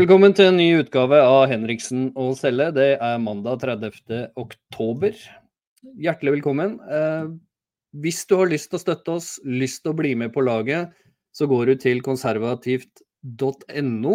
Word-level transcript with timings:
Velkommen 0.00 0.32
til 0.32 0.46
en 0.48 0.56
ny 0.56 0.78
utgave 0.80 1.18
av 1.20 1.42
Henriksen 1.50 2.06
og 2.16 2.30
Selle. 2.38 2.70
Det 2.72 2.96
er 3.04 3.18
mandag 3.20 3.60
30. 3.60 4.32
oktober. 4.40 5.12
Hjertelig 6.00 6.32
velkommen. 6.38 6.80
Eh, 6.88 7.28
hvis 8.00 8.24
du 8.30 8.38
har 8.38 8.48
lyst 8.48 8.70
til 8.70 8.78
å 8.78 8.80
støtte 8.80 9.12
oss, 9.18 9.26
lyst 9.44 9.82
til 9.84 9.92
å 9.92 9.98
bli 9.98 10.14
med 10.16 10.32
på 10.32 10.40
laget, 10.46 10.88
så 11.36 11.44
går 11.50 11.66
du 11.68 11.74
til 11.84 12.00
konservativt.no. 12.06 14.14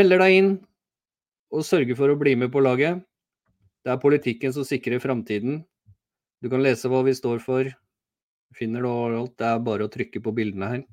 Melder 0.00 0.18
deg 0.24 0.30
inn 0.38 0.64
og 1.52 1.68
sørger 1.68 1.92
for 2.00 2.08
å 2.08 2.16
bli 2.24 2.32
med 2.40 2.48
på 2.54 2.64
laget. 2.64 3.04
Det 3.84 3.92
er 3.92 4.00
politikken 4.00 4.48
som 4.56 4.64
sikrer 4.64 4.96
framtiden. 5.04 5.60
Du 6.40 6.48
kan 6.48 6.64
lese 6.64 6.88
hva 6.88 7.04
vi 7.04 7.12
står 7.20 7.44
for. 7.44 7.68
Finner 8.56 8.80
du 8.80 8.88
alt. 8.96 9.36
Det 9.36 9.44
er 9.44 9.60
bare 9.60 9.84
å 9.84 9.92
trykke 9.92 10.24
på 10.24 10.32
bildene 10.40 10.72
her. 10.72 10.88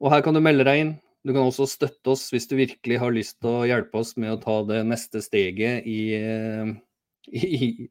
Og 0.00 0.08
her 0.14 0.24
kan 0.24 0.32
du 0.32 0.40
melde 0.40 0.64
deg 0.64 0.80
inn. 0.86 0.96
Du 1.26 1.32
kan 1.34 1.42
også 1.42 1.66
støtte 1.66 2.12
oss 2.12 2.28
hvis 2.30 2.46
du 2.46 2.54
virkelig 2.60 3.00
har 3.02 3.14
lyst 3.14 3.40
til 3.42 3.50
å 3.50 3.64
hjelpe 3.66 3.98
oss 3.98 4.14
med 4.20 4.36
å 4.36 4.42
ta 4.42 4.60
det 4.68 4.84
neste 4.86 5.18
steget 5.24 5.86
i, 5.90 6.00
eh, 6.14 6.70
i 7.34 7.88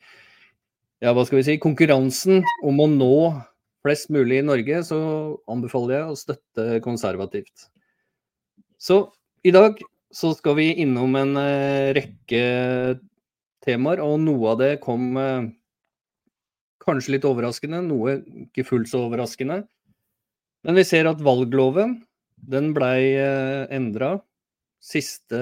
ja, 1.03 1.11
hva 1.11 1.25
skal 1.27 1.41
vi 1.41 1.47
si, 1.49 1.57
konkurransen 1.59 2.45
om 2.63 2.79
å 2.79 2.87
nå 2.87 3.17
flest 3.85 4.09
mulig 4.13 4.39
i 4.39 4.45
Norge, 4.45 4.79
så 4.87 4.97
anbefaler 5.51 5.99
jeg 5.99 6.07
å 6.13 6.17
støtte 6.17 6.79
konservativt. 6.85 7.67
Så 8.81 9.03
i 9.45 9.51
dag 9.53 9.77
så 10.15 10.31
skal 10.37 10.55
vi 10.57 10.71
innom 10.81 11.13
en 11.19 11.35
uh, 11.37 11.91
rekke 11.93 12.41
temaer, 13.65 14.01
og 14.01 14.17
noe 14.23 14.55
av 14.55 14.61
det 14.63 14.71
kom 14.81 15.19
uh, 15.19 15.45
kanskje 16.81 17.17
litt 17.17 17.27
overraskende, 17.27 17.83
noe 17.85 18.19
ikke 18.47 18.65
fullt 18.65 18.89
så 18.89 19.03
overraskende. 19.05 19.61
Men 20.65 20.79
vi 20.79 20.87
ser 20.87 21.11
at 21.11 21.21
valgloven 21.21 21.99
den 22.35 22.73
blei 22.75 23.15
eh, 23.17 23.65
endra 23.73 24.17
siste 24.85 25.37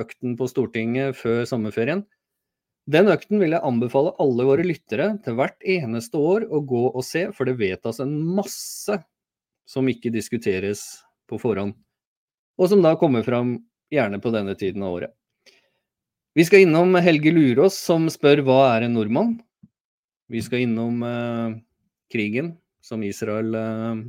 økten 0.00 0.36
på 0.38 0.48
Stortinget 0.48 1.18
før 1.18 1.44
sommerferien. 1.48 2.04
Den 2.86 3.10
økten 3.10 3.40
vil 3.42 3.56
jeg 3.56 3.66
anbefale 3.66 4.14
alle 4.22 4.46
våre 4.46 4.64
lyttere 4.64 5.10
til 5.24 5.36
hvert 5.36 5.58
eneste 5.66 6.20
år 6.22 6.46
å 6.46 6.62
gå 6.62 6.84
og 6.92 7.02
se, 7.04 7.26
for 7.34 7.48
det 7.48 7.58
vedtas 7.58 7.98
en 8.00 8.14
masse 8.38 8.94
som 9.66 9.88
ikke 9.90 10.14
diskuteres 10.14 10.84
på 11.26 11.40
forhånd. 11.42 11.74
Og 12.56 12.70
som 12.70 12.84
da 12.84 12.94
kommer 12.96 13.26
fram 13.26 13.58
gjerne 13.92 14.20
på 14.22 14.30
denne 14.34 14.54
tiden 14.58 14.86
av 14.86 15.00
året. 15.00 15.12
Vi 16.36 16.44
skal 16.46 16.66
innom 16.66 16.94
Helge 17.00 17.32
Lurås 17.32 17.78
som 17.80 18.06
spør 18.12 18.44
hva 18.46 18.60
er 18.76 18.86
en 18.86 18.94
nordmann? 18.96 19.34
Vi 20.30 20.42
skal 20.44 20.66
innom 20.66 21.02
eh, 21.06 21.58
krigen 22.12 22.54
som 22.84 23.02
Israel 23.06 23.54
eh, 23.56 24.02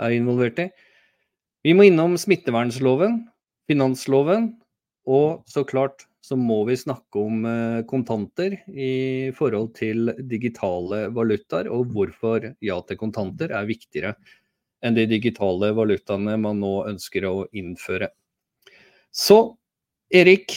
er 0.00 0.16
involvert 0.16 0.60
i. 0.62 0.70
Vi 1.64 1.74
må 1.76 1.86
innom 1.88 2.16
smittevernloven, 2.20 3.20
finansloven, 3.68 4.54
og 5.08 5.44
så 5.50 5.64
klart 5.68 6.06
så 6.24 6.36
må 6.36 6.60
vi 6.68 6.76
snakke 6.76 7.20
om 7.20 7.44
eh, 7.48 7.80
kontanter 7.88 8.58
i 8.68 9.30
forhold 9.36 9.72
til 9.78 10.12
digitale 10.28 11.06
valutaer, 11.16 11.70
og 11.72 11.92
hvorfor 11.94 12.50
ja 12.60 12.76
til 12.86 13.00
kontanter 13.00 13.54
er 13.56 13.68
viktigere 13.68 14.14
enn 14.84 14.96
de 14.96 15.06
digitale 15.08 15.72
valutaene 15.76 16.36
man 16.40 16.60
nå 16.60 16.74
ønsker 16.88 17.26
å 17.28 17.34
innføre. 17.56 18.08
Så 19.12 19.56
Erik, 20.10 20.56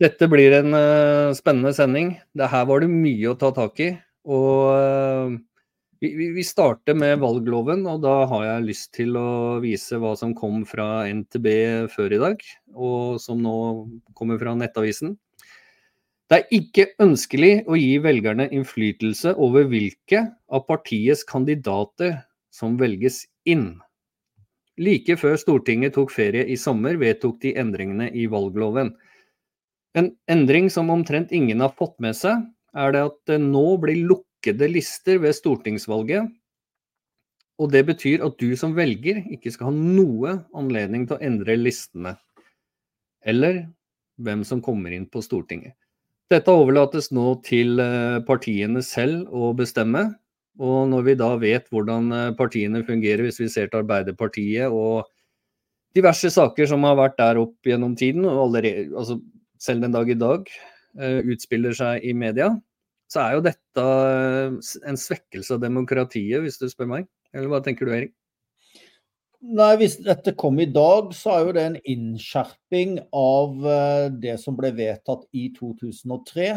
dette 0.00 0.28
blir 0.30 0.54
en 0.58 0.76
uh, 0.76 1.36
spennende 1.36 1.72
sending. 1.76 2.12
Det 2.36 2.50
her 2.52 2.66
var 2.68 2.84
det 2.84 2.90
mye 2.92 3.32
å 3.32 3.38
ta 3.40 3.50
tak 3.56 3.80
i. 3.82 3.90
Og 4.28 4.68
uh, 4.76 5.38
vi, 6.00 6.28
vi, 6.32 6.44
starter 6.44 6.96
med 6.96 7.18
valgloven, 7.20 7.84
og 7.88 8.00
da 8.04 8.14
har 8.30 8.44
jeg 8.46 8.68
lyst 8.70 8.92
til 8.96 9.18
å 9.20 9.60
vise 9.60 9.98
hva 10.00 10.14
som 10.16 10.32
kom 10.36 10.62
fra 10.68 11.04
NTB 11.08 11.48
før 11.92 12.14
i 12.16 12.20
dag, 12.22 12.46
og 12.72 13.18
som 13.20 13.42
nå 13.44 13.56
kommer 14.16 14.40
fra 14.40 14.54
Nettavisen. 14.56 15.18
Det 16.30 16.38
er 16.38 16.54
ikke 16.54 16.86
ønskelig 17.02 17.52
å 17.66 17.76
gi 17.76 17.98
velgerne 18.00 18.46
innflytelse 18.54 19.34
over 19.42 19.66
hvilke 19.68 20.24
av 20.48 20.64
partiets 20.68 21.24
kandidater 21.26 22.20
som 22.54 22.78
velges 22.80 23.24
inn. 23.50 23.74
Like 24.80 25.18
før 25.20 25.36
Stortinget 25.36 25.98
tok 25.98 26.14
ferie 26.14 26.46
i 26.48 26.56
sommer, 26.56 26.96
vedtok 26.96 27.42
de 27.42 27.52
endringene 27.60 28.08
i 28.16 28.24
valgloven. 28.30 28.94
En 29.98 30.12
endring 30.30 30.70
som 30.70 30.88
omtrent 30.94 31.34
ingen 31.34 31.60
har 31.60 31.74
fått 31.76 31.98
med 32.00 32.16
seg, 32.16 32.46
er 32.78 32.94
det 32.94 33.02
at 33.10 33.18
det 33.26 33.40
nå 33.42 33.74
blir 33.82 34.06
lukket 34.06 34.29
lukkede 34.40 34.68
lister 34.72 35.18
ved 35.20 35.34
stortingsvalget. 35.34 36.30
Og 37.60 37.70
det 37.72 37.84
betyr 37.86 38.24
at 38.24 38.38
du 38.40 38.56
som 38.56 38.74
velger 38.74 39.20
ikke 39.30 39.50
skal 39.52 39.68
ha 39.68 39.72
noe 39.74 40.46
anledning 40.56 41.06
til 41.06 41.18
å 41.18 41.20
endre 41.20 41.56
listene. 41.56 42.16
Eller 43.22 43.68
hvem 44.16 44.44
som 44.44 44.62
kommer 44.62 44.92
inn 44.92 45.06
på 45.06 45.20
Stortinget. 45.20 45.74
Dette 46.30 46.50
overlates 46.50 47.10
nå 47.12 47.42
til 47.44 47.80
eh, 47.80 48.20
partiene 48.24 48.80
selv 48.82 49.28
å 49.28 49.52
bestemme. 49.52 50.14
Og 50.60 50.88
når 50.88 51.04
vi 51.04 51.14
da 51.20 51.34
vet 51.36 51.68
hvordan 51.68 52.12
eh, 52.12 52.32
partiene 52.36 52.82
fungerer, 52.84 53.26
hvis 53.26 53.40
vi 53.40 53.48
ser 53.48 53.68
til 53.68 53.82
Arbeiderpartiet 53.82 54.70
og 54.72 55.10
diverse 55.96 56.30
saker 56.30 56.68
som 56.70 56.84
har 56.86 56.96
vært 56.96 57.18
der 57.18 57.40
opp 57.42 57.66
gjennom 57.66 57.96
tiden, 57.96 58.24
og 58.24 58.46
allerede, 58.46 58.88
altså 58.96 59.18
selv 59.60 59.84
den 59.84 59.92
dag 59.92 60.08
i 60.08 60.16
dag 60.16 60.46
uh, 60.96 61.18
utspiller 61.26 61.74
seg 61.76 62.06
i 62.06 62.14
media, 62.16 62.52
så 63.10 63.24
er 63.24 63.36
jo 63.36 63.44
dette 63.44 63.84
en 64.86 64.98
svekkelse 64.98 65.56
av 65.56 65.62
demokratiet, 65.64 66.40
hvis 66.44 66.60
du 66.60 66.68
spør 66.70 66.90
meg. 66.94 67.08
Eller 67.34 67.50
hva 67.50 67.60
tenker 67.64 67.86
du, 67.86 67.94
Erik? 67.94 68.14
Nei, 69.40 69.72
Hvis 69.80 69.96
dette 70.04 70.34
kom 70.36 70.58
i 70.60 70.68
dag, 70.68 71.14
så 71.16 71.32
er 71.32 71.46
jo 71.46 71.54
det 71.56 71.62
en 71.64 71.78
innskjerping 71.88 72.98
av 73.16 73.64
eh, 73.64 74.08
det 74.12 74.36
som 74.42 74.58
ble 74.58 74.68
vedtatt 74.76 75.24
i 75.32 75.46
2003. 75.56 76.50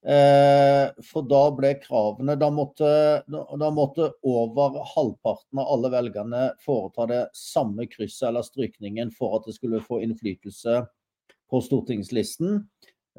Eh, 0.00 0.84
for 1.08 1.26
da 1.28 1.40
ble 1.52 1.74
kravene 1.80 2.36
da 2.40 2.50
måtte, 2.52 2.90
da 3.28 3.70
måtte, 3.72 4.10
over 4.24 4.78
halvparten 4.94 5.60
av 5.60 5.72
alle 5.74 5.90
velgerne 5.92 6.44
foreta 6.64 7.08
det 7.08 7.22
samme 7.36 7.88
krysset 7.88 8.30
eller 8.30 8.44
strykningen 8.46 9.12
for 9.16 9.36
at 9.36 9.48
det 9.48 9.56
skulle 9.56 9.82
få 9.84 10.02
innflytelse 10.04 10.78
på 11.50 11.60
stortingslisten. 11.66 12.62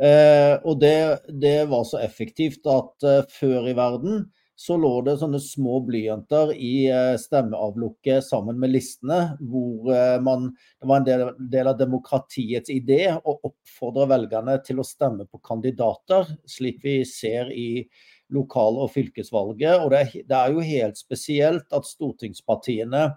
Eh, 0.02 0.56
og 0.66 0.80
det, 0.82 1.22
det, 1.30 1.66
var 1.70 1.84
så 1.86 2.00
effektivt 2.02 2.66
at 2.70 3.06
eh, 3.06 3.26
før 3.30 3.68
i 3.70 3.76
verden 3.78 4.24
så 4.58 4.76
lå 4.78 4.90
det 5.06 5.16
sånne 5.22 5.40
små 5.42 5.80
blyanter 5.86 6.52
i 6.54 6.88
eh, 6.90 7.14
stemmeavlukket 7.22 8.26
sammen 8.26 8.58
med 8.62 8.74
listene, 8.74 9.36
hvor 9.42 9.90
man, 10.26 10.50
det 10.82 10.90
var 10.90 11.02
en 11.02 11.08
del, 11.08 11.26
del, 11.54 11.70
av 11.70 11.78
demokratiets 11.80 12.74
idé 12.74 13.12
å 13.14 13.38
oppfordre 13.38 14.10
velgerne 14.10 14.58
til 14.66 14.82
å 14.82 14.86
stemme 14.86 15.26
på 15.30 15.42
kandidater, 15.46 16.30
slik 16.50 16.82
vi 16.86 17.02
ser 17.06 17.54
i 17.54 17.86
lokal- 18.34 18.80
og 18.82 18.94
fylkesvalget. 18.94 19.84
Og 19.86 19.94
det, 19.94 20.26
det 20.30 20.38
er 20.38 20.54
jo 20.54 20.66
helt 20.66 20.98
spesielt 20.98 21.78
at 21.78 21.90
stortingspartiene 21.90 23.10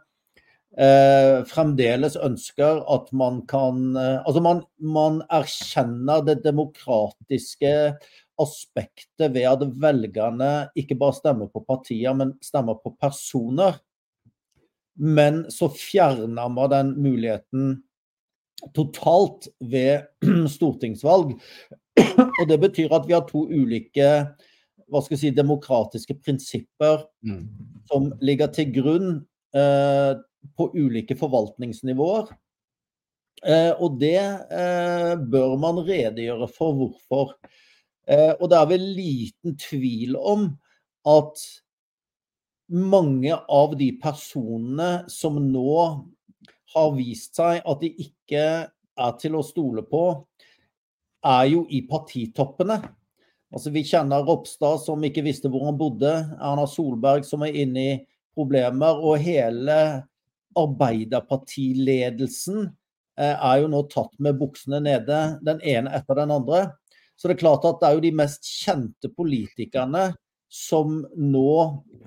eh, 0.81 1.45
fremdeles 1.49 2.17
ønsker 2.17 2.83
at 2.91 3.11
man 3.17 3.43
kan 3.51 3.97
eh, 3.97 4.21
Altså 4.25 4.43
man, 4.45 4.63
man, 4.79 5.23
erkjenner 5.33 6.25
det 6.27 6.41
demokratiske 6.45 7.75
aspektet 8.41 9.35
ved 9.35 9.47
at 9.47 9.65
velgerne 9.81 10.53
ikke 10.79 10.99
bare 10.99 11.15
stemmer 11.15 11.51
på 11.53 11.63
partier, 11.69 12.15
men 12.19 12.35
stemmer 12.43 12.81
på 12.83 12.97
personer. 13.01 13.79
Men 14.99 15.45
så 15.51 15.69
fjerner 15.71 16.51
man 16.51 16.71
den 16.71 16.95
muligheten 17.03 17.77
totalt 18.75 19.49
ved 19.61 20.07
stortingsvalg. 20.57 21.37
Og 22.41 22.45
det 22.51 22.59
betyr 22.63 22.95
at 22.95 23.07
vi 23.07 23.15
har 23.15 23.27
to 23.29 23.47
ulike 23.47 24.11
hva 24.91 25.01
skal 25.03 25.17
jeg 25.17 25.23
si, 25.23 25.31
demokratiske 25.35 26.17
prinsipper 26.23 27.07
mm. 27.25 27.43
som 27.91 28.11
ligger 28.25 28.51
til 28.55 28.71
grunn 28.75 29.09
eh, 29.57 30.13
på 30.57 30.71
ulike 30.77 31.17
forvaltningsnivåer. 31.19 32.31
Eh, 33.45 33.73
og 33.83 33.99
det 34.01 34.21
eh, 34.21 35.13
bør 35.21 35.57
man 35.61 35.83
redegjøre 35.85 36.49
for 36.53 36.77
hvorfor. 36.79 37.35
Eh, 38.09 38.33
og 38.39 38.49
det 38.53 38.59
er 38.59 38.71
vel 38.71 38.87
liten 38.97 39.57
tvil 39.61 40.17
om 40.17 40.49
at 41.09 41.45
mange 42.75 43.37
av 43.37 43.75
de 43.77 43.91
personene 44.01 45.05
som 45.13 45.37
nå 45.37 45.75
har 46.75 46.95
vist 46.97 47.37
seg 47.39 47.61
at 47.61 47.83
de 47.83 47.91
ikke 48.07 48.45
er 48.69 49.17
til 49.21 49.37
å 49.37 49.45
stole 49.45 49.85
på, 49.87 50.05
er 51.25 51.45
jo 51.51 51.65
i 51.73 51.83
partitoppene. 51.89 52.79
Altså, 53.55 53.71
vi 53.71 53.85
kjenner 53.87 54.25
Ropstad 54.27 54.81
som 54.83 55.05
ikke 55.07 55.25
visste 55.25 55.51
hvor 55.53 55.69
han 55.69 55.79
bodde, 55.79 56.11
Erna 56.41 56.67
Solberg 56.69 57.27
som 57.27 57.45
er 57.47 57.57
inne 57.65 57.85
i 57.85 57.95
problemer, 58.35 58.99
og 58.99 59.23
hele 59.23 59.77
Arbeiderpartiledelsen 60.59 62.59
eh, 63.19 63.35
er 63.35 63.57
jo 63.63 63.69
nå 63.73 63.81
tatt 63.93 64.15
med 64.23 64.39
buksene 64.41 64.81
nede, 64.85 65.19
den 65.47 65.59
ene 65.63 65.91
etter 65.99 66.15
den 66.21 66.31
andre. 66.35 66.61
Så 67.17 67.23
det 67.29 67.35
er 67.37 67.45
klart 67.45 67.65
at 67.69 67.81
det 67.81 67.87
er 67.89 67.95
jo 67.99 68.07
de 68.07 68.21
mest 68.23 68.43
kjente 68.49 69.09
politikerne 69.15 70.05
som 70.55 71.01
nå 71.19 71.55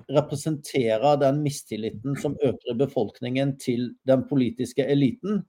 representerer 0.08 1.18
den 1.20 1.42
mistilliten 1.44 2.16
som 2.20 2.36
øker 2.40 2.72
i 2.72 2.80
befolkningen 2.80 3.58
til 3.60 3.90
den 4.08 4.24
politiske 4.28 4.86
eliten. 4.88 5.42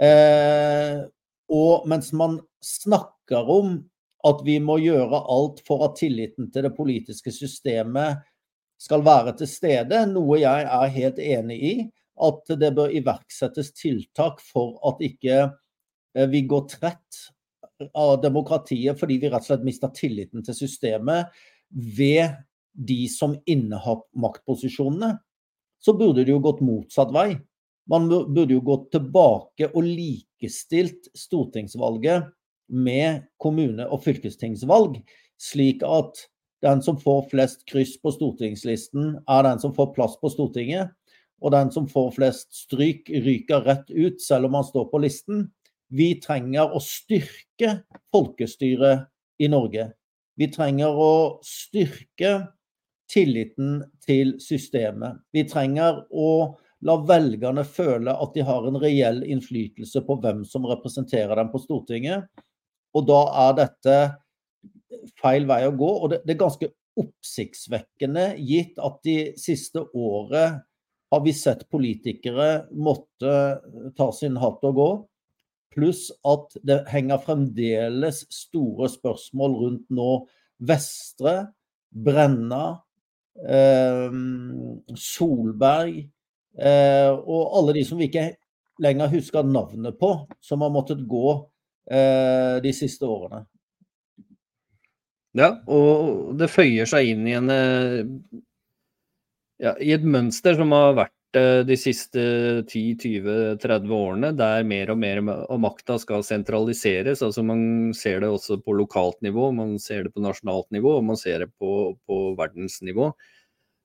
Eh, 0.00 1.00
og 1.48 1.86
mens 1.88 2.12
man 2.12 2.40
snakker 2.60 3.48
om 3.48 3.78
at 4.26 4.42
vi 4.44 4.58
må 4.60 4.78
gjøre 4.82 5.22
alt 5.32 5.62
for 5.66 5.86
at 5.86 5.96
tilliten 6.00 6.50
til 6.52 6.66
det 6.66 6.74
politiske 6.76 7.32
systemet 7.32 8.24
skal 8.80 9.04
være 9.06 9.32
til 9.38 9.48
stede, 9.48 10.02
noe 10.10 10.40
jeg 10.42 10.66
er 10.66 10.92
helt 10.92 11.20
enig 11.22 11.56
i, 11.56 11.74
at 12.22 12.52
det 12.60 12.72
bør 12.76 12.92
iverksettes 12.96 13.72
tiltak 13.76 14.40
for 14.44 14.76
at 14.88 15.02
ikke 15.04 15.38
eh, 15.44 16.28
vi 16.32 16.44
går 16.48 16.66
trett 16.70 17.22
av 17.92 18.16
demokratiet 18.22 18.96
fordi 19.00 19.18
vi 19.20 19.30
rett 19.30 19.44
og 19.44 19.50
slett 19.50 19.66
mister 19.66 19.92
tilliten 19.96 20.44
til 20.46 20.56
systemet 20.56 21.32
ved 21.68 22.38
de 22.76 23.02
som 23.08 23.34
innehar 23.48 24.02
maktposisjonene, 24.20 25.16
så 25.80 25.94
burde 25.96 26.24
det 26.24 26.32
jo 26.32 26.42
gått 26.44 26.62
motsatt 26.64 27.12
vei. 27.14 27.36
Man 27.88 28.08
burde 28.10 28.52
jo 28.52 28.62
gått 28.64 28.90
tilbake 28.94 29.70
og 29.72 29.86
likestilt 29.86 31.08
stortingsvalget 31.16 32.26
med 32.68 33.28
kommune- 33.40 33.86
og 33.88 34.02
fylkestingsvalg, 34.04 34.98
slik 35.40 35.84
at 35.86 36.26
den 36.64 36.82
som 36.82 36.98
får 36.98 37.28
flest 37.30 37.64
kryss 37.68 37.94
på 38.00 38.12
stortingslisten, 38.14 39.16
er 39.28 39.42
den 39.46 39.60
som 39.62 39.74
får 39.76 39.92
plass 39.94 40.16
på 40.20 40.30
Stortinget. 40.32 40.90
Og 41.44 41.52
den 41.52 41.70
som 41.72 41.88
får 41.88 42.14
flest 42.16 42.54
stryk, 42.56 43.10
ryker 43.10 43.64
rett 43.66 43.90
ut, 43.90 44.20
selv 44.22 44.48
om 44.48 44.56
han 44.58 44.66
står 44.66 44.88
på 44.92 45.00
listen. 45.04 45.46
Vi 45.92 46.14
trenger 46.22 46.72
å 46.74 46.80
styrke 46.82 47.80
folkestyret 48.14 49.06
i 49.42 49.50
Norge. 49.52 49.90
Vi 50.36 50.48
trenger 50.52 50.96
å 50.96 51.12
styrke 51.44 52.32
tilliten 53.12 53.82
til 54.04 54.34
systemet. 54.42 55.20
Vi 55.32 55.44
trenger 55.48 56.02
å 56.10 56.56
la 56.86 56.96
velgerne 57.08 57.64
føle 57.64 58.12
at 58.12 58.34
de 58.34 58.44
har 58.44 58.66
en 58.68 58.78
reell 58.80 59.22
innflytelse 59.24 60.02
på 60.06 60.18
hvem 60.22 60.42
som 60.48 60.66
representerer 60.68 61.38
dem 61.38 61.52
på 61.52 61.62
Stortinget. 61.62 62.26
Og 62.96 63.06
da 63.08 63.22
er 63.46 63.56
dette 63.62 63.96
feil 65.20 65.46
vei 65.48 65.62
å 65.66 65.74
gå. 65.76 65.88
Og 66.02 66.12
det, 66.12 66.22
er 66.28 66.40
ganske 66.40 66.70
oppsiktsvekkende, 66.96 68.28
gitt 68.40 68.80
at 68.82 69.00
de 69.06 69.18
siste 69.40 69.84
året 69.96 70.65
har 71.10 71.22
vi 71.24 71.34
sett 71.36 71.66
politikere 71.70 72.66
måtte 72.74 73.34
ta 73.98 74.08
sin 74.14 74.38
hatt 74.42 74.64
og 74.66 74.78
gå. 74.78 74.88
Pluss 75.76 76.08
at 76.26 76.56
det 76.66 76.80
henger 76.90 77.22
fremdeles 77.22 78.24
store 78.32 78.88
spørsmål 78.90 79.56
rundt 79.60 79.86
nå 79.94 80.10
Vestre, 80.66 81.52
Brenna, 81.92 82.78
eh, 83.44 84.08
Solberg 84.96 85.98
eh, 86.00 87.12
og 87.12 87.58
alle 87.58 87.76
de 87.76 87.84
som 87.84 88.00
vi 88.00 88.08
ikke 88.08 88.30
lenger 88.82 89.12
husker 89.12 89.44
navnet 89.44 89.98
på, 90.00 90.10
som 90.40 90.64
har 90.64 90.72
måttet 90.72 91.04
gå 91.08 91.28
eh, 91.90 92.56
de 92.64 92.72
siste 92.76 93.08
årene. 93.08 93.44
Ja, 95.36 95.52
og 95.68 96.32
det 96.40 96.48
føyer 96.48 96.88
seg 96.88 97.12
inn 97.12 97.26
i 97.28 97.36
en 97.36 97.52
eh, 97.52 98.08
ja, 99.62 99.72
i 99.80 99.92
et 99.96 100.04
mønster 100.04 100.56
som 100.58 100.72
har 100.74 100.96
vært 100.98 101.38
eh, 101.38 101.62
de 101.68 101.76
siste 101.80 102.22
10-20-30 102.66 103.94
årene, 103.96 104.32
der 104.36 104.66
mer 104.68 104.92
og 104.92 105.00
mer 105.00 105.22
av 105.22 105.60
makta 105.62 105.98
skal 106.02 106.24
sentraliseres. 106.26 107.22
altså 107.24 107.44
Man 107.46 107.94
ser 107.96 108.20
det 108.24 108.30
også 108.32 108.60
på 108.64 108.76
lokalt 108.76 109.20
nivå, 109.24 109.50
man 109.56 109.76
ser 109.82 110.06
det 110.06 110.14
på 110.14 110.24
nasjonalt 110.24 110.68
nivå 110.74 110.98
og 110.98 111.08
man 111.12 111.20
ser 111.20 111.44
det 111.44 111.50
på, 111.56 111.96
på 112.08 112.20
verdensnivå. 112.38 113.10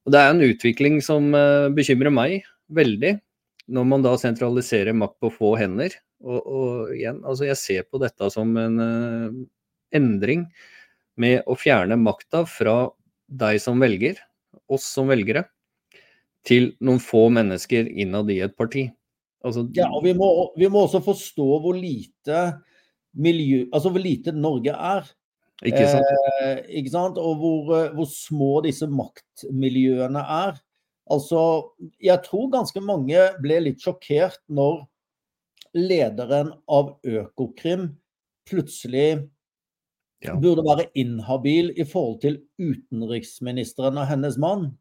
Og 0.02 0.14
Det 0.14 0.20
er 0.20 0.32
en 0.34 0.46
utvikling 0.46 1.02
som 1.06 1.34
eh, 1.38 1.70
bekymrer 1.74 2.14
meg 2.14 2.42
veldig, 2.74 3.16
når 3.72 3.88
man 3.88 4.04
da 4.04 4.16
sentraliserer 4.20 4.98
makt 4.98 5.20
på 5.22 5.32
få 5.36 5.56
hender. 5.60 5.96
Og, 6.22 6.40
og 6.42 6.94
igjen, 6.94 7.22
altså 7.26 7.48
Jeg 7.48 7.58
ser 7.58 7.86
på 7.90 8.02
dette 8.02 8.28
som 8.30 8.52
en 8.60 8.76
uh, 8.78 9.38
endring 9.96 10.46
med 11.22 11.42
å 11.50 11.56
fjerne 11.58 11.98
makta 11.98 12.44
fra 12.50 12.92
deg 13.32 13.58
som 13.64 13.82
velger, 13.82 14.20
oss 14.72 14.86
som 14.86 15.10
velgere, 15.10 15.46
til 16.48 16.72
noen 16.82 17.02
få 17.04 17.28
mennesker 17.34 17.90
innad 17.90 18.32
i 18.34 18.42
et 18.46 18.56
parti. 18.58 18.88
Altså, 19.46 19.66
ja, 19.74 19.88
og 19.90 20.04
vi 20.06 20.14
må, 20.18 20.28
vi 20.58 20.70
må, 20.70 20.86
også 20.86 21.02
forstå 21.06 21.48
hvor 21.64 21.78
lite 21.78 22.44
miljø, 23.18 23.66
altså 23.74 23.90
hvor 23.90 24.04
lite 24.04 24.34
Norge 24.36 24.74
er. 24.74 25.10
Ikke 25.66 25.86
sant? 25.90 26.12
Eh, 26.42 26.62
ikke 26.82 26.94
sant? 26.94 27.18
Og 27.22 27.36
hvor, 27.38 27.72
hvor, 27.94 28.08
små 28.10 28.62
disse 28.66 28.88
maktmiljøene 28.90 30.22
er. 30.22 30.62
Altså, 31.12 31.42
jeg 32.02 32.22
tror 32.26 32.50
ganske 32.54 32.82
mange 32.82 33.28
ble 33.42 33.60
litt 33.68 33.84
sjokkert 33.84 34.40
når 34.50 34.84
lederen 35.78 36.54
av 36.70 36.96
Økokrim 37.06 37.92
plutselig 38.50 39.22
ja. 40.26 40.36
burde 40.36 40.66
være 40.66 40.90
inhabil 40.98 41.72
i 41.78 41.86
forhold 41.88 42.22
til 42.24 42.40
utenriksministeren 42.62 44.00
og 44.02 44.10
hennes 44.10 44.38
mann. 44.42 44.72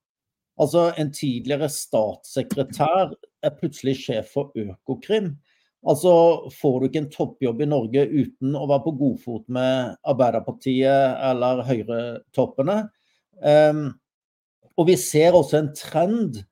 Altså, 0.61 0.91
en 1.01 1.13
tidligere 1.15 1.71
statssekretær 1.73 3.15
er 3.17 3.57
plutselig 3.57 3.97
sjef 4.03 4.35
for 4.35 4.53
Økokrim. 4.59 5.33
Altså, 5.89 6.13
får 6.53 6.77
du 6.77 6.87
ikke 6.87 7.01
en 7.07 7.13
toppjobb 7.15 7.63
i 7.65 7.71
Norge 7.71 8.05
uten 8.11 8.57
å 8.59 8.67
være 8.69 8.85
på 8.85 8.97
godfot 9.01 9.47
med 9.49 9.97
Arbeiderpartiet 10.13 11.23
eller 11.31 11.65
Høyre-toppene? 11.65 12.83
Um, 13.41 13.87
og 14.77 14.91
vi 14.91 14.97
ser 15.01 15.37
også 15.37 15.63
en 15.63 15.73
trend 15.77 16.43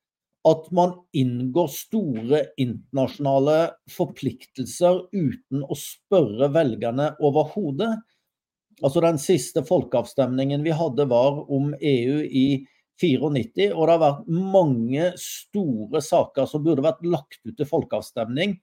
at 0.49 0.71
man 0.73 0.95
inngår 1.17 1.69
store 1.75 2.41
internasjonale 2.61 3.59
forpliktelser 3.93 5.03
uten 5.13 5.65
å 5.65 5.77
spørre 5.77 6.49
velgerne 6.55 7.11
overhodet. 7.21 7.91
Altså 8.81 9.03
Den 9.05 9.21
siste 9.21 9.65
folkeavstemningen 9.67 10.65
vi 10.65 10.73
hadde, 10.73 11.09
var 11.11 11.43
om 11.53 11.75
EU 11.77 12.23
i 12.25 12.47
94. 13.01 13.71
Og 13.73 13.83
det 13.87 13.95
har 13.95 14.03
vært 14.03 14.31
mange 14.31 15.13
store 15.21 16.03
saker 16.05 16.49
som 16.51 16.65
burde 16.65 16.85
vært 16.85 17.05
lagt 17.07 17.41
ut 17.45 17.55
til 17.57 17.69
folkeavstemning 17.69 18.59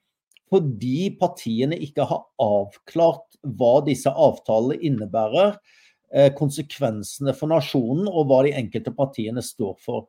fordi 0.46 1.08
partiene 1.18 1.74
ikke 1.82 2.04
har 2.06 2.20
avklart 2.38 3.34
hva 3.58 3.80
disse 3.86 4.06
avtalene 4.06 4.78
innebærer, 4.86 5.56
eh, 6.14 6.30
konsekvensene 6.38 7.34
for 7.34 7.50
nasjonen 7.50 8.06
og 8.06 8.28
hva 8.30 8.44
de 8.46 8.54
enkelte 8.54 8.94
partiene 8.94 9.42
står 9.42 9.74
for. 9.82 10.06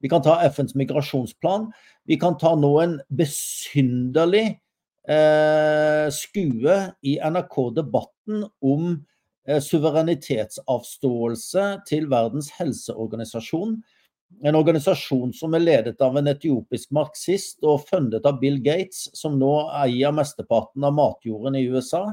Vi 0.00 0.08
kan 0.08 0.22
ta 0.22 0.38
FNs 0.46 0.76
migrasjonsplan. 0.78 1.72
Vi 2.06 2.16
kan 2.16 2.38
ta 2.38 2.54
nå 2.56 2.70
en 2.82 3.00
besynderlig 3.12 4.60
eh, 5.08 6.06
skue 6.14 6.76
i 7.02 7.18
NRK-debatten 7.18 8.46
om 8.62 8.94
suverenitetsavståelse 9.58 11.64
til 11.88 12.06
Verdens 12.10 12.50
helseorganisasjon. 12.58 13.80
En 14.46 14.56
organisasjon 14.56 15.32
som 15.34 15.54
er 15.56 15.64
ledet 15.64 16.02
av 16.04 16.16
en 16.16 16.30
etiopisk 16.30 16.92
marxist 16.94 17.64
og 17.66 17.82
fundet 17.88 18.26
av 18.28 18.38
Bill 18.40 18.60
Gates, 18.62 19.08
som 19.16 19.38
nå 19.40 19.54
eier 19.82 20.14
mesteparten 20.14 20.84
av 20.86 20.94
matjorden 20.96 21.58
i 21.58 21.66
USA. 21.66 22.04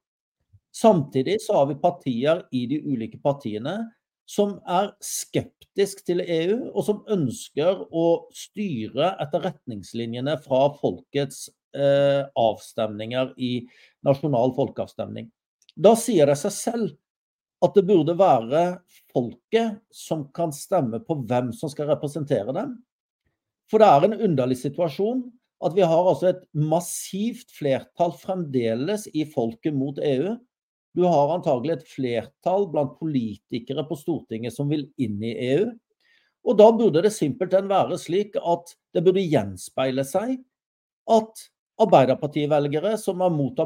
Samtidig 0.75 1.39
så 1.41 1.62
har 1.62 1.69
vi 1.71 1.79
partier 1.81 2.43
i 2.51 2.65
de 2.69 2.79
ulike 2.86 3.19
partiene 3.24 3.79
som 4.27 4.57
er 4.67 4.91
skeptisk 5.03 6.03
til 6.05 6.19
EU, 6.21 6.57
og 6.75 6.83
som 6.83 7.00
ønsker 7.09 7.86
å 7.95 8.05
styre 8.36 9.13
etter 9.24 9.45
retningslinjene 9.47 10.36
fra 10.43 10.67
folkets 10.81 11.47
eh, 11.71 12.27
avstemninger 12.36 13.31
i 13.39 13.51
nasjonal 14.05 14.51
folkeavstemning. 14.57 15.29
Da 15.79 15.95
sier 16.00 16.27
det 16.27 16.36
seg 16.41 16.55
selv 16.55 16.95
at 17.66 17.74
det 17.74 17.86
burde 17.88 18.14
være 18.18 18.64
folket 19.14 19.80
som 19.94 20.28
kan 20.36 20.54
stemme 20.54 21.00
på 21.04 21.18
hvem 21.30 21.50
som 21.56 21.72
skal 21.72 21.90
representere 21.92 22.54
dem. 22.54 22.76
For 23.72 23.82
det 23.82 23.88
er 23.90 24.06
en 24.08 24.22
underlig 24.30 24.60
situasjon 24.62 25.26
at 25.66 25.74
vi 25.74 25.82
har 25.82 26.10
altså 26.10 26.30
et 26.32 26.44
massivt 26.54 27.50
flertall 27.58 28.14
fremdeles 28.20 29.08
i 29.18 29.26
folket 29.32 29.74
mot 29.74 29.98
EU. 29.98 30.36
Du 30.98 31.04
har 31.10 31.34
antagelig 31.34 31.80
et 31.80 31.90
flertall 31.90 32.68
blant 32.74 32.94
politikere 33.00 33.86
på 33.90 33.98
Stortinget 33.98 34.54
som 34.54 34.70
vil 34.70 34.86
inn 35.02 35.18
i 35.26 35.34
EU. 35.50 35.72
Og 36.48 36.60
da 36.62 36.70
burde 36.72 37.02
det 37.04 37.12
simpelthen 37.16 37.68
være 37.70 37.98
slik 38.00 38.38
at 38.38 38.72
det 38.96 39.04
burde 39.06 39.26
gjenspeile 39.26 40.06
seg 40.08 40.38
at 41.12 41.48
Arbeiderpartivelgere 41.77 42.96
som 42.98 43.22
er 43.22 43.34
mot, 43.34 43.60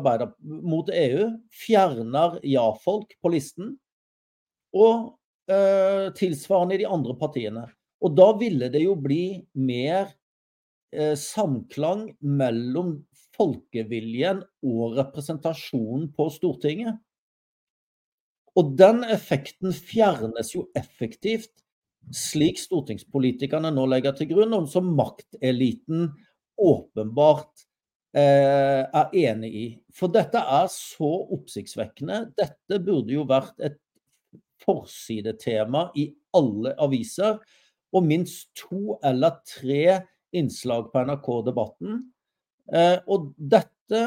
mot 0.44 0.90
EU, 0.92 1.28
fjerner 1.64 2.40
ja-folk 2.44 3.16
på 3.24 3.32
listen. 3.32 3.76
Og 4.76 5.14
eh, 5.52 6.10
tilsvarende 6.18 6.76
i 6.76 6.82
de 6.84 6.90
andre 6.92 7.16
partiene. 7.20 7.68
Og 8.02 8.16
da 8.18 8.32
ville 8.40 8.72
det 8.74 8.82
jo 8.84 8.98
bli 9.00 9.40
mer 9.62 10.10
eh, 10.92 11.16
samklang 11.20 12.10
mellom 12.20 12.98
folkeviljen 13.38 14.44
og 14.68 14.98
representasjonen 15.00 16.10
på 16.16 16.28
Stortinget. 16.34 17.00
Og 18.60 18.74
den 18.76 19.06
effekten 19.08 19.72
fjernes 19.72 20.52
jo 20.56 20.66
effektivt, 20.76 21.54
slik 22.12 22.60
stortingspolitikerne 22.60 23.72
nå 23.72 23.86
legger 23.88 24.16
til 24.18 24.32
grunn, 24.34 24.56
og 24.58 24.68
som 24.72 24.90
makteliten 24.98 26.10
åpenbart 26.60 27.64
er 28.20 29.14
enig 29.16 29.52
i. 29.56 29.66
For 29.96 30.12
dette 30.12 30.40
er 30.40 30.66
så 30.74 31.12
oppsiktsvekkende. 31.32 32.26
Dette 32.36 32.80
burde 32.84 33.14
jo 33.16 33.24
vært 33.30 33.56
et 33.64 33.78
forsidetema 34.66 35.88
i 35.96 36.10
alle 36.36 36.74
aviser. 36.82 37.40
Og 37.92 38.06
minst 38.08 38.50
to 38.56 38.98
eller 39.04 39.40
tre 39.48 40.02
innslag 40.36 40.92
på 40.92 41.04
NRK-debatten. 41.08 42.02
Eh, 42.72 42.98
og 43.12 43.32
dette 43.36 44.02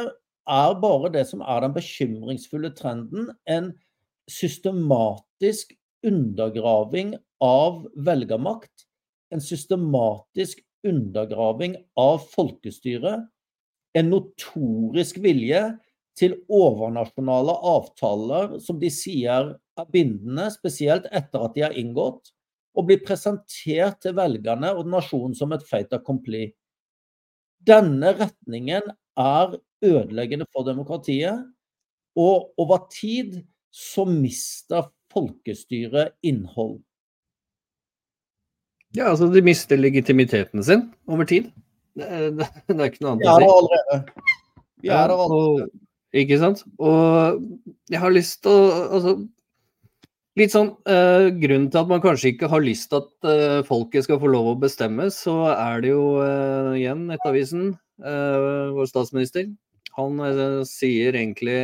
er 0.44 0.76
bare 0.80 1.10
det 1.12 1.26
som 1.28 1.42
er 1.44 1.64
den 1.64 1.74
bekymringsfulle 1.76 2.72
trenden. 2.76 3.30
En 3.44 3.72
systematisk 4.30 5.74
undergraving 6.04 7.14
av 7.44 7.84
velgermakt. 8.06 8.86
En 9.32 9.42
systematisk 9.42 10.62
undergraving 10.84 11.76
av 12.00 12.24
folkestyret. 12.32 13.28
En 13.94 14.10
notorisk 14.10 15.20
vilje 15.22 15.62
til 16.18 16.36
overnasjonale 16.50 17.54
avtaler 17.74 18.58
som 18.62 18.78
de 18.80 18.90
sier 18.92 19.54
er 19.54 19.90
bindende, 19.94 20.48
spesielt 20.54 21.06
etter 21.10 21.46
at 21.46 21.54
de 21.56 21.64
er 21.66 21.78
inngått, 21.78 22.30
og 22.74 22.88
blir 22.88 23.02
presentert 23.06 24.00
til 24.02 24.16
velgerne 24.18 24.72
og 24.74 24.88
nasjonen 24.90 25.34
som 25.38 25.54
et 25.54 25.62
fait 25.66 25.90
accompli. 25.94 26.48
Denne 27.64 28.12
retningen 28.18 28.90
er 29.18 29.58
ødeleggende 29.84 30.46
for 30.52 30.66
demokratiet, 30.66 31.44
og 32.18 32.50
over 32.60 32.86
tid 32.90 33.40
så 33.74 34.04
mister 34.06 34.90
folkestyret 35.14 36.14
innhold. 36.26 36.80
Ja, 38.94 39.08
altså 39.10 39.26
de 39.34 39.42
mister 39.42 39.78
legitimiteten 39.78 40.62
sin 40.62 40.88
over 41.10 41.26
tid. 41.26 41.50
Det 41.94 42.06
er, 42.06 42.28
det 42.34 42.76
er 42.76 42.90
ikke 42.90 43.04
noe 43.04 43.14
annet 43.14 43.30
å 43.30 43.38
si. 43.38 43.44
Vi 43.44 43.44
er 43.44 43.44
der 43.44 43.54
allerede. 43.54 43.98
Vi 44.84 44.92
er 44.92 45.08
der 45.08 45.16
allerede. 45.26 45.70
Ikke 46.14 46.38
sant? 46.38 46.62
Og 46.78 47.40
jeg 47.90 48.00
har 48.02 48.14
lyst 48.14 48.44
til 48.44 48.54
å 48.54 48.66
altså, 48.98 49.16
Litt 50.34 50.50
sånn 50.50 50.72
uh, 50.90 51.28
Grunnen 51.38 51.68
til 51.70 51.78
at 51.78 51.90
man 51.90 52.00
kanskje 52.02 52.32
ikke 52.32 52.48
har 52.50 52.62
lyst 52.62 52.88
til 52.90 53.04
at 53.04 53.26
uh, 53.28 53.60
folket 53.66 54.06
skal 54.06 54.18
få 54.18 54.30
lov 54.32 54.48
å 54.50 54.54
bestemme, 54.58 55.06
så 55.14 55.36
er 55.52 55.84
det 55.84 55.92
jo 55.92 56.16
uh, 56.18 56.72
igjen 56.74 57.04
Nettavisen, 57.10 57.74
vår 57.94 58.88
statsminister. 58.90 59.46
Han 59.94 60.18
sier 60.66 61.14
egentlig 61.14 61.54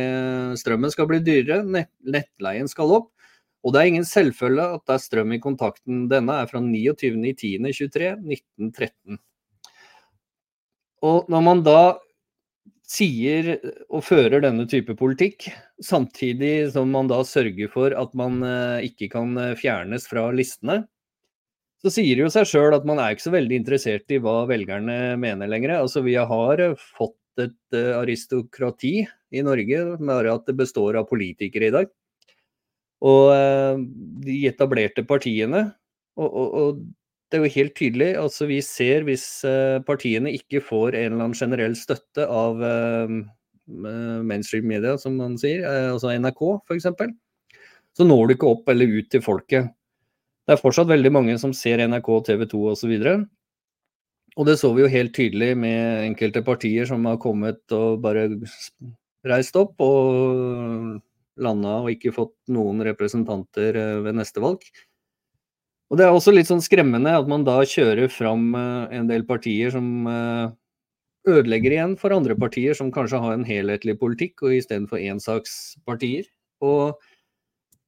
strømmen 0.55 0.93
skal 0.93 1.09
bli 1.09 1.17
dyrere, 1.19 1.65
nett, 1.67 1.89
nettleien 2.07 2.71
skal 2.71 2.93
opp. 2.95 3.09
Og 3.67 3.75
det 3.75 3.81
er 3.81 3.89
ingen 3.91 4.07
selvfølge 4.07 4.69
at 4.77 4.85
det 4.87 4.95
er 4.95 5.03
strøm 5.03 5.35
i 5.35 5.41
kontakten. 5.43 6.05
Denne 6.07 6.37
er 6.39 6.47
fra 6.47 6.61
29.10.23, 6.63 8.13
1913. 8.23 9.19
Og 11.05 11.29
når 11.31 11.45
man 11.45 11.61
da 11.65 11.81
sier 12.91 13.53
og 13.89 14.03
fører 14.03 14.43
denne 14.43 14.67
type 14.69 14.93
politikk, 14.99 15.47
samtidig 15.83 16.71
som 16.73 16.91
man 16.93 17.09
da 17.09 17.21
sørger 17.25 17.71
for 17.71 17.95
at 17.97 18.15
man 18.17 18.41
eh, 18.45 18.89
ikke 18.89 19.11
kan 19.13 19.31
eh, 19.39 19.55
fjernes 19.59 20.07
fra 20.09 20.27
listene, 20.35 20.81
så 21.81 21.89
sier 21.93 22.17
det 22.17 22.27
jo 22.27 22.33
seg 22.33 22.49
sjøl 22.49 22.75
at 22.77 22.85
man 22.85 22.99
er 23.01 23.15
ikke 23.15 23.25
så 23.29 23.33
veldig 23.33 23.57
interessert 23.57 24.13
i 24.13 24.19
hva 24.21 24.43
velgerne 24.49 25.15
mener 25.17 25.49
lenger. 25.49 25.79
Altså 25.79 26.03
Vi 26.05 26.17
har 26.19 26.61
eh, 26.61 26.77
fått 26.97 27.17
et 27.41 27.77
aristokrati 27.95 29.05
i 29.31 29.41
Norge, 29.41 29.77
bare 30.03 30.33
at 30.35 30.43
det 30.49 30.57
består 30.59 30.97
av 30.99 31.07
politikere 31.09 31.69
i 31.69 31.73
dag. 31.73 31.87
Og 33.07 33.31
de 34.27 34.35
etablerte 34.45 35.01
partiene 35.07 35.61
og, 36.19 36.27
og, 36.27 36.49
og 36.59 36.81
det 37.31 37.39
er 37.39 37.45
jo 37.45 37.55
helt 37.55 37.75
tydelig. 37.79 38.09
altså 38.19 38.47
Vi 38.49 38.59
ser 38.65 39.05
hvis 39.07 39.25
eh, 39.47 39.79
partiene 39.87 40.33
ikke 40.35 40.61
får 40.63 40.97
en 40.99 41.13
eller 41.13 41.25
annen 41.25 41.37
generell 41.37 41.75
støtte 41.79 42.25
av 42.27 42.59
eh, 42.67 43.13
mainstream 44.27 44.67
media, 44.67 44.97
som 44.99 45.15
man 45.19 45.37
sier, 45.39 45.63
eh, 45.63 45.91
altså 45.93 46.11
NRK 46.11 46.41
f.eks., 46.67 46.89
så 47.95 48.07
når 48.07 48.27
du 48.27 48.35
ikke 48.35 48.51
opp 48.51 48.71
eller 48.71 48.91
ut 48.99 49.07
til 49.11 49.23
folket. 49.23 49.71
Det 50.47 50.55
er 50.55 50.59
fortsatt 50.59 50.89
veldig 50.91 51.11
mange 51.11 51.37
som 51.39 51.53
ser 51.55 51.83
NRK, 51.83 52.09
TV 52.27 52.45
2 52.51 52.61
osv. 52.71 52.93
Og 54.39 54.47
det 54.47 54.57
så 54.59 54.71
vi 54.75 54.83
jo 54.83 54.91
helt 54.91 55.15
tydelig 55.15 55.53
med 55.59 56.05
enkelte 56.05 56.43
partier 56.47 56.87
som 56.87 57.03
har 57.07 57.19
kommet 57.19 57.59
og 57.75 57.99
bare 58.03 58.29
reist 59.27 59.59
opp 59.59 59.83
og 59.83 61.01
landa 61.41 61.75
og 61.83 61.91
ikke 61.91 62.15
fått 62.15 62.33
noen 62.51 62.79
representanter 62.87 63.75
ved 64.07 64.15
neste 64.19 64.43
valg. 64.43 64.63
Og 65.91 65.99
Det 65.99 66.07
er 66.07 66.15
også 66.15 66.31
litt 66.31 66.47
sånn 66.47 66.63
skremmende 66.63 67.11
at 67.19 67.27
man 67.27 67.43
da 67.43 67.57
kjører 67.67 68.07
fram 68.07 68.53
eh, 68.55 68.95
en 68.95 69.09
del 69.09 69.25
partier 69.27 69.73
som 69.73 70.07
eh, 70.07 70.53
ødelegger 71.27 71.75
igjen 71.75 71.97
for 71.99 72.15
andre 72.15 72.37
partier 72.39 72.77
som 72.77 72.93
kanskje 72.95 73.19
har 73.19 73.35
en 73.35 73.43
helhetlig 73.45 73.97
politikk, 73.99 74.39
og 74.45 74.55
istedenfor 74.55 75.03
ensakspartier. 75.03 76.29
Og 76.63 76.95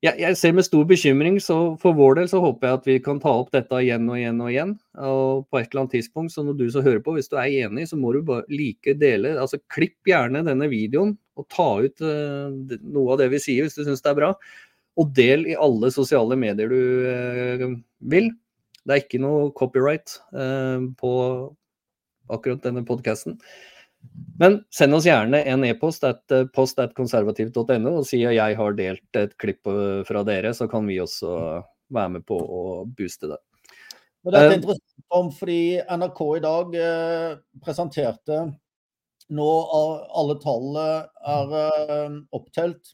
jeg, 0.03 0.35
ser 0.35 0.51
med 0.51 0.65
stor 0.67 0.83
bekymring, 0.83 1.37
så 1.39 1.77
for 1.79 1.95
vår 1.95 2.17
del 2.17 2.27
så 2.27 2.41
håper 2.43 2.67
jeg 2.67 2.79
at 2.79 2.87
vi 2.89 2.95
kan 3.05 3.21
ta 3.23 3.31
opp 3.39 3.53
dette 3.55 3.79
igjen 3.79 4.09
og 4.11 4.17
igjen 4.19 4.41
og 4.43 4.49
igjen. 4.51 4.73
Og 4.99 5.45
på 5.47 5.61
et 5.61 5.69
eller 5.69 5.85
annet 5.85 5.95
tidspunkt, 5.95 6.33
så 6.35 6.43
når 6.43 6.57
du 6.59 6.65
så 6.73 6.83
hører 6.83 6.99
på, 7.05 7.15
hvis 7.15 7.31
du 7.31 7.37
er 7.39 7.47
enig, 7.63 7.87
så 7.87 7.95
må 7.95 8.11
du 8.11 8.19
bare 8.27 8.43
like 8.51 8.97
dele. 8.99 9.37
Altså 9.39 9.61
klipp 9.71 10.11
gjerne 10.11 10.43
denne 10.43 10.67
videoen 10.67 11.15
og 11.39 11.47
ta 11.47 11.69
ut 11.87 12.03
uh, 12.03 12.51
noe 12.83 13.15
av 13.15 13.23
det 13.23 13.31
vi 13.31 13.39
sier 13.41 13.63
hvis 13.63 13.79
du 13.79 13.85
syns 13.87 14.03
det 14.03 14.11
er 14.11 14.19
bra. 14.19 14.33
Og 14.99 15.09
del 15.17 15.47
i 15.49 15.57
alle 15.57 15.89
sosiale 15.93 16.37
medier 16.37 16.69
du 16.69 16.81
eh, 17.09 17.67
vil. 18.13 18.31
Det 18.83 18.95
er 18.95 19.03
ikke 19.05 19.21
noe 19.23 19.51
copyright 19.57 20.17
eh, 20.35 20.89
på 20.99 21.13
akkurat 22.33 22.65
denne 22.65 22.83
podkasten. 22.87 23.39
Men 24.39 24.59
send 24.73 24.95
oss 24.97 25.07
gjerne 25.07 25.39
en 25.47 25.63
e-post 25.65 26.03
at 26.07 26.21
post.konservativ.no, 26.27 26.51
post.konservativt.no 26.55 27.93
og 28.01 28.07
si 28.09 28.19
at 28.27 28.35
jeg 28.35 28.57
har 28.59 28.75
delt 28.77 29.19
et 29.19 29.37
klipp 29.39 29.69
eh, 29.71 30.01
fra 30.07 30.25
dere, 30.27 30.53
så 30.57 30.67
kan 30.71 30.87
vi 30.89 30.99
også 31.01 31.33
være 31.93 32.15
med 32.17 32.25
på 32.27 32.37
å 32.37 32.63
booste 32.97 33.29
det. 33.31 33.39
Men 34.23 34.35
dette 34.35 34.49
er 34.49 34.57
interessant 34.57 35.17
om, 35.19 35.31
fordi 35.35 35.61
NRK 35.83 36.21
i 36.37 36.43
dag 36.43 36.75
eh, 36.79 37.31
presenterte 37.63 38.43
nå 39.33 39.49
alle 40.19 40.35
tallene 40.43 40.85
er 41.33 41.55
eh, 41.59 42.19
opptelt 42.35 42.93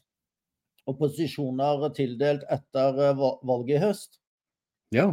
og 0.90 0.98
posisjoner 0.98 1.86
tildelt 1.96 2.42
etter 2.50 2.98
valget 3.16 3.76
i 3.76 3.82
høst. 3.84 4.18
Ja. 4.94 5.06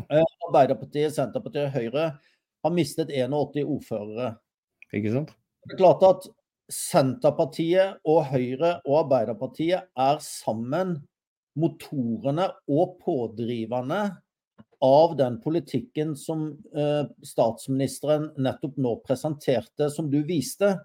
Arbeiderpartiet, 0.47 1.13
Senterpartiet 1.13 1.69
og 1.69 1.75
Høyre 1.77 2.07
har 2.65 2.73
mistet 2.73 3.13
81 3.13 3.63
ordførere. 3.63 4.31
Ikke 4.95 5.13
sant? 5.13 5.33
Det 5.67 5.75
er 5.75 5.81
klart 5.83 6.05
at 6.07 6.29
Senterpartiet 6.73 8.01
og 8.07 8.25
Høyre 8.31 8.77
og 8.87 9.03
Arbeiderpartiet 9.03 9.87
er 9.93 10.23
sammen 10.23 10.97
motorene 11.57 12.49
og 12.69 12.97
pådriverne 13.01 14.01
av 14.83 15.15
den 15.17 15.39
politikken 15.41 16.13
som 16.19 16.51
eh, 16.77 17.07
statsministeren 17.25 18.29
nettopp 18.37 18.77
nå 18.81 18.93
presenterte, 19.05 19.89
som 19.93 20.09
du 20.11 20.19
viste. 20.27 20.75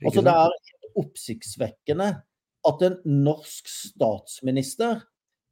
Altså, 0.00 0.24
det 0.24 0.32
er 0.32 0.96
oppsiktsvekkende 0.98 2.08
at 2.66 2.82
en 2.82 2.98
norsk 3.04 3.68
statsminister 3.70 5.04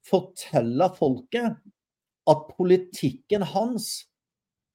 forteller 0.06 0.94
folket 0.96 1.56
at 2.26 2.48
politikken 2.56 3.44
hans 3.54 4.06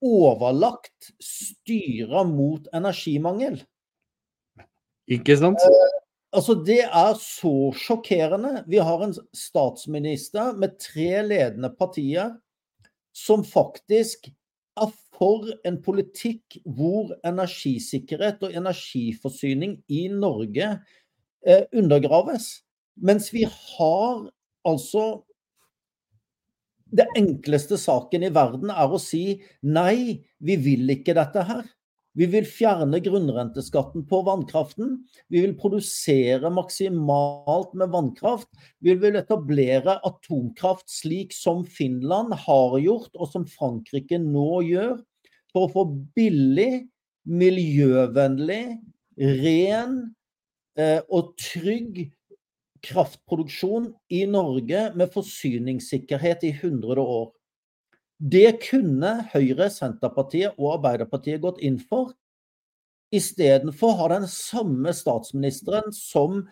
overlagt 0.02 1.12
styrer 1.22 2.26
mot 2.26 2.66
energimangel. 2.74 3.60
Ikke 5.12 5.36
sant? 5.38 5.60
Eh, 5.62 5.98
altså, 6.34 6.56
det 6.66 6.82
er 6.86 7.14
så 7.20 7.54
sjokkerende. 7.76 8.64
Vi 8.70 8.80
har 8.82 9.04
en 9.04 9.14
statsminister 9.36 10.56
med 10.58 10.78
tre 10.82 11.22
ledende 11.26 11.70
partier 11.76 12.34
som 13.12 13.44
faktisk 13.44 14.30
er 14.80 14.92
for 15.22 15.50
en 15.68 15.76
politikk 15.84 16.56
hvor 16.64 17.12
energisikkerhet 17.28 18.42
og 18.42 18.56
energiforsyning 18.58 19.76
i 19.92 20.06
Norge 20.10 20.72
eh, 21.46 21.64
undergraves. 21.72 22.62
Mens 22.96 23.30
vi 23.32 23.44
har 23.48 24.26
altså 24.68 25.04
det 26.92 27.06
enkleste 27.16 27.78
saken 27.80 28.26
i 28.26 28.32
verden 28.34 28.72
er 28.72 28.92
å 28.92 29.00
si 29.00 29.40
nei, 29.64 30.20
vi 30.44 30.58
vil 30.60 30.92
ikke 30.92 31.16
dette 31.16 31.44
her. 31.48 31.64
Vi 32.12 32.26
vil 32.28 32.44
fjerne 32.44 32.98
grunnrenteskatten 33.00 34.04
på 34.08 34.18
vannkraften. 34.26 34.98
Vi 35.32 35.40
vil 35.40 35.54
produsere 35.56 36.50
maksimalt 36.52 37.72
med 37.80 37.88
vannkraft. 37.94 38.50
Vi 38.84 38.92
vil 39.00 39.16
etablere 39.16 39.96
atomkraft 40.04 40.92
slik 40.92 41.32
som 41.32 41.64
Finland 41.64 42.36
har 42.44 42.76
gjort, 42.82 43.14
og 43.16 43.32
som 43.32 43.48
Frankrike 43.48 44.20
nå 44.20 44.60
gjør, 44.68 44.98
for 45.52 45.68
å 45.68 45.72
få 45.72 45.86
billig, 46.16 46.84
miljøvennlig, 47.24 48.64
ren 49.40 49.96
og 50.78 51.34
trygg 51.40 52.06
kraftproduksjon 52.82 53.92
i 54.10 54.24
Norge 54.26 54.88
med 54.98 55.12
forsyningssikkerhet 55.14 56.44
i 56.48 56.52
100 56.56 57.02
år. 57.02 57.30
Det 58.22 58.58
kunne 58.62 59.12
Høyre, 59.32 59.68
Senterpartiet 59.70 60.58
og 60.58 60.76
Arbeiderpartiet 60.76 61.42
gått 61.42 61.60
inn 61.62 61.78
for. 61.90 62.12
Istedenfor 63.12 63.96
har 63.98 64.14
den 64.14 64.28
samme 64.30 64.94
statsministeren 64.94 65.92
som 65.94 66.44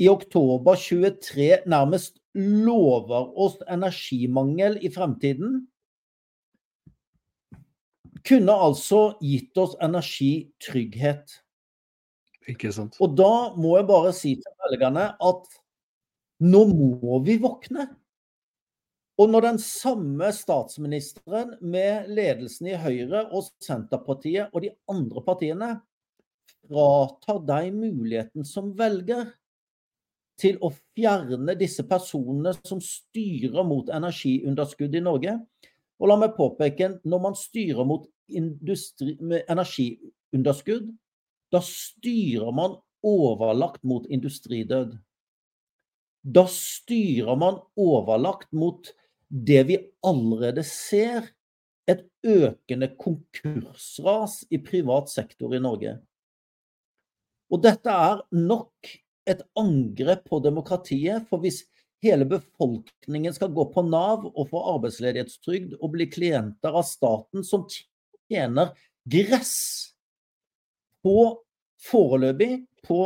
i 0.00 0.08
oktober 0.08 0.78
23 0.80 1.66
nærmest 1.68 2.16
lover 2.34 3.34
oss 3.36 3.58
energimangel 3.68 4.78
i 4.80 4.88
fremtiden, 4.94 5.66
kunne 8.24 8.54
altså 8.54 9.16
gitt 9.20 9.58
oss 9.58 9.74
energitrygghet. 9.82 11.40
Ikke 12.48 12.72
sant. 12.72 12.96
Og 13.02 13.12
da 13.18 13.52
må 13.58 13.76
jeg 13.76 13.88
bare 13.90 14.12
si 14.16 14.34
til 14.40 14.54
velgerne 14.64 15.10
at 15.20 15.58
nå 16.40 16.62
må 16.70 17.18
vi 17.26 17.36
våkne. 17.40 17.88
Og 19.20 19.28
når 19.28 19.44
den 19.44 19.58
samme 19.60 20.30
statsministeren 20.32 21.58
med 21.60 22.08
ledelsen 22.08 22.70
i 22.72 22.78
Høyre 22.80 23.26
og 23.28 23.50
Senterpartiet 23.60 24.48
og 24.54 24.64
de 24.64 24.70
andre 24.88 25.24
partiene 25.26 25.74
fratar 26.70 27.42
deg 27.44 27.74
muligheten 27.76 28.46
som 28.48 28.72
velger 28.78 29.28
til 30.40 30.56
å 30.64 30.70
fjerne 30.72 31.52
disse 31.60 31.84
personene 31.88 32.54
som 32.64 32.80
styrer 32.80 33.66
mot 33.66 33.90
energiunderskudd 33.92 34.96
i 34.96 35.04
Norge. 35.04 35.36
Og 36.00 36.08
la 36.08 36.16
meg 36.16 36.32
påpeke, 36.38 36.94
når 37.04 37.22
man 37.26 37.36
styrer 37.36 37.84
mot 37.84 38.06
industri, 38.32 39.18
energiunderskudd, 39.20 40.88
da 41.50 41.60
styrer 41.64 42.52
man 42.54 42.78
overlagt 43.02 43.82
mot 43.82 44.06
industridød. 44.06 44.96
Da 46.22 46.44
styrer 46.46 47.36
man 47.36 47.60
overlagt 47.80 48.52
mot 48.52 48.92
det 49.28 49.62
vi 49.68 49.78
allerede 50.06 50.64
ser, 50.66 51.30
et 51.88 52.04
økende 52.22 52.86
konkursras 53.00 54.44
i 54.52 54.60
privat 54.62 55.10
sektor 55.10 55.54
i 55.56 55.62
Norge. 55.62 55.96
Og 57.50 57.62
dette 57.64 57.90
er 57.90 58.20
nok 58.36 58.90
et 59.26 59.42
angrep 59.58 60.22
på 60.30 60.38
demokratiet. 60.44 61.26
For 61.26 61.42
hvis 61.42 61.64
hele 62.04 62.28
befolkningen 62.30 63.34
skal 63.34 63.50
gå 63.56 63.66
på 63.74 63.82
Nav 63.88 64.28
og 64.30 64.52
få 64.52 64.62
arbeidsledighetstrygd 64.76 65.80
og 65.80 65.96
bli 65.96 66.06
klienter 66.12 66.78
av 66.78 66.86
staten 66.86 67.42
som 67.46 67.66
tjener 67.66 68.70
gress 69.10 69.89
på 71.04 71.18
foreløpig 71.90 72.66
på 72.86 73.02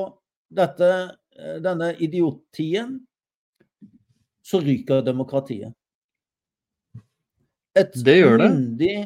dette 0.54 0.90
Eh, 1.34 1.56
denne 1.62 1.94
idiotien, 1.98 3.06
så 4.42 4.60
ryker 4.60 5.02
demokratiet. 5.02 5.74
Et 7.74 7.96
det 8.06 8.18
gjør 8.20 8.38
det. 8.38 8.50
myndig 8.54 8.98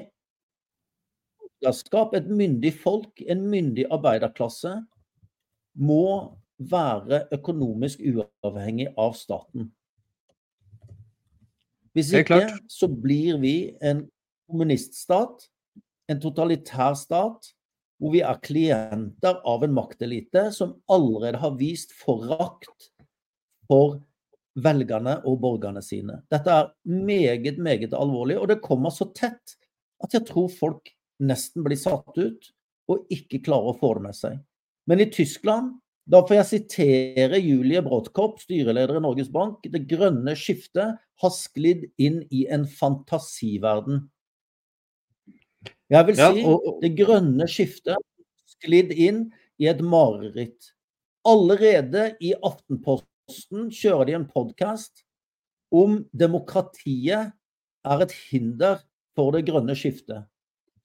et 2.15 2.29
myndig 2.29 2.75
folk, 2.83 3.23
en 3.27 3.47
myndig 3.51 3.87
arbeiderklasse, 3.91 4.75
må 5.75 6.37
være 6.59 7.25
økonomisk 7.33 8.03
uavhengig 8.05 8.91
av 8.99 9.17
staten. 9.17 9.71
Hvis 11.97 12.13
ikke, 12.13 12.45
så 12.69 12.87
blir 12.93 13.41
vi 13.41 13.75
en 13.81 14.05
kommuniststat, 14.51 15.49
en 16.11 16.21
totalitær 16.21 16.95
stat, 16.99 17.55
hvor 17.99 18.15
vi 18.15 18.23
er 18.23 18.43
klienter 18.43 19.41
av 19.47 19.65
en 19.67 19.75
maktelite 19.75 20.49
som 20.55 20.77
allerede 20.91 21.41
har 21.43 21.57
vist 21.59 21.95
forakt 21.99 22.91
for 23.69 23.99
velgerne 24.59 25.19
og 25.29 25.41
borgerne 25.43 25.83
sine. 25.85 26.21
Dette 26.31 26.55
er 26.55 26.71
meget, 26.85 27.59
meget 27.63 27.95
alvorlig, 27.95 28.39
og 28.39 28.49
det 28.51 28.63
kommer 28.65 28.95
så 28.95 29.11
tett 29.15 29.59
at 30.03 30.15
jeg 30.15 30.27
tror 30.29 30.49
folk 30.53 30.93
nesten 31.19 31.65
blir 31.67 31.79
satt 31.79 32.15
ut 32.19 32.53
og 32.89 33.11
ikke 33.13 33.43
klarer 33.45 33.73
å 33.73 33.79
få 33.79 33.93
det 33.99 34.07
med 34.07 34.17
seg. 34.17 34.39
Men 34.89 35.03
i 35.03 35.11
Tyskland, 35.13 35.75
da 36.09 36.23
får 36.25 36.39
jeg 36.39 36.49
sitere 36.49 37.41
Julie 37.43 37.83
Brodtkopp, 37.85 38.39
styreleder 38.41 38.97
i 38.97 39.03
Norges 39.05 39.29
Bank, 39.33 39.67
det 39.69 39.85
grønne 39.91 40.33
skiftet 40.39 40.97
har 40.97 41.35
sklidd 41.35 41.85
inn 42.01 42.23
i 42.33 42.47
en 42.49 42.65
fantasiverden. 42.65 44.07
Jeg 45.89 46.05
vil 46.07 46.19
si 46.19 46.43
ja, 46.43 46.49
og, 46.53 46.67
det 46.83 46.93
grønne 46.99 47.47
skiftet 47.49 47.97
sklidd 48.59 48.93
inn 48.93 49.23
i 49.61 49.69
et 49.71 49.81
mareritt. 49.81 50.75
Allerede 51.29 52.11
i 52.25 52.35
Aftenposten 52.45 53.71
kjører 53.73 54.09
de 54.09 54.17
en 54.19 54.29
podkast 54.29 55.05
om 55.73 56.03
demokratiet 56.17 57.33
er 57.89 58.05
et 58.05 58.15
hinder 58.29 58.83
for 59.17 59.33
det 59.33 59.47
grønne 59.49 59.77
skiftet. 59.77 60.27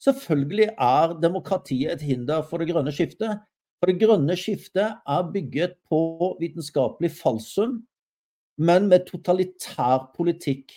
Selvfølgelig 0.04 0.72
er 0.72 1.16
demokratiet 1.20 1.94
et 1.98 2.04
hinder 2.04 2.44
for 2.48 2.64
det 2.64 2.72
grønne 2.72 2.92
skiftet. 2.96 3.44
For 3.80 3.92
det 3.92 4.00
grønne 4.00 4.36
skiftet 4.40 5.00
er 5.04 5.32
bygget 5.32 5.76
på 5.92 6.00
vitenskapelig 6.40 7.12
falsum, 7.18 7.82
men 8.56 8.88
med 8.88 9.08
totalitær 9.10 10.14
politikk 10.16 10.72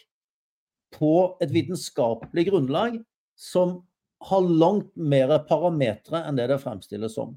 på 0.94 1.36
et 1.42 1.52
vitenskapelig 1.54 2.48
grunnlag 2.50 2.98
som 3.38 3.82
har 4.18 4.48
langt 4.48 4.92
mer 4.96 5.34
parametere 5.48 6.22
enn 6.26 6.38
det 6.38 6.48
det 6.50 6.60
fremstilles 6.62 7.14
som. 7.18 7.34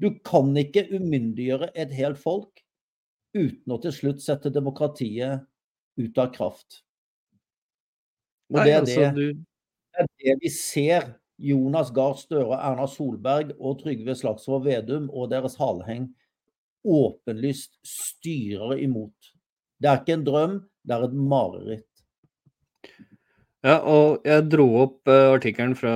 Du 0.00 0.12
kan 0.24 0.52
ikke 0.56 0.86
umyndiggjøre 0.92 1.70
et 1.74 1.92
helt 1.96 2.20
folk 2.20 2.62
uten 3.36 3.72
å 3.72 3.78
til 3.80 3.94
slutt 3.94 4.22
sette 4.24 4.52
demokratiet 4.52 5.46
ut 6.00 6.20
av 6.20 6.32
kraft. 6.34 6.82
Og 8.50 8.60
det 8.66 8.74
er, 8.74 8.86
det, 8.86 9.10
det 9.14 10.04
er 10.04 10.08
det 10.18 10.36
vi 10.42 10.50
ser 10.52 11.12
Jonas 11.40 11.92
Gahr 11.94 12.16
Støre, 12.20 12.58
Erna 12.58 12.86
Solberg 12.90 13.54
og 13.58 13.78
Trygve 13.80 14.16
Slagsvold 14.18 14.66
Vedum 14.66 15.06
og 15.08 15.30
deres 15.32 15.56
haleheng 15.60 16.10
åpenlyst 16.84 17.78
styrer 17.86 18.80
imot. 18.80 19.32
Det 19.80 19.88
er 19.88 20.02
ikke 20.02 20.16
en 20.18 20.26
drøm, 20.26 20.58
det 20.84 20.96
er 20.96 21.06
et 21.06 21.16
mareritt. 21.16 21.89
Ja, 23.60 23.74
og 23.84 24.24
jeg 24.24 24.46
dro 24.48 24.64
opp 24.86 25.10
uh, 25.10 25.34
artikkelen 25.34 25.74
fra 25.76 25.92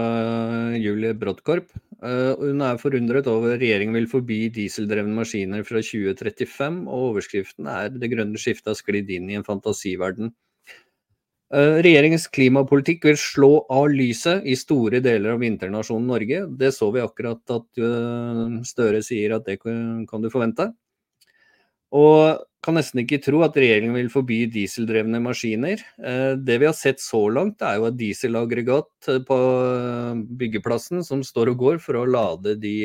Julie 0.77 1.15
Brodtkorp. 1.17 1.71
Uh, 2.05 2.37
hun 2.37 2.61
er 2.61 2.81
forundret 2.81 3.29
over 3.31 3.55
at 3.55 3.63
regjeringen 3.63 3.97
vil 3.97 4.09
forby 4.11 4.51
dieseldrevne 4.53 5.17
maskiner 5.17 5.65
fra 5.65 5.81
2035, 5.81 6.83
og 6.85 7.07
overskriften 7.15 7.71
er 7.73 7.89
'Det 7.89 8.11
grønne 8.13 8.37
skiftet 8.37 8.75
har 8.75 8.77
sklidd 8.77 9.09
inn 9.09 9.31
i 9.31 9.39
en 9.41 9.49
fantasiverden'. 9.49 10.35
Uh, 11.55 11.81
regjeringens 11.81 12.29
klimapolitikk 12.29 13.09
vil 13.09 13.17
slå 13.17 13.53
av 13.73 13.89
lyset 13.89 14.45
i 14.45 14.61
store 14.61 15.01
deler 15.01 15.33
av 15.33 15.41
vinternasjonen 15.41 16.07
Norge. 16.13 16.45
Det 16.61 16.75
så 16.77 16.93
vi 16.93 17.01
akkurat 17.01 17.41
at 17.49 18.65
Støre 18.69 19.01
sier 19.01 19.39
at 19.39 19.49
det 19.49 19.61
kan 19.65 20.21
du 20.21 20.29
forvente. 20.29 20.75
Og 21.95 22.45
kan 22.65 22.79
nesten 22.79 23.03
ikke 23.03 23.21
tro 23.23 23.43
at 23.45 23.57
regjeringen 23.59 23.97
vil 23.97 24.11
forby 24.13 24.45
dieseldrevne 24.53 25.21
maskiner. 25.23 25.83
Eh, 26.01 26.35
det 26.41 26.57
vi 26.63 26.69
har 26.69 26.77
sett 26.77 27.03
så 27.03 27.21
langt, 27.33 27.63
er 27.63 27.79
jo 27.79 27.89
et 27.91 27.99
dieselaggregat 27.99 29.11
eh, 29.13 29.21
på 29.27 29.39
eh, 29.39 30.23
byggeplassen 30.41 31.05
som 31.07 31.25
står 31.27 31.53
og 31.53 31.61
går 31.61 31.83
for 31.85 32.01
å 32.01 32.07
lade 32.09 32.57
de 32.63 32.77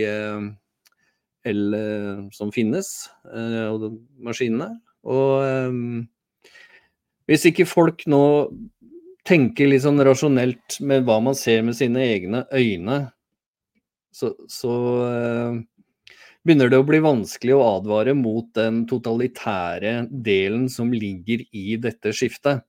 el 1.50 1.76
som 2.36 2.50
finnes, 2.52 2.88
maskinene. 4.20 4.68
Og 5.08 6.04
hvis 7.32 7.46
ikke 7.48 7.66
folk 7.70 8.04
nå 8.12 8.22
tenker 9.26 9.72
litt 9.72 9.86
sånn 9.86 10.04
rasjonelt 10.04 10.82
med 10.84 11.08
hva 11.08 11.22
man 11.24 11.38
ser 11.40 11.64
med 11.64 11.80
sine 11.80 12.04
egne 12.04 12.44
øyne, 12.52 13.00
så, 14.12 14.34
så 14.52 14.76
begynner 16.46 16.72
det 16.72 16.80
å 16.80 16.88
bli 16.88 17.02
vanskelig 17.04 17.56
å 17.56 17.66
advare 17.76 18.16
mot 18.18 18.48
den 18.58 18.86
totalitære 18.90 20.10
delen 20.10 20.68
som 20.72 20.94
ligger 20.94 21.44
i 21.52 21.76
dette 21.82 22.14
skiftet. 22.16 22.64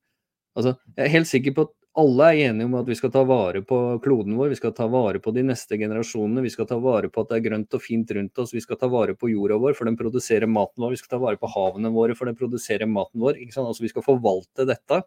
Altså, 0.58 0.74
jeg 0.96 1.06
er 1.06 1.14
helt 1.14 1.30
sikker 1.30 1.54
på 1.54 1.68
at 1.68 1.76
alle 2.00 2.26
er 2.30 2.40
enige 2.48 2.68
om 2.68 2.74
at 2.78 2.88
vi 2.88 2.96
skal 2.98 3.10
ta 3.14 3.22
vare 3.26 3.62
på 3.66 3.76
kloden 4.04 4.36
vår, 4.38 4.52
vi 4.52 4.58
skal 4.60 4.74
ta 4.76 4.86
vare 4.90 5.18
på 5.22 5.32
de 5.34 5.42
neste 5.46 5.78
generasjonene, 5.78 6.42
vi 6.44 6.52
skal 6.52 6.68
ta 6.70 6.78
vare 6.82 7.10
på 7.10 7.22
at 7.22 7.32
det 7.32 7.38
er 7.38 7.46
grønt 7.48 7.76
og 7.76 7.82
fint 7.82 8.12
rundt 8.14 8.38
oss, 8.38 8.54
vi 8.54 8.62
skal 8.62 8.78
ta 8.78 8.88
vare 8.90 9.16
på 9.18 9.30
jorda 9.32 9.58
vår, 9.62 9.74
for 9.78 9.90
den 9.90 9.98
produserer 9.98 10.50
maten 10.50 10.84
vår, 10.84 10.94
vi 10.94 11.00
skal 11.02 11.16
ta 11.16 11.22
vare 11.22 11.40
på 11.40 11.50
havene 11.50 11.90
våre, 11.94 12.14
for 12.18 12.30
den 12.30 12.38
produserer 12.38 12.90
maten 12.90 13.22
vår. 13.22 13.40
Altså, 13.50 13.82
vi 13.82 13.90
skal 13.90 14.06
forvalte 14.06 14.66
dette 14.70 15.02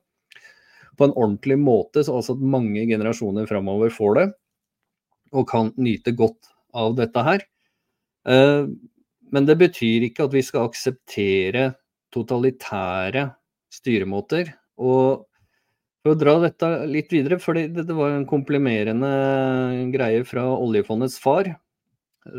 på 0.99 1.07
en 1.07 1.15
ordentlig 1.15 1.57
måte, 1.57 2.03
så 2.03 2.19
altså 2.19 2.35
at 2.35 2.43
mange 2.55 2.83
generasjoner 2.89 3.47
framover 3.49 3.93
får 3.93 4.19
det, 4.19 4.27
og 5.33 5.47
kan 5.49 5.71
nyte 5.79 6.13
godt 6.17 6.51
av 6.77 6.99
dette 6.99 7.23
her. 7.25 7.47
Eh, 8.29 8.65
men 9.33 9.47
det 9.49 9.57
betyr 9.59 10.07
ikke 10.07 10.27
at 10.27 10.35
vi 10.35 10.43
skal 10.45 10.69
akseptere 10.69 11.71
totalitære 12.13 13.27
styremåter. 13.73 14.53
Og 14.77 15.25
for 16.03 16.13
å 16.13 16.19
dra 16.19 16.35
dette 16.43 16.69
litt 16.91 17.13
videre, 17.13 17.39
for 17.41 17.57
det, 17.57 17.87
var 17.89 18.13
en 18.13 18.27
komplimerende 18.29 19.09
greie 19.93 20.23
fra 20.27 20.45
oljefondets 20.51 21.15
far, 21.23 21.47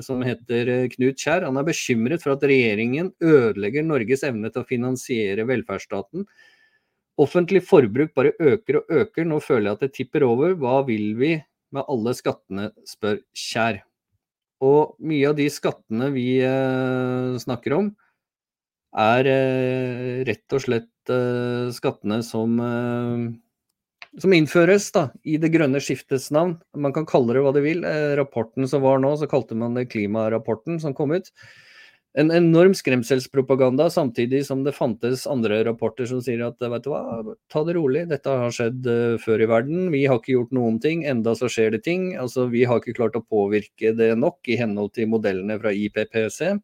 som 0.04 0.22
heter 0.24 0.90
Knut 0.92 1.20
Kjær. 1.20 1.46
Han 1.48 1.58
er 1.60 1.66
bekymret 1.66 2.24
for 2.24 2.36
at 2.36 2.44
regjeringen 2.46 3.10
ødelegger 3.24 3.86
Norges 3.86 4.24
evne 4.28 4.52
til 4.52 4.62
å 4.62 4.68
finansiere 4.68 5.48
velferdsstaten. 5.48 6.28
Offentlig 7.20 7.62
forbruk 7.66 8.14
bare 8.16 8.34
øker 8.42 8.80
og 8.80 8.94
øker. 9.00 9.26
Nå 9.28 9.40
føler 9.44 9.70
jeg 9.70 9.78
at 9.78 9.84
det 9.86 9.92
tipper 9.96 10.26
over. 10.26 10.56
Hva 10.58 10.80
vil 10.86 11.12
vi 11.18 11.34
med 11.74 11.88
alle 11.90 12.14
skattene, 12.16 12.70
spør 12.88 13.20
Kjær. 13.34 13.82
Og 14.62 14.94
mye 15.02 15.30
av 15.30 15.38
de 15.38 15.48
skattene 15.50 16.10
vi 16.14 16.38
eh, 16.44 17.34
snakker 17.42 17.74
om, 17.76 17.88
er 18.94 19.26
eh, 19.26 20.20
rett 20.28 20.54
og 20.54 20.62
slett 20.62 21.10
eh, 21.10 21.72
skattene 21.74 22.20
som, 22.22 22.54
som 24.22 24.36
innføres 24.36 24.86
da, 24.94 25.08
i 25.26 25.36
det 25.42 25.50
grønne 25.56 25.82
skiftets 25.82 26.30
navn. 26.34 26.56
Man 26.78 26.94
kan 26.94 27.08
kalle 27.08 27.34
det 27.34 27.42
hva 27.42 27.54
det 27.56 27.64
vil. 27.66 27.82
rapporten 28.20 28.70
som 28.70 28.84
var 28.86 29.02
nå, 29.02 29.16
så 29.18 29.30
kalte 29.30 29.58
man 29.58 29.74
det 29.74 29.90
klimarapporten 29.90 30.78
som 30.82 30.94
kom 30.94 31.16
ut 31.18 31.32
en 32.14 32.30
enorm 32.30 32.74
skremselspropaganda, 32.78 33.88
samtidig 33.90 34.44
som 34.46 34.62
det 34.64 34.76
fantes 34.76 35.24
andre 35.26 35.58
rapporter 35.66 36.06
som 36.06 36.20
sier 36.22 36.44
at 36.46 36.62
vet 36.62 36.84
du 36.84 36.92
hva, 36.92 37.22
ta 37.50 37.64
det 37.66 37.74
rolig, 37.74 38.04
dette 38.10 38.30
har 38.30 38.54
skjedd 38.54 38.86
uh, 38.86 39.16
før 39.22 39.42
i 39.42 39.48
verden, 39.50 39.88
vi 39.90 40.04
har 40.06 40.20
ikke 40.20 40.36
gjort 40.36 40.52
noen 40.54 40.78
ting, 40.82 41.02
enda 41.10 41.34
så 41.34 41.50
skjer 41.50 41.74
det 41.74 41.82
ting. 41.88 42.12
Altså, 42.20 42.46
vi 42.52 42.62
har 42.70 42.78
ikke 42.78 42.94
klart 43.00 43.18
å 43.18 43.24
påvirke 43.26 43.90
det 43.98 44.12
nok 44.20 44.46
i 44.46 44.58
henhold 44.60 44.92
til 44.94 45.10
modellene 45.10 45.58
fra 45.58 45.72
IPPC. 45.74 46.54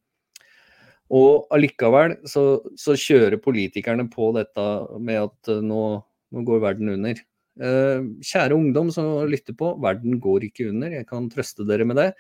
Og 1.19 1.51
allikevel 1.51 2.21
så, 2.31 2.45
så 2.79 2.95
kjører 2.95 3.43
politikerne 3.43 4.07
på 4.13 4.31
dette 4.37 4.69
med 5.03 5.19
at 5.25 5.51
uh, 5.51 5.59
nå, 5.59 5.83
nå, 6.31 6.45
går 6.47 6.63
verden 6.63 6.95
under. 6.95 7.19
Uh, 7.59 8.07
kjære 8.23 8.55
ungdom 8.55 8.95
som 8.95 9.17
lytter 9.27 9.59
på, 9.59 9.75
verden 9.83 10.23
går 10.23 10.47
ikke 10.47 10.71
under, 10.71 10.95
jeg 10.95 11.11
kan 11.11 11.27
trøste 11.33 11.67
dere 11.67 11.91
med 11.91 11.99
det. 11.99 12.13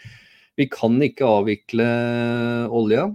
Vi 0.59 0.67
kan 0.71 0.99
ikke 1.03 1.29
avvikle 1.29 1.87
olja. 2.75 3.09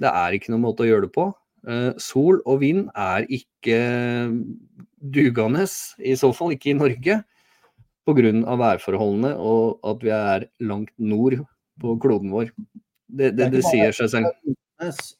Det 0.00 0.10
er 0.10 0.36
ikke 0.36 0.54
noen 0.54 0.64
måte 0.64 0.86
å 0.86 0.88
gjøre 0.88 1.08
det 1.08 1.14
på. 1.14 1.28
Eh, 1.68 1.90
sol 2.00 2.40
og 2.48 2.62
vind 2.62 2.88
er 2.96 3.26
ikke 3.28 3.80
dugende, 5.00 5.66
i 6.00 6.16
så 6.16 6.30
fall 6.36 6.54
ikke 6.56 6.72
i 6.72 6.78
Norge, 6.78 7.20
pga. 8.08 8.56
værforholdene 8.62 9.34
og 9.36 9.78
at 9.84 10.02
vi 10.04 10.10
er 10.14 10.46
langt 10.60 10.92
nord 10.98 11.36
på 11.80 11.98
kloden 12.00 12.32
vår. 12.32 12.50
Det, 13.10 13.34
det, 13.36 13.50
det 13.52 13.62
sier 13.66 13.92
seg 13.92 14.10
selv. 14.12 14.56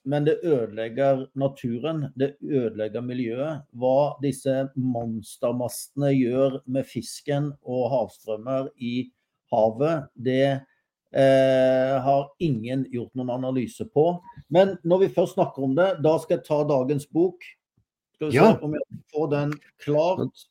Men 0.09 0.25
det 0.25 0.38
ødelegger 0.42 1.27
naturen, 1.37 2.07
det 2.16 2.37
ødelegger 2.40 3.05
miljøet. 3.05 3.66
Hva 3.77 4.16
disse 4.23 4.70
monstermastene 4.77 6.14
gjør 6.14 6.62
med 6.64 6.88
fisken 6.88 7.53
og 7.61 7.90
havstrømmer 7.92 8.70
i 8.81 9.11
havet, 9.53 10.09
det 10.16 10.62
Eh, 11.11 12.03
har 12.03 12.29
ingen 12.38 12.85
gjort 12.92 13.14
noen 13.18 13.33
analyse 13.35 13.83
på. 13.90 14.12
Men 14.49 14.77
når 14.87 15.05
vi 15.05 15.14
først 15.14 15.35
snakker 15.35 15.64
om 15.66 15.73
det, 15.75 15.88
da 16.05 16.14
skal 16.23 16.37
jeg 16.38 16.46
ta 16.46 16.61
dagens 16.68 17.09
bok. 17.11 17.42
Skal 18.14 18.31
vi 18.31 18.37
ja. 18.38 18.53
se 18.53 18.66
om 18.66 18.77
jeg 18.79 19.01
får 19.11 19.31
den 19.33 19.55
klart. 19.83 20.44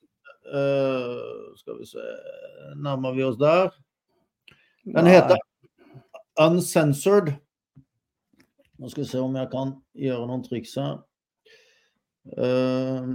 Eh, 0.49 1.53
skal 1.61 1.79
vi 1.79 1.87
se 1.87 2.03
Nærmer 2.75 3.15
vi 3.15 3.23
oss 3.23 3.37
der? 3.39 3.71
Den 4.83 5.07
heter 5.07 5.39
Uncensored. 6.39 7.31
Nå 8.79 8.89
skal 8.91 9.03
vi 9.03 9.09
se 9.11 9.21
om 9.23 9.35
jeg 9.39 9.51
kan 9.51 9.73
gjøre 9.95 10.27
noen 10.27 10.43
triks 10.43 10.75
her. 10.79 10.99
Eh, 12.35 13.07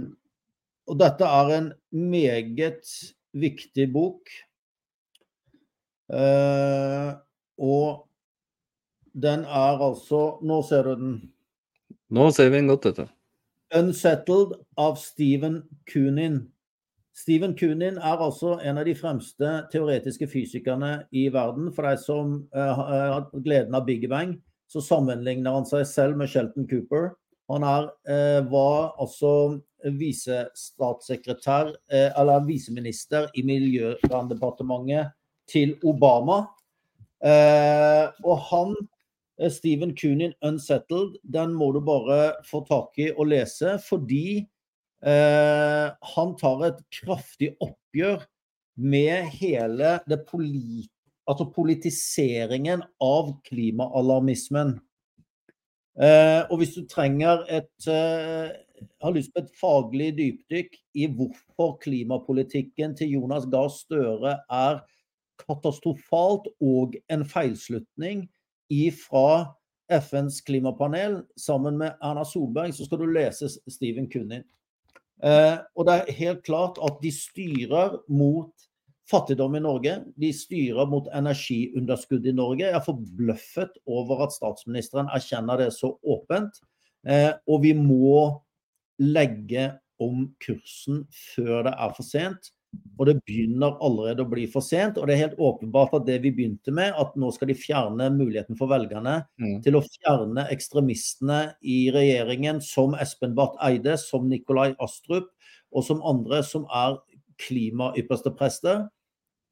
og 0.85 0.97
dette 1.01 1.29
er 1.29 1.53
en 1.59 1.69
meget 1.93 2.89
viktig 3.37 3.87
bok. 3.93 4.33
Uh, 6.05 7.17
og 7.57 8.05
den 9.15 9.45
er 9.45 9.79
altså 9.79 10.39
Nå 10.43 10.61
ser 10.67 10.83
du 10.83 10.95
den. 10.99 11.13
Nå 12.11 12.29
ser 12.31 12.49
vi 12.49 12.57
den 12.57 12.67
godt, 12.67 12.83
dette. 12.83 13.07
'Unsettled' 13.73 14.53
av 14.77 14.95
Stephen 14.95 15.63
Kunin. 15.91 16.51
Stephen 17.15 17.55
Kunin 17.57 17.97
er 17.97 18.21
altså 18.21 18.59
en 18.59 18.77
av 18.77 18.85
de 18.85 18.95
fremste 18.95 19.51
teoretiske 19.71 20.27
fysikerne 20.27 21.05
i 21.11 21.29
verden. 21.33 21.71
For 21.73 21.87
deg 21.87 21.99
som 21.99 22.35
uh, 22.55 22.73
har 22.75 23.29
gleden 23.33 23.75
av 23.75 23.87
Big 23.87 24.05
Bang, 24.09 24.35
så 24.67 24.83
sammenligner 24.83 25.55
han 25.55 25.67
seg 25.67 25.85
selv 25.87 26.19
med 26.19 26.29
Shelton 26.29 26.67
Cooper. 26.69 27.15
Han 27.51 27.63
er, 27.63 27.89
uh, 28.09 28.51
var 28.51 28.93
altså 29.01 29.61
visestatssekretær, 29.85 31.75
eller 31.93 32.45
viseminister 32.47 33.27
i 33.37 33.43
Miljøverndepartementet 33.45 35.11
til 35.51 35.75
Obama. 35.85 36.39
Eh, 37.25 38.05
og 38.23 38.43
han, 38.51 38.75
Steven 39.35 39.51
Stephen 39.51 39.95
Coonin, 39.97 40.33
'Unsettled', 40.41 41.17
den 41.33 41.53
må 41.53 41.71
du 41.71 41.81
bare 41.81 42.35
få 42.45 42.63
tak 42.67 42.97
i 42.97 43.09
og 43.11 43.27
lese, 43.33 43.79
fordi 43.89 44.45
eh, 45.03 45.87
han 46.15 46.35
tar 46.39 46.67
et 46.69 46.83
kraftig 47.01 47.55
oppgjør 47.59 48.23
med 48.77 49.31
hele 49.39 49.99
det 50.07 50.21
polit 50.29 50.91
altså 51.25 51.47
politiseringen 51.49 52.83
av 53.01 53.31
klimaalarmismen. 53.47 54.75
Eh, 55.95 56.41
og 56.51 56.59
hvis 56.59 56.75
du 56.75 56.83
trenger 56.91 57.45
et 57.49 57.87
eh, 57.89 58.51
har 59.01 59.15
lyst 59.15 59.31
på 59.33 59.41
et 59.41 59.53
faglig 59.55 60.09
dypdykk 60.17 60.75
i 60.99 61.07
hvorfor 61.07 61.77
klimapolitikken 61.83 62.95
til 62.99 63.15
Jonas 63.15 63.47
Gahr 63.51 63.71
Støre 63.71 64.35
er 64.51 64.81
katastrofalt 65.41 66.49
og 66.63 66.95
en 67.11 67.25
feilslutning 67.27 68.25
ifra 68.71 69.55
FNs 69.91 70.41
klimapanel 70.45 71.19
sammen 71.37 71.77
med 71.77 71.97
Erna 72.01 72.25
Solberg, 72.25 72.73
så 72.73 72.87
skal 72.87 73.03
du 73.03 73.09
lese 73.13 73.49
Stephen 73.69 74.07
Kunin. 74.09 74.45
Eh, 75.23 75.57
og 75.75 75.87
det 75.87 75.95
er 75.95 76.17
helt 76.17 76.41
klart 76.47 76.79
at 76.83 76.97
de 77.03 77.11
styrer 77.13 77.99
mot 78.11 78.51
fattigdom 79.09 79.55
i 79.55 79.61
Norge. 79.63 79.99
De 80.19 80.31
styrer 80.33 80.89
mot 80.89 81.07
energiunderskudd 81.13 82.25
i 82.25 82.33
Norge. 82.35 82.65
Jeg 82.65 82.75
er 82.75 82.85
forbløffet 82.85 83.77
over 83.85 84.25
at 84.25 84.33
statsministeren 84.35 85.11
erkjenner 85.13 85.61
det 85.61 85.71
så 85.77 85.93
åpent. 86.01 86.57
Eh, 87.05 87.31
og 87.47 87.61
vi 87.63 87.75
må 87.77 88.41
legge 89.01 89.69
om 90.01 90.25
kursen 90.43 91.05
før 91.13 91.67
det 91.69 91.75
er 91.77 91.95
for 91.95 92.07
sent. 92.07 92.51
Og 92.95 93.09
det 93.09 93.17
begynner 93.27 93.75
allerede 93.83 94.23
å 94.23 94.29
bli 94.31 94.45
for 94.51 94.63
sent. 94.63 94.99
Og 94.99 95.07
det 95.07 95.15
er 95.15 95.23
helt 95.25 95.41
åpenbart 95.41 95.95
at 95.97 96.05
det 96.07 96.19
vi 96.23 96.31
begynte 96.35 96.73
med, 96.75 96.95
at 96.95 97.15
nå 97.19 97.31
skal 97.35 97.51
de 97.51 97.57
fjerne 97.59 98.09
muligheten 98.15 98.57
for 98.59 98.71
velgerne 98.71 99.17
mm. 99.41 99.57
til 99.65 99.79
å 99.79 99.83
fjerne 99.83 100.47
ekstremistene 100.53 101.39
i 101.61 101.85
regjeringen, 101.95 102.61
som 102.63 102.95
Espen 102.99 103.35
Barth 103.37 103.59
Eide, 103.65 103.97
som 104.01 104.29
Nikolai 104.31 104.71
Astrup 104.83 105.31
og 105.75 105.83
som 105.83 106.03
andre 106.07 106.41
som 106.47 106.67
er 106.71 106.99
klimaypperste 107.41 108.31
prester. 108.37 108.85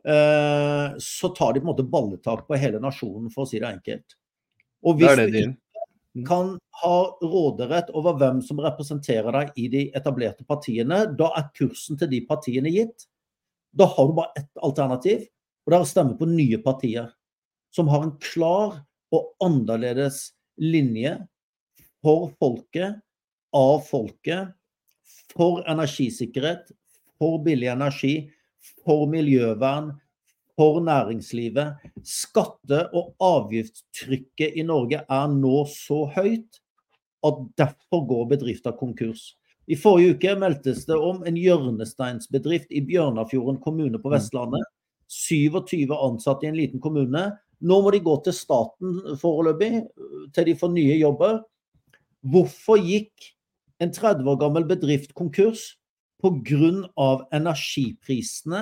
Eh, 0.08 0.96
så 1.00 1.30
tar 1.36 1.54
de 1.54 1.62
på 1.62 1.68
en 1.68 1.72
måte 1.74 1.88
balletak 1.88 2.48
på 2.48 2.60
hele 2.60 2.80
nasjonen, 2.84 3.32
for 3.32 3.44
å 3.44 3.50
si 3.50 3.60
det 3.60 3.70
enkelt. 3.70 4.18
Og 4.84 5.00
hvis 5.00 5.20
det 5.20 5.28
det 5.32 5.44
du 6.14 6.22
mm. 6.22 6.26
kan 6.28 6.52
ha 6.84 6.98
råderett 7.24 7.92
over 7.96 8.18
hvem 8.20 8.42
som 8.46 8.60
representerer 8.64 9.36
deg 9.36 9.60
i 9.60 9.70
de 9.72 9.84
etablerte 9.96 10.46
partiene, 10.48 11.06
da 11.20 11.32
er 11.40 11.50
kursen 11.58 12.00
til 12.00 12.12
de 12.12 12.22
partiene 12.28 12.72
gitt. 12.74 13.08
Da 13.74 13.88
har 13.90 14.08
du 14.08 14.14
bare 14.14 14.34
ett 14.38 14.58
alternativ, 14.62 15.26
og 15.66 15.72
det 15.72 15.78
er 15.78 15.86
å 15.86 15.90
stemme 15.90 16.18
på 16.20 16.30
nye 16.30 16.60
partier. 16.62 17.10
Som 17.74 17.90
har 17.90 18.06
en 18.06 18.16
klar 18.22 18.84
og 19.14 19.32
annerledes 19.44 20.28
linje 20.62 21.16
for 22.04 22.30
folket, 22.42 23.02
av 23.54 23.82
folket, 23.88 24.54
for 25.34 25.64
energisikkerhet, 25.70 26.70
for 27.22 27.42
billig 27.46 27.70
energi, 27.74 28.16
for 28.86 29.06
miljøvern, 29.10 29.94
for 30.58 30.82
næringslivet. 30.86 31.80
Skatte- 32.06 32.90
og 32.94 33.16
avgiftstrykket 33.24 34.58
i 34.60 34.66
Norge 34.68 35.02
er 35.02 35.32
nå 35.34 35.64
så 35.70 36.04
høyt 36.14 36.62
at 37.24 37.40
derfor 37.58 38.06
går 38.10 38.30
bedrifter 38.36 38.76
konkurs. 38.78 39.34
I 39.68 39.78
forrige 39.80 40.18
uke 40.18 40.34
meldtes 40.40 40.84
det 40.90 40.98
om 41.00 41.22
en 41.28 41.38
hjørnesteinsbedrift 41.40 42.72
i 42.76 42.84
Bjørnafjorden 42.84 43.62
kommune 43.64 44.00
på 44.00 44.12
mm. 44.12 44.16
Vestlandet. 44.18 44.66
27 45.14 45.94
ansatte 45.94 46.48
i 46.48 46.50
en 46.52 46.58
liten 46.58 46.82
kommune. 46.84 47.28
Nå 47.64 47.78
må 47.84 47.94
de 47.94 48.02
gå 48.04 48.18
til 48.26 48.36
staten 48.36 48.98
foreløpig, 49.22 49.86
til 50.36 50.50
de 50.50 50.58
får 50.60 50.74
nye 50.74 50.98
jobber. 51.00 51.40
Hvorfor 52.28 52.82
gikk 52.82 53.32
en 53.84 53.94
30 53.94 54.28
år 54.34 54.42
gammel 54.42 54.68
bedrift 54.68 55.16
konkurs? 55.16 55.74
pga. 56.24 57.28
energiprisene 57.36 58.62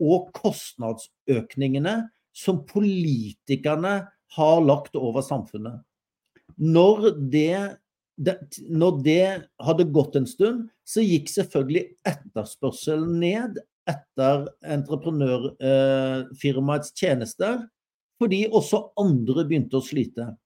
og 0.00 0.30
kostnadsøkningene 0.34 1.94
som 2.34 2.64
politikerne 2.66 3.94
har 4.34 4.60
lagt 4.62 4.96
over 4.96 5.22
samfunnet. 5.22 5.82
Når 6.56 7.14
det, 7.30 7.78
det, 8.16 8.38
når 8.70 9.02
det 9.02 9.48
hadde 9.62 9.84
gått 9.94 10.16
en 10.18 10.26
stund, 10.28 10.68
så 10.86 11.00
gikk 11.02 11.28
selvfølgelig 11.32 11.96
etterspørselen 12.06 13.20
ned 13.20 13.58
etter 13.90 14.48
entreprenørfirmaets 14.76 16.90
eh, 16.92 16.96
tjenester, 16.96 17.68
fordi 18.22 18.46
også 18.48 18.92
andre 19.00 19.44
begynte 19.48 19.76
å 19.80 19.84
slite. 19.84 20.36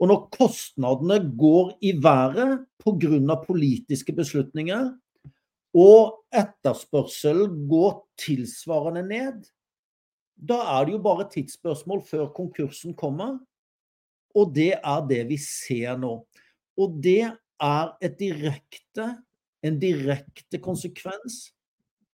Og 0.00 0.08
når 0.08 0.28
kostnadene 0.32 1.18
går 1.38 1.66
i 1.84 1.92
været 2.00 2.64
pga. 2.80 3.36
politiske 3.44 4.12
beslutninger, 4.16 4.96
og 5.76 6.24
etterspørselen 6.34 7.68
går 7.68 8.00
tilsvarende 8.18 9.02
ned, 9.06 9.44
da 10.34 10.78
er 10.78 10.84
det 10.86 10.92
jo 10.96 11.04
bare 11.04 11.28
tidsspørsmål 11.30 12.02
før 12.02 12.32
konkursen 12.34 12.94
kommer. 12.96 13.38
Og 14.34 14.54
det 14.54 14.78
er 14.78 15.06
det 15.06 15.28
vi 15.28 15.36
ser 15.36 15.96
nå. 15.98 16.24
Og 16.78 17.00
det 17.02 17.30
er 17.60 18.12
direkte, 18.18 19.08
en 19.62 19.80
direkte 19.80 20.60
konsekvens 20.62 21.50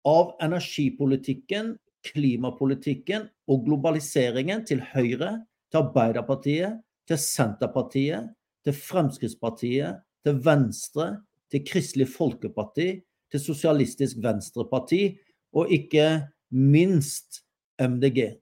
av 0.05 0.35
energipolitikken, 0.43 1.75
klimapolitikken 2.05 3.27
og 3.49 3.65
globaliseringen 3.65 4.63
til 4.69 4.81
Høyre, 4.93 5.39
til 5.71 5.81
Arbeiderpartiet, 5.81 6.81
til 7.09 7.21
Senterpartiet, 7.21 8.29
til 8.65 8.77
Fremskrittspartiet, 8.77 10.01
til 10.25 10.39
Venstre, 10.45 11.09
til 11.51 11.65
Kristelig 11.65 12.07
Folkeparti, 12.13 13.01
til 13.31 13.41
Sosialistisk 13.41 14.21
Venstreparti, 14.23 15.17
og 15.53 15.71
ikke 15.71 16.25
minst 16.49 17.43
MDG. 17.81 18.35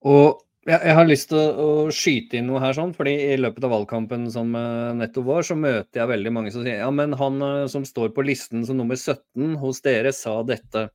Og 0.00 0.40
jeg, 0.68 0.94
har 0.96 1.06
lyst 1.08 1.30
til 1.30 1.40
å, 1.40 1.68
skyte 1.94 2.36
inn 2.36 2.48
noe 2.50 2.60
her, 2.60 2.74
sånn, 2.76 2.92
fordi 2.96 3.14
i 3.30 3.36
løpet 3.40 3.64
av 3.64 3.72
valgkampen 3.72 4.26
som 4.32 4.52
uh, 4.52 4.92
nettopp 4.96 5.28
var, 5.28 5.46
så 5.46 5.56
møter 5.56 6.02
jeg 6.02 6.10
veldig 6.10 6.32
mange 6.36 6.52
som 6.52 6.64
sier 6.66 6.82
ja, 6.82 6.90
men 6.92 7.16
han 7.16 7.40
uh, 7.40 7.68
som 7.70 7.86
står 7.88 8.12
på 8.16 8.24
listen 8.28 8.66
som 8.68 8.76
nummer 8.80 8.98
17 8.98 9.56
hos 9.62 9.80
dere, 9.86 10.12
sa 10.16 10.40
dette. 10.44 10.90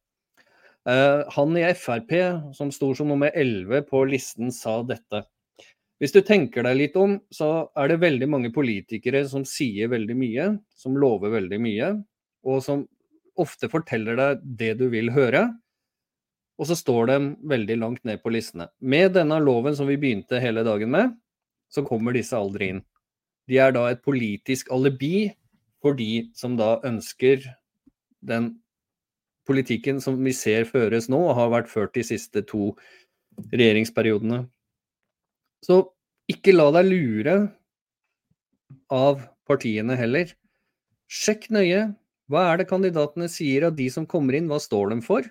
Uh, 0.85 1.25
han 1.33 1.57
i 1.57 1.65
Frp 1.73 2.13
som 2.53 2.69
sto 2.73 2.91
som 2.93 3.09
nummer 3.09 3.33
11 3.33 3.87
på 3.89 4.03
listen, 4.05 4.53
sa 4.53 4.83
dette. 4.85 5.25
Hvis 5.97 6.13
du 6.13 6.19
tenker 6.27 6.65
deg 6.67 6.77
litt 6.77 6.97
om, 6.99 7.17
så 7.33 7.69
er 7.79 7.89
det 7.89 8.03
veldig 8.03 8.27
mange 8.29 8.51
politikere 8.53 9.23
som 9.31 9.47
sier 9.47 9.89
veldig 9.89 10.17
mye, 10.19 10.49
som 10.77 10.97
lover 10.99 11.33
veldig 11.39 11.59
mye, 11.63 11.91
og 12.45 12.61
som 12.61 12.83
ofte 13.39 13.69
forteller 13.71 14.19
deg 14.19 14.43
det 14.59 14.73
du 14.79 14.89
vil 14.91 15.09
høre. 15.15 15.47
Og 16.55 16.69
så 16.69 16.77
står 16.79 17.09
de 17.11 17.17
veldig 17.51 17.77
langt 17.81 18.03
ned 18.07 18.21
på 18.23 18.31
listene. 18.31 18.69
Med 18.79 19.15
denne 19.17 19.41
loven 19.43 19.75
som 19.75 19.89
vi 19.89 19.97
begynte 19.99 20.39
hele 20.39 20.63
dagen 20.67 20.91
med, 20.93 21.15
så 21.71 21.83
kommer 21.83 22.15
disse 22.15 22.37
aldri 22.37 22.71
inn. 22.71 22.83
De 23.49 23.59
er 23.61 23.73
da 23.75 23.89
et 23.91 24.03
politisk 24.05 24.71
alibi 24.73 25.27
for 25.83 25.97
de 25.97 26.29
som 26.37 26.55
da 26.57 26.77
ønsker 26.87 27.43
den 28.25 28.55
politikken 29.45 29.99
som 30.01 30.17
vi 30.25 30.33
ser 30.33 30.65
føres 30.65 31.09
nå, 31.11 31.19
og 31.19 31.35
har 31.37 31.51
vært 31.53 31.69
ført 31.69 31.93
de 31.93 32.05
siste 32.07 32.41
to 32.49 32.71
regjeringsperiodene. 33.51 34.45
Så 35.65 35.83
ikke 36.31 36.55
la 36.55 36.71
deg 36.79 36.89
lure 36.89 37.35
av 38.93 39.21
partiene 39.45 39.97
heller. 39.99 40.31
Sjekk 41.11 41.51
nøye. 41.53 41.91
Hva 42.31 42.47
er 42.49 42.57
det 42.57 42.69
kandidatene 42.71 43.27
sier 43.29 43.67
av 43.67 43.75
de 43.77 43.85
som 43.93 44.07
kommer 44.09 44.33
inn, 44.33 44.47
hva 44.49 44.57
står 44.61 44.95
de 44.95 45.03
for? 45.05 45.27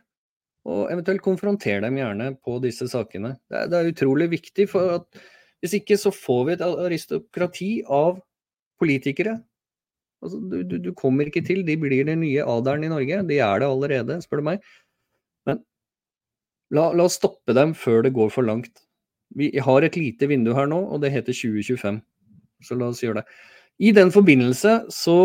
Og 0.64 0.88
eventuelt 0.92 1.22
konfronter 1.24 1.83
dem 1.85 1.98
gjerne 2.00 2.31
på 2.40 2.57
disse 2.64 2.88
sakene. 2.88 3.35
Det 3.50 3.59
er, 3.59 3.70
det 3.70 3.81
er 3.81 3.90
utrolig 3.90 4.31
viktig, 4.33 4.68
for 4.70 4.94
at 4.98 5.24
hvis 5.64 5.77
ikke 5.79 5.98
så 6.00 6.12
får 6.12 6.40
vi 6.46 6.55
et 6.55 6.64
aristokrati 6.64 7.68
av 7.88 8.18
politikere. 8.81 9.38
Altså, 10.24 10.40
du, 10.40 10.59
du, 10.64 10.79
du, 10.81 10.90
kommer 10.96 11.29
ikke 11.29 11.44
til, 11.44 11.62
de 11.68 11.77
blir 11.81 12.07
den 12.09 12.22
nye 12.24 12.44
adelen 12.48 12.88
i 12.88 12.92
Norge. 12.92 13.20
De 13.29 13.38
er 13.44 13.61
det 13.61 13.68
allerede, 13.68 14.18
spør 14.24 14.40
du 14.40 14.48
meg. 14.48 14.64
Men 15.48 15.61
la, 16.72 16.90
la 16.96 17.09
oss 17.09 17.18
stoppe 17.20 17.57
dem 17.57 17.77
før 17.77 18.05
det 18.07 18.14
går 18.16 18.33
for 18.33 18.48
langt. 18.48 18.85
Vi 19.37 19.50
har 19.66 19.85
et 19.85 19.96
lite 19.98 20.29
vindu 20.31 20.53
her 20.57 20.68
nå, 20.70 20.81
og 20.94 21.03
det 21.05 21.12
heter 21.12 21.37
2025. 21.37 22.00
Så 22.64 22.77
la 22.81 22.88
oss 22.92 23.03
gjøre 23.05 23.20
det. 23.20 23.29
I 23.83 23.91
den 23.95 24.13
forbindelse 24.15 24.85
så 24.95 25.17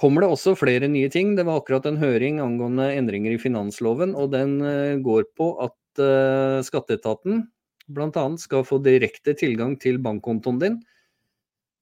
kommer 0.00 0.24
det 0.24 0.30
også 0.32 0.54
flere 0.56 0.88
nye 0.88 1.10
ting. 1.12 1.34
Det 1.36 1.44
var 1.44 1.60
akkurat 1.60 1.86
en 1.88 2.00
høring 2.00 2.40
angående 2.40 2.88
endringer 2.96 3.34
i 3.34 3.40
finansloven, 3.40 4.14
og 4.16 4.30
den 4.32 4.60
eh, 4.64 5.00
går 5.04 5.26
på 5.36 5.50
at 5.60 6.00
uh, 6.00 6.62
skatteetaten 6.64 7.44
bl.a. 7.92 8.24
skal 8.40 8.64
få 8.64 8.78
direkte 8.80 9.34
tilgang 9.36 9.76
til 9.76 10.00
bankkontoen 10.00 10.62
din. 10.62 10.80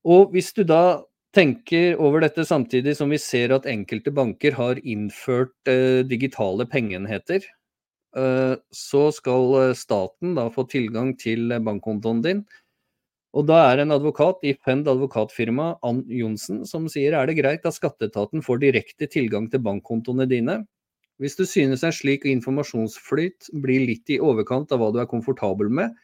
Og 0.03 0.35
hvis 0.35 0.51
du 0.57 0.64
da 0.66 1.05
tenker 1.37 1.94
over 2.03 2.25
dette 2.25 2.42
samtidig 2.42 2.96
som 2.99 3.12
vi 3.14 3.20
ser 3.23 3.55
at 3.55 3.68
enkelte 3.70 4.11
banker 4.11 4.59
har 4.59 4.83
innført 4.83 5.55
uh, 5.70 6.03
digitale 6.11 6.66
pengeenheter, 6.66 7.46
Eh, 8.16 8.55
så 8.70 9.12
skal 9.14 9.53
eh, 9.61 9.77
staten 9.79 10.35
da 10.35 10.49
få 10.51 10.64
tilgang 10.70 11.12
til 11.18 11.53
bankkontoen 11.62 12.23
din. 12.25 12.42
Og 13.30 13.46
da 13.46 13.60
er 13.68 13.82
en 13.82 13.94
advokat 13.94 14.42
i 14.42 14.56
Fend 14.66 14.88
advokatfirma, 14.90 15.76
Ann 15.86 16.02
Johnsen, 16.10 16.64
som 16.66 16.88
sier 16.90 17.14
er 17.14 17.30
det 17.30 17.38
greit 17.38 17.66
at 17.68 17.76
skatteetaten 17.76 18.42
får 18.42 18.62
direkte 18.64 19.06
tilgang 19.10 19.46
til 19.52 19.62
bankkontoene 19.62 20.26
dine. 20.30 20.64
Hvis 21.22 21.36
du 21.38 21.44
synes 21.46 21.84
en 21.84 21.94
slik 21.94 22.24
informasjonsflyt 22.26 23.52
blir 23.62 23.84
litt 23.86 24.10
i 24.10 24.18
overkant 24.24 24.72
av 24.72 24.80
hva 24.82 24.88
du 24.90 24.98
er 25.02 25.10
komfortabel 25.10 25.70
med, 25.70 25.94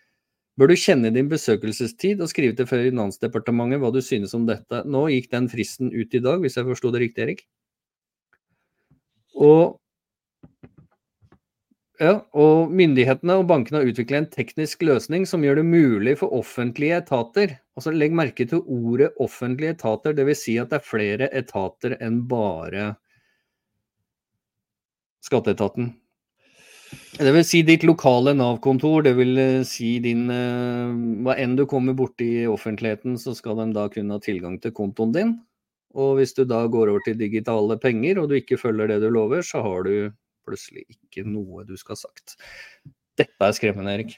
bør 0.60 0.70
du 0.70 0.76
kjenne 0.78 1.10
din 1.12 1.28
besøkelsestid 1.32 2.22
og 2.22 2.30
skrive 2.30 2.54
til 2.56 2.68
Finansdepartementet 2.70 3.82
hva 3.82 3.90
du 3.92 3.98
synes 4.04 4.36
om 4.36 4.46
dette. 4.48 4.84
Nå 4.86 5.08
gikk 5.12 5.30
den 5.32 5.50
fristen 5.50 5.90
ut 5.90 6.14
i 6.14 6.22
dag, 6.22 6.38
hvis 6.44 6.60
jeg 6.60 6.68
forsto 6.68 6.92
det 6.94 7.02
riktig, 7.08 7.26
Erik. 7.26 7.42
Og 9.36 9.80
ja, 12.00 12.14
og 12.36 12.72
myndighetene 12.76 13.38
og 13.40 13.46
bankene 13.50 13.80
har 13.80 13.90
utviklet 13.90 14.22
en 14.22 14.32
teknisk 14.32 14.82
løsning 14.86 15.26
som 15.28 15.44
gjør 15.44 15.60
det 15.60 15.68
mulig 15.68 16.16
for 16.20 16.34
offentlige 16.36 16.98
etater 17.02 17.56
altså 17.76 17.92
Legg 17.92 18.14
merke 18.16 18.46
til 18.48 18.64
ordet 18.64 19.12
offentlige 19.22 19.76
etater, 19.76 20.16
dvs. 20.16 20.42
Si 20.46 20.56
at 20.60 20.72
det 20.72 20.80
er 20.80 20.88
flere 20.88 21.28
etater 21.36 21.96
enn 22.00 22.22
bare 22.28 22.94
skatteetaten. 25.26 25.92
Det 27.16 27.32
vil 27.34 27.44
si 27.44 27.62
ditt 27.66 27.82
lokale 27.84 28.32
Nav-kontor, 28.36 29.02
det 29.02 29.16
vil 29.18 29.40
eh, 29.40 29.64
si 29.66 29.96
din 30.04 30.28
eh, 30.30 30.92
Hva 31.26 31.34
enn 31.40 31.56
du 31.58 31.64
kommer 31.68 31.96
borti 31.98 32.28
i 32.44 32.46
offentligheten, 32.48 33.16
så 33.18 33.34
skal 33.34 33.58
de 33.58 33.72
da 33.74 33.88
kunne 33.92 34.16
ha 34.16 34.22
tilgang 34.22 34.60
til 34.62 34.74
kontoen 34.76 35.14
din. 35.16 35.32
Og 35.96 36.20
hvis 36.20 36.36
du 36.36 36.44
da 36.46 36.60
går 36.70 36.92
over 36.92 37.02
til 37.04 37.18
digitale 37.18 37.78
penger, 37.82 38.20
og 38.20 38.30
du 38.30 38.36
ikke 38.38 38.60
følger 38.60 38.92
det 38.92 39.00
du 39.02 39.08
lover, 39.10 39.42
så 39.42 39.64
har 39.64 39.88
du 39.88 40.12
plutselig 40.46 40.86
ikke 40.92 41.26
noe 41.28 41.66
du 41.68 41.74
skal 41.76 41.96
ha 41.96 42.04
sagt. 42.06 42.38
Dette 43.16 43.48
er 43.48 43.56
skremmende, 43.56 43.94
Erik. 43.96 44.16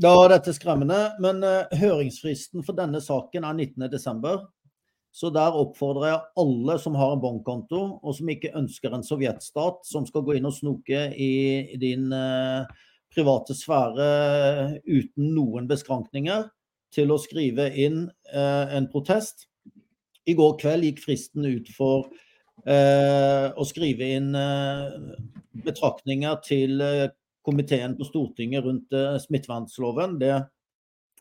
Ja, 0.00 0.14
dette 0.30 0.52
er 0.52 0.56
skremmende. 0.56 0.98
Men 1.22 1.42
uh, 1.44 1.64
høringsfristen 1.76 2.64
for 2.66 2.76
denne 2.78 3.02
saken 3.04 3.46
er 3.48 3.56
19.12. 3.66 4.44
Så 5.16 5.30
der 5.32 5.54
oppfordrer 5.56 6.10
jeg 6.10 6.24
alle 6.42 6.76
som 6.80 6.96
har 7.00 7.14
en 7.14 7.22
bankkonto, 7.22 7.78
og 8.04 8.16
som 8.18 8.28
ikke 8.28 8.52
ønsker 8.58 8.92
en 8.92 9.04
sovjetstat 9.06 9.86
som 9.88 10.04
skal 10.08 10.26
gå 10.26 10.36
inn 10.36 10.48
og 10.48 10.52
snoke 10.52 11.06
i, 11.16 11.30
din 11.80 12.10
uh, 12.12 12.68
private 13.14 13.56
sfære 13.56 14.08
uten 14.84 15.30
noen 15.32 15.68
beskrankninger, 15.70 16.50
til 16.92 17.12
å 17.12 17.20
skrive 17.20 17.70
inn 17.80 18.04
uh, 18.34 18.66
en 18.76 18.88
protest. 18.92 19.48
I 20.28 20.36
går 20.36 20.58
kveld 20.60 20.84
gikk 20.84 21.02
fristen 21.06 21.48
ut 21.48 21.72
for 21.72 22.10
uh, 22.64 23.52
å 23.52 23.66
skrive 23.68 24.08
inn 24.16 24.32
betraktninger 25.66 26.40
til 26.46 26.82
komiteen 27.46 27.94
på 27.98 28.06
Stortinget 28.08 28.64
rundt 28.64 28.94
smittevernloven. 29.22 30.16
Det 30.20 30.32
er 30.34 30.44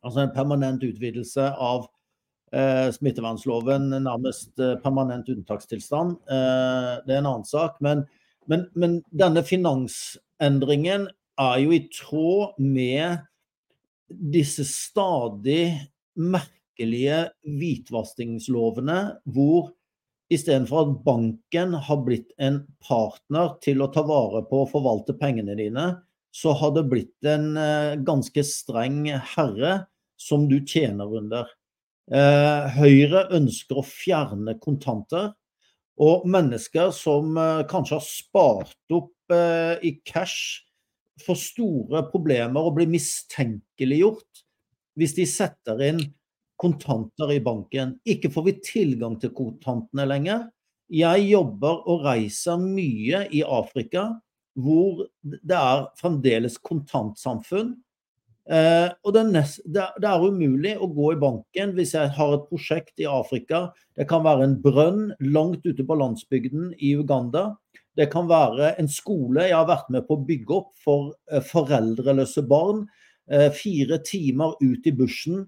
altså 0.06 0.24
en 0.24 0.34
permanent 0.36 0.84
utvidelse 0.86 1.50
av 1.52 1.88
eh, 2.54 2.89
smittevernloven 2.95 3.89
nærmest 4.06 4.54
eh, 4.62 4.78
permanent 4.84 5.30
unntakstilstand. 5.32 6.17
Eh, 6.30 6.91
det 7.06 7.15
er 7.15 7.21
en 7.21 7.32
annen 7.32 7.48
sak. 7.48 7.80
Men, 7.86 8.06
men, 8.50 8.67
men, 8.78 9.00
denne 9.10 9.43
finansendringen 9.45 11.10
er 11.41 11.62
jo 11.63 11.74
i 11.76 11.86
tråd 11.91 12.60
med 12.62 13.26
disse 14.08 14.67
stadig 14.69 15.74
merkelige 16.15 17.26
hvitvaskingslovene, 17.43 19.00
hvor 19.26 19.74
istedenfor 20.33 20.81
at 20.81 20.97
banken 21.05 21.75
har 21.88 22.01
blitt 22.05 22.31
en 22.41 22.63
partner 22.83 23.55
til 23.63 23.83
å 23.83 23.91
ta 23.93 24.03
vare 24.07 24.43
på 24.49 24.63
og 24.63 24.71
forvalte 24.73 25.15
pengene 25.19 25.57
dine, 25.57 25.88
så 26.35 26.51
har 26.57 26.73
det 26.75 26.88
blitt 26.91 27.29
en 27.29 27.53
eh, 27.59 27.95
ganske 28.03 28.43
streng 28.43 29.05
herre 29.35 29.85
som 30.19 30.49
du 30.49 30.57
tjener 30.67 31.13
under. 31.21 31.51
Eh, 32.11 32.75
Høyre 32.75 33.27
ønsker 33.38 33.79
å 33.79 33.88
fjerne 33.88 34.57
kontanter. 34.59 35.31
Og 35.95 36.25
mennesker 36.27 36.89
som 36.91 37.38
eh, 37.39 37.63
kanskje 37.71 37.99
har 37.99 38.07
spart 38.07 38.95
opp 38.95 39.11
i 39.25 39.89
cash, 40.05 40.67
får 41.25 41.38
store 41.41 42.03
problemer 42.11 42.61
og 42.61 42.75
blir 42.75 42.91
mistenkeliggjort 42.91 44.43
hvis 44.99 45.15
de 45.17 45.25
setter 45.25 45.81
inn 45.81 46.03
kontanter 46.62 47.34
i 47.36 47.41
banken. 47.44 47.96
Ikke 48.08 48.32
får 48.32 48.46
vi 48.50 48.60
tilgang 48.63 49.18
til 49.22 49.34
kontantene 49.36 50.08
lenger. 50.10 50.46
Jeg 50.91 51.26
jobber 51.32 51.82
og 51.89 52.06
reiser 52.06 52.62
mye 52.62 53.26
i 53.34 53.41
Afrika 53.41 54.12
hvor 54.56 55.08
det 55.22 55.58
er 55.58 55.88
fremdeles 56.00 56.56
kontantsamfunn. 56.63 57.74
Eh, 58.46 58.88
og 59.02 59.15
det 59.15 59.22
er, 59.24 59.30
nest, 59.34 59.63
det, 59.65 59.88
det 59.98 60.06
er, 60.06 60.22
umulig 60.22 60.76
å 60.78 60.88
gå 60.94 61.15
i 61.15 61.20
banken 61.20 61.74
hvis 61.76 61.96
jeg 61.98 62.12
har 62.13 62.36
et 62.36 62.46
prosjekt 62.52 63.02
i 63.02 63.08
Afrika. 63.10 63.65
Det 63.98 64.06
kan 64.10 64.24
være 64.26 64.46
en 64.46 64.60
brønn 64.62 65.08
langt 65.34 65.65
ute 65.65 65.84
på 65.84 65.98
landsbygden 65.98 66.70
i 66.78 66.94
Uganda. 67.00 67.56
Det 67.98 68.10
kan 68.12 68.30
være 68.30 68.76
en 68.80 68.91
skole 68.91 69.48
jeg 69.48 69.56
har 69.56 69.68
vært 69.70 69.89
med 69.94 70.06
på 70.06 70.18
å 70.18 70.26
bygge 70.28 70.60
opp 70.60 70.72
for 70.78 71.15
eh, 71.32 71.44
foreldreløse 71.44 72.46
barn. 72.48 72.86
Eh, 73.32 73.50
fire 73.56 74.00
timer 74.06 74.54
ut 74.62 74.86
i 74.86 74.94
bushen 74.94 75.48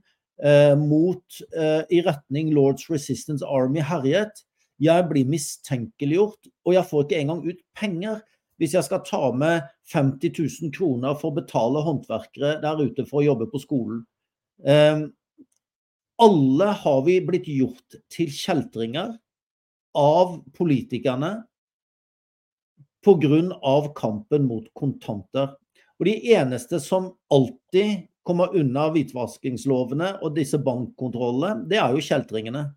mot, 0.77 1.39
eh, 1.57 1.83
i 1.89 2.01
retning 2.05 2.53
Lords 2.53 2.89
Resistance 2.89 3.45
Army 3.45 3.81
herjet. 3.81 4.43
Jeg 4.79 5.07
blir 5.09 5.25
mistenkeliggjort, 5.25 6.49
og 6.65 6.75
jeg 6.75 6.85
får 6.85 7.05
ikke 7.05 7.21
engang 7.21 7.45
ut 7.47 7.61
penger 7.75 8.19
hvis 8.57 8.73
jeg 8.73 8.85
skal 8.87 9.03
ta 9.05 9.31
med 9.37 9.65
50 9.93 10.33
000 10.63 10.73
kroner 10.73 11.17
for 11.17 11.31
å 11.31 11.37
betale 11.37 11.81
håndverkere 11.85 12.57
der 12.61 12.81
ute 12.81 13.05
for 13.05 13.21
å 13.21 13.27
jobbe 13.27 13.49
på 13.51 13.61
skolen. 13.61 14.03
Eh, 14.65 15.05
alle 16.17 16.71
har 16.81 17.01
vi 17.05 17.19
blitt 17.21 17.49
gjort 17.49 17.99
til 18.13 18.31
kjeltringer 18.33 19.13
av 19.97 20.39
politikerne 20.57 21.45
pga. 23.05 23.93
kampen 23.95 24.47
mot 24.47 24.65
kontanter. 24.73 25.55
Og 25.99 26.05
De 26.05 26.33
eneste 26.33 26.79
som 26.79 27.13
alltid 27.31 28.07
kommer 28.27 28.53
unna 28.57 28.89
hvitvaskingslovene 28.93 30.17
og 30.21 30.35
disse 30.35 30.59
bankkontrollene, 30.61 31.65
det 31.69 31.79
er 31.81 31.95
jo 31.95 32.03
kjeltringene. 32.03 32.67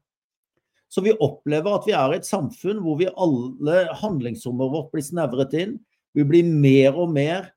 Så 0.91 1.05
vi 1.07 1.15
opplever 1.23 1.77
at 1.77 1.87
vi 1.87 1.95
er 1.95 2.17
et 2.17 2.27
samfunn 2.27 2.81
hvor 2.83 2.99
vi 2.99 3.11
alle 3.11 3.85
handlingsrommet 4.01 4.73
vårt 4.73 4.91
blir 4.95 5.07
snevret 5.07 5.55
inn. 5.59 5.77
Vi 6.19 6.25
blir 6.27 6.47
mer 6.47 6.99
og 6.99 7.13
mer 7.15 7.53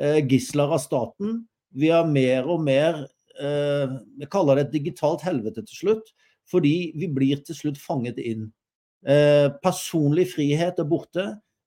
eh, 0.00 0.22
gisler 0.24 0.72
av 0.72 0.80
staten. 0.80 1.42
Vi 1.76 1.90
har 1.92 2.08
mer 2.08 2.48
og 2.48 2.62
mer 2.64 3.02
eh, 3.36 3.98
Jeg 4.22 4.30
kaller 4.32 4.56
det 4.56 4.68
et 4.68 4.78
digitalt 4.78 5.24
helvete 5.26 5.66
til 5.68 5.82
slutt. 5.82 6.14
Fordi 6.48 6.94
vi 6.96 7.10
blir 7.12 7.42
til 7.44 7.58
slutt 7.58 7.76
fanget 7.76 8.16
inn. 8.24 8.48
Eh, 9.04 9.52
personlig 9.60 10.30
frihet 10.32 10.80
er 10.80 10.88
borte. 10.88 11.26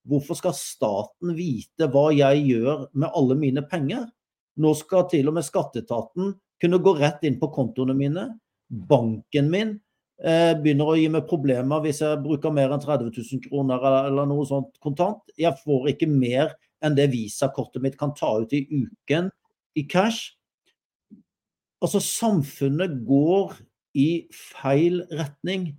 Hvorfor 0.09 0.39
skal 0.39 0.57
staten 0.57 1.35
vite 1.37 1.85
hva 1.93 2.07
jeg 2.15 2.41
gjør 2.47 2.87
med 2.97 3.13
alle 3.13 3.37
mine 3.37 3.61
penger? 3.69 4.07
Nå 4.61 4.73
skal 4.77 5.07
til 5.11 5.31
og 5.31 5.37
med 5.37 5.47
skatteetaten 5.47 6.35
kunne 6.61 6.81
gå 6.83 6.93
rett 6.99 7.23
inn 7.25 7.39
på 7.41 7.49
kontoene 7.53 7.95
mine. 7.97 8.27
Banken 8.69 9.49
min 9.51 9.79
Eh, 10.21 10.51
begynner 10.61 10.85
å 10.85 10.97
gi 10.99 11.07
meg 11.09 11.25
problemer 11.25 11.81
hvis 11.81 12.03
jeg 12.03 12.19
bruker 12.21 12.53
mer 12.53 12.69
enn 12.69 12.81
30 12.83 13.07
000 13.09 13.41
kroner 13.47 13.81
eller 14.05 14.27
noe 14.29 14.45
sånt 14.45 14.75
kontant. 14.83 15.23
Jeg 15.33 15.57
får 15.63 15.87
ikke 15.95 16.09
mer 16.11 16.53
enn 16.85 16.93
det 16.97 17.07
visakortet 17.13 17.81
mitt 17.81 17.97
kan 17.97 18.13
ta 18.17 18.29
ut 18.43 18.53
i 18.53 18.67
uken 18.69 19.31
i 19.73 19.85
cash. 19.89 20.35
Altså, 21.81 21.97
samfunnet 22.05 22.99
går 23.07 23.57
i 23.97 24.27
feil 24.29 25.01
retning. 25.09 25.71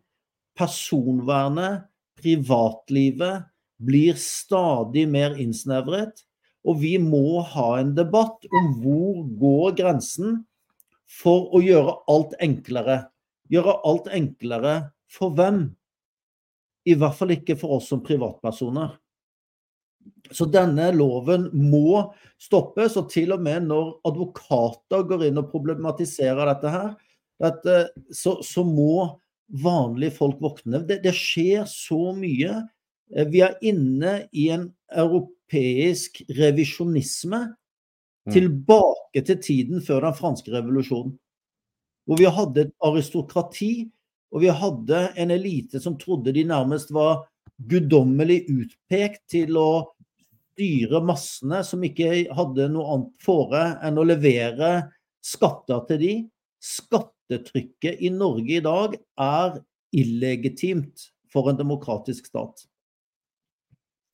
Personvernet, 0.59 1.87
privatlivet, 2.19 3.47
blir 3.79 4.19
stadig 4.19 5.07
mer 5.11 5.39
innsnevret. 5.39 6.25
Og 6.63 6.79
vi 6.83 6.97
må 7.03 7.41
ha 7.55 7.69
en 7.81 7.95
debatt 7.97 8.47
om 8.55 8.75
hvor 8.83 9.23
går 9.41 9.79
grensen 9.81 10.43
for 11.11 11.51
å 11.57 11.61
gjøre 11.63 11.97
alt 12.11 12.37
enklere 12.41 13.03
gjøre 13.53 13.79
alt 13.89 14.11
enklere 14.13 14.75
for 15.13 15.35
hvem? 15.37 15.65
I 16.89 16.97
hvert 16.99 17.15
fall 17.19 17.35
ikke 17.37 17.57
for 17.61 17.79
oss 17.79 17.91
som 17.93 18.03
privatpersoner. 18.05 18.97
Så 20.35 20.49
denne 20.51 20.89
loven 20.97 21.47
må 21.55 22.01
stoppes, 22.43 22.97
og 22.99 23.11
til 23.13 23.35
og 23.37 23.43
med 23.45 23.69
når 23.69 23.93
advokater 24.09 25.05
går 25.07 25.29
inn 25.29 25.39
og 25.39 25.51
problematiserer 25.53 26.49
dette 26.51 26.73
her, 26.73 26.89
dette, 27.43 27.77
så, 28.15 28.37
så, 28.43 28.65
må 28.67 29.13
vanlige 29.63 30.17
folk 30.17 30.43
våkne. 30.43 30.83
Det, 30.89 31.01
det, 31.05 31.15
skjer 31.15 31.67
så 31.71 32.15
mye. 32.17 32.65
Vi 33.31 33.43
er 33.45 33.59
inne 33.67 34.25
i 34.31 34.49
en 34.55 34.69
europeisk 34.91 35.42
revisjonisme 35.53 37.41
mm. 37.47 38.33
tilbake 38.33 39.25
til 39.27 39.43
tiden 39.43 39.83
før 39.85 40.07
den 40.07 40.17
franske 40.19 40.53
revolusjonen. 40.55 41.17
Hvor 42.07 42.19
vi 42.19 42.27
hadde 42.27 42.67
et 42.67 42.73
aristokrati, 42.83 43.75
og 44.33 44.43
vi 44.43 44.51
hadde 44.51 45.03
en 45.21 45.31
elite 45.31 45.81
som 45.83 45.99
trodde 46.01 46.33
de 46.35 46.45
nærmest 46.49 46.91
var 46.95 47.27
guddommelig 47.69 48.43
utpekt 48.51 49.27
til 49.31 49.59
å 49.61 49.93
styre 50.53 51.03
massene, 51.05 51.63
som 51.65 51.85
ikke 51.85 52.27
hadde 52.35 52.69
noe 52.73 52.97
annet 52.97 53.25
fore 53.25 53.63
enn 53.85 54.01
å 54.01 54.07
levere 54.07 54.73
skatter 55.25 55.85
til 55.89 56.03
de. 56.03 56.15
Skattetrykket 56.63 58.03
i 58.03 58.11
Norge 58.15 58.59
i 58.59 58.65
dag 58.65 58.97
er 59.21 59.61
illegitimt 59.93 61.09
for 61.33 61.51
en 61.51 61.59
demokratisk 61.59 62.29
stat. 62.29 62.67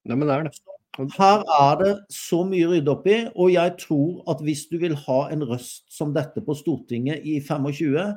Nei, 0.08 0.16
men 0.16 0.28
det 0.28 0.36
er 0.36 0.48
det. 0.48 0.77
Her 0.98 1.44
er 1.46 1.76
det 1.78 1.90
så 2.10 2.40
mye 2.42 2.66
å 2.66 2.72
rydde 2.72 2.90
opp 2.90 3.04
i, 3.06 3.18
og 3.38 3.52
jeg 3.52 3.74
tror 3.78 4.22
at 4.32 4.40
hvis 4.42 4.64
du 4.66 4.80
vil 4.82 4.96
ha 5.06 5.18
en 5.30 5.44
røst 5.46 5.84
som 5.94 6.10
dette 6.14 6.42
på 6.42 6.56
Stortinget 6.58 7.22
i 7.22 7.36
25, 7.38 8.16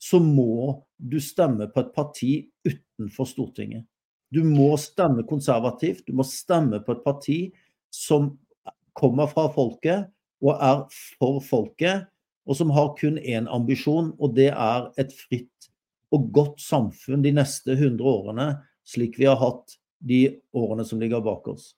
så 0.00 0.20
må 0.22 0.78
du 0.96 1.18
stemme 1.20 1.68
på 1.68 1.82
et 1.82 1.90
parti 1.92 2.30
utenfor 2.64 3.28
Stortinget. 3.28 3.84
Du 4.32 4.40
må 4.48 4.70
stemme 4.80 5.26
konservativt, 5.28 6.06
du 6.08 6.16
må 6.16 6.24
stemme 6.24 6.80
på 6.80 6.96
et 6.96 7.04
parti 7.04 7.36
som 7.92 8.32
kommer 8.96 9.28
fra 9.28 9.44
folket 9.52 10.08
og 10.42 10.56
er 10.56 10.80
for 11.20 11.42
folket, 11.44 12.08
og 12.48 12.56
som 12.58 12.72
har 12.74 12.94
kun 12.96 13.20
én 13.20 13.44
ambisjon, 13.52 14.10
og 14.18 14.32
det 14.34 14.48
er 14.50 14.88
et 14.98 15.12
fritt 15.14 15.68
og 16.12 16.32
godt 16.32 16.64
samfunn 16.64 17.22
de 17.22 17.30
neste 17.36 17.76
100 17.76 18.02
årene, 18.08 18.48
slik 18.88 19.20
vi 19.20 19.28
har 19.28 19.38
hatt 19.40 19.76
de 20.00 20.24
årene 20.56 20.88
som 20.88 21.00
ligger 21.00 21.22
bak 21.22 21.46
oss. 21.52 21.74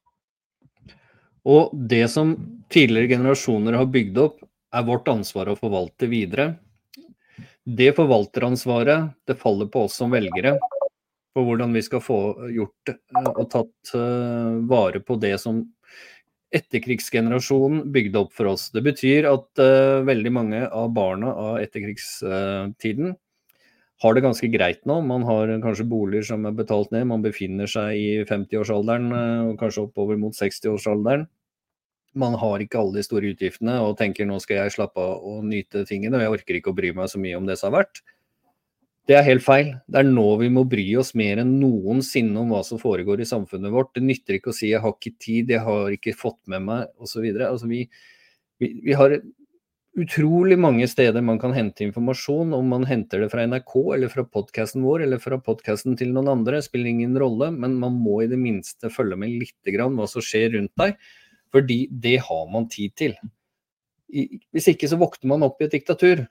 Og 1.44 1.72
det 1.76 2.06
som 2.12 2.34
tidligere 2.72 3.16
generasjoner 3.16 3.76
har 3.76 3.90
bygd 3.92 4.20
opp, 4.22 4.38
er 4.74 4.86
vårt 4.86 5.08
ansvar 5.12 5.50
å 5.52 5.58
forvalte 5.58 6.08
videre. 6.10 6.54
Det 7.64 7.92
forvalteransvaret 7.96 9.12
det 9.28 9.36
faller 9.40 9.68
på 9.72 9.84
oss 9.86 9.98
som 10.00 10.12
velgere. 10.12 10.56
På 11.34 11.44
hvordan 11.46 11.72
vi 11.74 11.82
skal 11.82 12.02
få 12.04 12.18
gjort 12.54 12.92
eh, 12.92 13.30
og 13.34 13.46
tatt 13.50 13.94
uh, 13.96 14.60
vare 14.70 15.00
på 15.02 15.16
det 15.18 15.34
som 15.42 15.64
etterkrigsgenerasjonen 16.54 17.88
bygde 17.94 18.20
opp 18.20 18.34
for 18.36 18.52
oss. 18.52 18.68
Det 18.70 18.84
betyr 18.86 19.26
at 19.26 19.62
uh, 19.62 20.04
veldig 20.06 20.32
mange 20.34 20.60
av 20.68 20.92
barna 20.94 21.32
av 21.34 21.58
etterkrigstiden 21.64 23.16
har 24.04 24.16
det 24.16 24.24
ganske 24.24 24.48
greit 24.52 24.82
nå. 24.88 24.98
Man 25.06 25.24
har 25.24 25.50
kanskje 25.64 25.86
boliger 25.88 26.26
som 26.28 26.44
er 26.48 26.56
betalt 26.56 26.92
ned, 26.92 27.06
man 27.08 27.24
befinner 27.24 27.70
seg 27.70 27.96
i 27.96 28.08
50-årsalderen 28.28 29.08
uh, 29.14 29.50
og 29.50 29.56
kanskje 29.60 29.86
oppover 29.86 30.20
mot 30.20 30.36
60-årsalderen. 30.36 31.24
Man 32.14 32.36
har 32.38 32.62
ikke 32.62 32.78
alle 32.78 33.00
de 33.00 33.06
store 33.06 33.32
utgiftene 33.32 33.80
og 33.82 33.96
tenker 33.98 34.28
nå 34.28 34.36
skal 34.42 34.60
jeg 34.60 34.74
slappe 34.76 35.02
av 35.02 35.24
og 35.26 35.46
nyte 35.48 35.82
tingene, 35.88 36.20
og 36.20 36.22
jeg 36.22 36.34
orker 36.36 36.58
ikke 36.60 36.70
å 36.70 36.76
bry 36.76 36.92
meg 36.94 37.10
så 37.10 37.18
mye 37.18 37.40
om 37.40 37.48
det 37.48 37.56
som 37.58 37.72
har 37.72 37.80
vært. 37.82 38.04
Det 39.08 39.16
er 39.18 39.26
helt 39.26 39.44
feil. 39.44 39.72
Det 39.90 40.00
er 40.00 40.06
nå 40.08 40.24
vi 40.40 40.48
må 40.52 40.62
bry 40.68 40.84
oss 41.00 41.12
mer 41.18 41.42
enn 41.42 41.56
noensinne 41.60 42.38
om 42.40 42.54
hva 42.54 42.62
som 42.64 42.80
foregår 42.80 43.20
i 43.20 43.28
samfunnet 43.28 43.72
vårt. 43.74 43.92
Det 43.96 44.04
nytter 44.04 44.38
ikke 44.38 44.52
å 44.52 44.56
si 44.56 44.70
'jeg 44.70 44.80
har 44.80 44.94
ikke 44.94 45.18
tid', 45.18 45.50
'jeg 45.50 45.60
har 45.60 45.90
ikke 45.92 46.16
fått 46.16 46.40
med 46.46 46.62
meg' 46.62 46.88
osv. 46.96 47.24
Altså 47.44 47.68
vi, 47.68 47.88
vi, 48.60 48.80
vi 48.84 48.92
har 48.92 49.20
utrolig 49.94 50.56
mange 50.58 50.86
steder 50.90 51.22
man 51.22 51.38
kan 51.38 51.54
hente 51.54 51.84
informasjon. 51.86 52.54
Om 52.56 52.70
man 52.72 52.86
henter 52.88 53.22
det 53.22 53.30
fra 53.32 53.44
NRK 53.46 53.74
eller 53.96 54.12
fra 54.12 54.24
podkasten 54.26 54.84
vår 54.84 55.06
eller 55.06 55.22
fra 55.22 55.38
podkasten 55.42 55.98
til 55.98 56.12
noen 56.14 56.30
andre, 56.32 56.62
spiller 56.64 56.90
ingen 56.90 57.16
rolle. 57.20 57.50
Men 57.54 57.78
man 57.82 57.96
må 58.02 58.22
i 58.24 58.30
det 58.30 58.40
minste 58.40 58.90
følge 58.92 59.18
med 59.20 59.36
litt 59.44 59.74
grann 59.74 59.96
hva 59.98 60.08
som 60.10 60.24
skjer 60.24 60.54
rundt 60.56 60.74
deg. 60.80 60.96
Fordi 61.54 61.84
det 61.90 62.16
har 62.26 62.46
man 62.50 62.68
tid 62.70 62.96
til. 62.98 63.14
Hvis 64.10 64.70
ikke 64.70 64.90
så 64.90 64.98
våkner 65.00 65.30
man 65.34 65.46
opp 65.46 65.62
i 65.62 65.68
et 65.68 65.76
diktatur. 65.76 66.24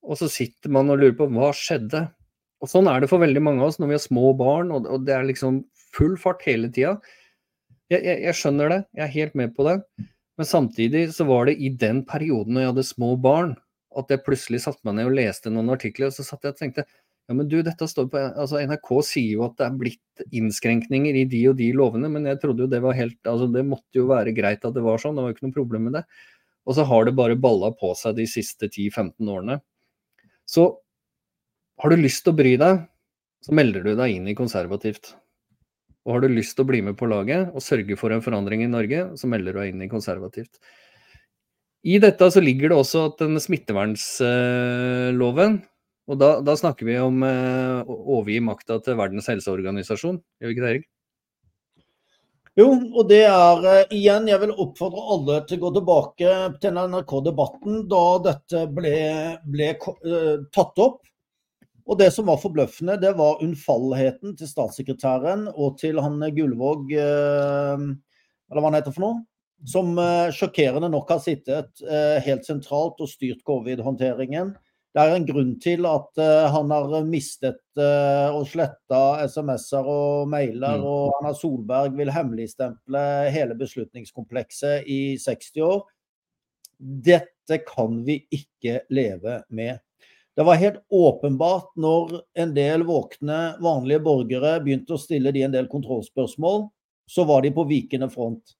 Og 0.00 0.16
så 0.16 0.30
sitter 0.32 0.72
man 0.72 0.88
og 0.92 1.00
lurer 1.00 1.16
på 1.18 1.28
hva 1.32 1.52
skjedde. 1.56 2.06
Og 2.60 2.68
sånn 2.68 2.88
er 2.92 3.00
det 3.00 3.08
for 3.12 3.22
veldig 3.22 3.42
mange 3.44 3.64
av 3.64 3.72
oss 3.72 3.80
når 3.80 3.90
vi 3.90 3.96
har 3.96 4.04
små 4.04 4.32
barn 4.36 4.72
og, 4.76 4.88
og 4.88 5.04
det 5.06 5.14
er 5.16 5.28
liksom 5.28 5.62
full 5.96 6.16
fart 6.20 6.44
hele 6.48 6.68
tida. 6.72 6.98
Jeg, 7.90 8.04
jeg, 8.04 8.16
jeg, 8.26 8.36
skjønner 8.38 8.70
det, 8.70 8.80
jeg 8.96 9.04
er 9.06 9.14
helt 9.16 9.38
med 9.38 9.54
på 9.56 9.66
det. 9.66 9.76
Men 10.40 10.48
samtidig 10.48 11.02
så 11.12 11.26
var 11.28 11.50
det 11.50 11.58
i 11.60 11.68
den 11.68 11.98
perioden 12.08 12.54
når 12.56 12.62
jeg 12.62 12.70
hadde 12.70 12.86
små 12.88 13.10
barn, 13.20 13.50
at 14.00 14.08
jeg 14.08 14.22
plutselig 14.24 14.62
satte 14.64 14.80
meg 14.88 14.94
ned 14.96 15.10
og 15.10 15.16
leste 15.18 15.50
noen 15.52 15.68
artikler, 15.74 16.08
og 16.08 16.16
så 16.16 16.24
satt 16.24 16.46
jeg 16.46 16.54
og 16.54 16.60
tenkte 16.62 16.84
ja, 16.86 17.34
men 17.36 17.44
du, 17.50 17.58
dette 17.62 17.86
står 17.86 18.06
på, 18.08 18.22
altså 18.42 18.62
NRK 18.64 18.88
sier 19.04 19.34
jo 19.36 19.44
at 19.44 19.58
det 19.60 19.66
er 19.66 19.76
blitt 19.82 20.22
innskrenkninger 20.34 21.18
i 21.20 21.26
de 21.28 21.42
og 21.50 21.58
de 21.60 21.68
lovene, 21.76 22.08
men 22.10 22.24
jeg 22.26 22.40
trodde 22.40 22.64
jo 22.64 22.70
det 22.72 22.80
var 22.82 22.96
helt 22.96 23.20
altså 23.28 23.50
Det 23.52 23.66
måtte 23.68 24.00
jo 24.00 24.08
være 24.08 24.32
greit 24.34 24.64
at 24.64 24.74
det 24.74 24.82
var 24.86 25.02
sånn, 25.02 25.18
det 25.18 25.26
var 25.26 25.30
jo 25.30 25.36
ikke 25.36 25.46
noe 25.50 25.58
problem 25.58 25.86
med 25.90 25.98
det. 25.98 26.02
Og 26.64 26.78
så 26.78 26.88
har 26.88 27.04
det 27.04 27.14
bare 27.20 27.36
balla 27.44 27.70
på 27.76 27.92
seg 28.00 28.16
de 28.16 28.26
siste 28.32 28.66
10-15 28.72 29.30
årene. 29.30 29.60
Så 30.48 30.66
har 31.84 31.92
du 31.92 32.00
lyst 32.00 32.24
til 32.24 32.32
å 32.32 32.40
bry 32.40 32.56
deg, 32.64 32.80
så 33.44 33.60
melder 33.60 33.84
du 33.84 33.92
deg 33.92 34.16
inn 34.16 34.32
i 34.32 34.38
konservativt. 34.40 35.12
Og 36.06 36.10
har 36.14 36.20
du 36.24 36.28
lyst 36.32 36.54
til 36.56 36.64
å 36.64 36.70
bli 36.70 36.80
med 36.84 36.94
på 36.98 37.10
laget 37.10 37.42
og 37.52 37.64
sørge 37.64 37.94
for 38.00 38.08
en 38.14 38.24
forandring 38.24 38.60
i 38.64 38.72
Norge, 38.72 39.00
så 39.20 39.26
melder 39.30 39.52
du 39.52 39.58
deg 39.60 39.68
inn 39.72 39.84
i 39.84 39.92
konservativt. 39.92 40.54
I 41.84 41.96
dette 42.00 42.30
så 42.32 42.40
ligger 42.44 42.66
det 42.70 42.76
også 42.76 42.98
at 43.08 43.16
den 43.22 43.40
smittevernsloven 43.40 45.52
og 46.10 46.18
da, 46.18 46.30
da 46.42 46.56
snakker 46.58 46.88
vi 46.88 46.96
om 46.98 47.22
eh, 47.26 47.82
å 47.86 47.96
overgi 48.16 48.40
makta 48.42 48.80
til 48.82 48.96
Verdens 48.98 49.28
helseorganisasjon, 49.30 50.18
gjør 50.42 50.50
vi 50.50 50.56
ikke 50.56 50.64
det, 50.64 50.72
Erik? 50.74 50.88
Jo, 52.58 52.66
og 52.98 53.06
det 53.08 53.20
er 53.28 53.60
uh, 53.62 53.92
igjen, 53.94 54.26
jeg 54.28 54.40
vil 54.42 54.50
oppfordre 54.50 55.04
alle 55.14 55.36
til 55.46 55.60
å 55.60 55.62
gå 55.62 55.70
tilbake 55.76 56.32
til 56.60 56.80
NRK-debatten 56.82 57.84
da 57.88 58.00
dette 58.24 58.64
ble, 58.74 58.90
ble 59.46 59.68
uh, 59.78 60.42
tatt 60.52 60.82
opp. 60.82 60.98
Og 61.90 61.98
det 61.98 62.12
som 62.14 62.28
var 62.30 62.38
forbløffende, 62.38 63.00
det 63.02 63.10
var 63.18 63.42
unnfallheten 63.42 64.36
til 64.38 64.46
statssekretæren 64.46 65.48
og 65.50 65.78
til 65.80 65.98
han 65.98 66.22
Gullvåg, 66.36 66.92
uh, 66.94 67.82
eller 68.50 68.62
hva 68.62 68.68
han 68.70 68.78
heter 68.78 68.94
for 68.94 69.06
noe, 69.06 69.22
som 69.68 69.92
sjokkerende 70.32 70.88
nok 70.88 71.10
har 71.12 71.18
sittet 71.20 71.82
helt 72.24 72.46
sentralt 72.48 73.02
og 73.04 73.10
styrt 73.10 73.42
covid-håndteringen 73.44 74.54
det 74.90 75.02
er 75.02 75.12
en 75.14 75.26
grunn 75.26 75.50
til 75.62 75.86
at 75.86 76.18
han 76.50 76.72
har 76.74 77.04
mistet 77.06 77.78
og 77.78 78.42
sletta 78.50 79.02
SMS-er 79.22 79.86
og 79.86 80.30
mailer, 80.32 80.80
mm. 80.80 80.86
og 80.86 81.12
Erna 81.20 81.30
Solberg 81.38 81.94
vil 81.98 82.10
hemmeligstemple 82.10 83.04
hele 83.30 83.54
beslutningskomplekset 83.58 84.88
i 84.90 85.14
60 85.22 85.62
år. 85.68 85.84
Dette 86.80 87.60
kan 87.68 88.00
vi 88.06 88.18
ikke 88.34 88.80
leve 88.90 89.38
med. 89.54 89.78
Det 90.40 90.44
var 90.44 90.54
helt 90.54 90.84
åpenbart 90.88 91.74
når 91.76 92.14
en 92.32 92.54
del 92.56 92.80
våkne, 92.88 93.58
vanlige 93.60 94.00
borgere 94.00 94.54
begynte 94.64 94.94
å 94.96 95.00
stille 95.02 95.28
de 95.36 95.42
en 95.44 95.52
del 95.52 95.66
kontrollspørsmål, 95.68 96.62
så 97.04 97.26
var 97.28 97.42
de 97.44 97.50
på 97.52 97.66
vikende 97.68 98.06
front. 98.08 98.54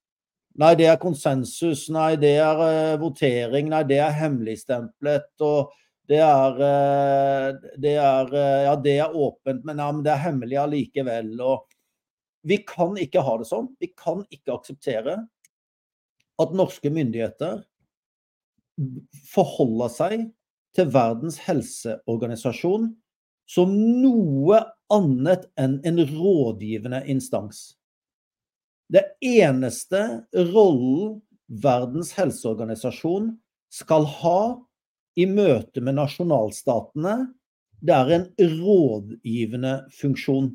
Nei, 0.61 0.75
det 0.77 0.91
er 0.93 0.99
konsensus, 1.01 1.87
nei, 1.89 2.19
det 2.21 2.35
er 2.37 2.61
uh, 2.61 2.99
votering, 3.01 3.71
nei, 3.73 3.81
det 3.89 3.97
er 4.05 4.13
hemmeligstemplet. 4.13 5.31
og 5.41 5.71
det 6.05 6.19
er, 6.21 6.61
uh, 6.61 7.71
det 7.81 7.95
er, 7.95 8.29
uh, 8.35 8.61
ja, 8.67 8.75
det 8.85 8.97
er 9.07 9.17
åpent, 9.17 9.65
men, 9.65 9.81
ja, 9.81 9.87
men 9.89 10.03
det 10.05 10.13
er 10.13 10.21
hemmelig 10.27 10.59
allikevel. 10.61 11.31
Og 11.41 11.65
vi 12.45 12.59
kan 12.69 12.93
ikke 13.01 13.23
ha 13.25 13.39
det 13.41 13.49
sånn. 13.49 13.71
Vi 13.81 13.89
kan 13.97 14.21
ikke 14.29 14.59
akseptere 14.59 15.17
at 16.45 16.53
norske 16.61 16.93
myndigheter 16.93 17.65
forholder 19.33 19.97
seg 19.97 20.29
til 20.77 20.91
Verdens 20.95 21.39
helseorganisasjon 21.45 22.91
som 23.51 23.73
noe 23.75 24.61
annet 24.93 25.49
enn 25.59 25.81
en 25.87 25.99
rådgivende 26.07 27.03
instans. 27.11 27.73
Det 28.91 29.03
eneste 29.23 30.01
rollen 30.53 31.21
Verdens 31.51 32.13
helseorganisasjon 32.15 33.33
skal 33.75 34.07
ha 34.21 34.43
i 35.19 35.27
møte 35.27 35.83
med 35.83 35.99
nasjonalstatene, 35.99 37.15
det 37.83 37.95
er 37.97 38.13
en 38.15 38.27
rådgivende 38.39 39.75
funksjon. 39.99 40.53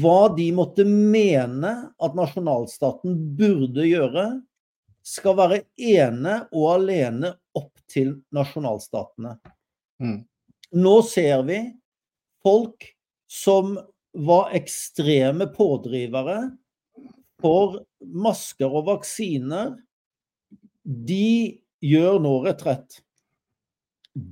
Hva 0.00 0.32
de 0.34 0.48
måtte 0.56 0.86
mene 0.88 1.72
at 2.02 2.16
nasjonalstaten 2.18 3.18
burde 3.38 3.84
gjøre, 3.86 4.26
skal 5.06 5.36
være 5.38 5.60
ene 5.78 6.40
og 6.50 6.70
alene 6.72 7.36
opp 7.58 7.72
til 7.90 8.14
nasjonalstatene. 8.34 9.36
Mm. 10.02 10.20
Nå 10.76 10.94
ser 11.06 11.42
vi 11.48 11.60
folk 12.44 12.88
som 13.30 13.76
var 14.16 14.52
ekstreme 14.56 15.48
pådrivere 15.52 16.38
for 17.42 17.80
masker 18.00 18.70
og 18.70 18.86
vaksiner. 18.90 19.74
De 20.84 21.58
gjør 21.84 22.20
nå 22.22 22.36
retrett. 22.46 23.00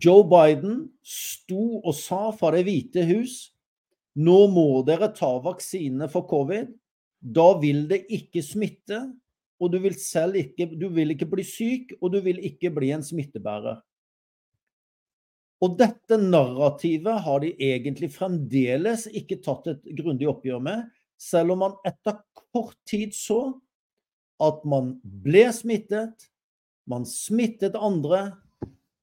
Joe 0.01 0.25
Biden 0.25 0.87
sto 1.05 1.83
og 1.83 1.93
sa 1.99 2.31
fra 2.33 2.55
Det 2.55 2.65
hvite 2.65 3.05
hus 3.11 3.35
nå 4.15 4.47
må 4.53 4.69
dere 4.87 5.11
ta 5.15 5.33
vaksine 5.43 6.07
for 6.11 6.27
covid. 6.31 6.71
Da 7.19 7.47
vil 7.59 7.85
det 7.91 8.05
ikke 8.13 8.45
smitte, 8.45 9.01
og 9.65 9.73
du 9.73 9.81
vil 9.81 9.97
selv 9.97 10.37
ikke, 10.37 10.69
du 10.77 10.91
vil 10.93 11.15
ikke 11.15 11.29
bli 11.31 11.45
syk, 11.47 11.97
og 12.01 12.13
du 12.13 12.21
vil 12.25 12.43
ikke 12.45 12.73
bli 12.75 12.93
en 12.95 13.05
smittebærer. 13.05 13.81
Og 15.65 15.79
dette 15.81 16.19
narrativet 16.21 17.23
har 17.25 17.41
de 17.41 17.55
egentlig 17.63 18.11
fremdeles 18.13 19.07
ikke 19.17 19.41
tatt 19.45 19.71
et 19.73 19.87
grundig 19.97 20.29
oppgjør 20.29 20.61
med, 20.61 20.85
selv 21.17 21.55
om 21.55 21.63
man 21.65 21.77
etter 21.89 22.19
kort 22.53 22.77
tid 22.89 23.15
så 23.17 23.55
at 24.43 24.65
man 24.69 24.97
ble 25.25 25.47
smittet, 25.55 26.29
man 26.91 27.07
smittet 27.09 27.79
andre. 27.79 28.35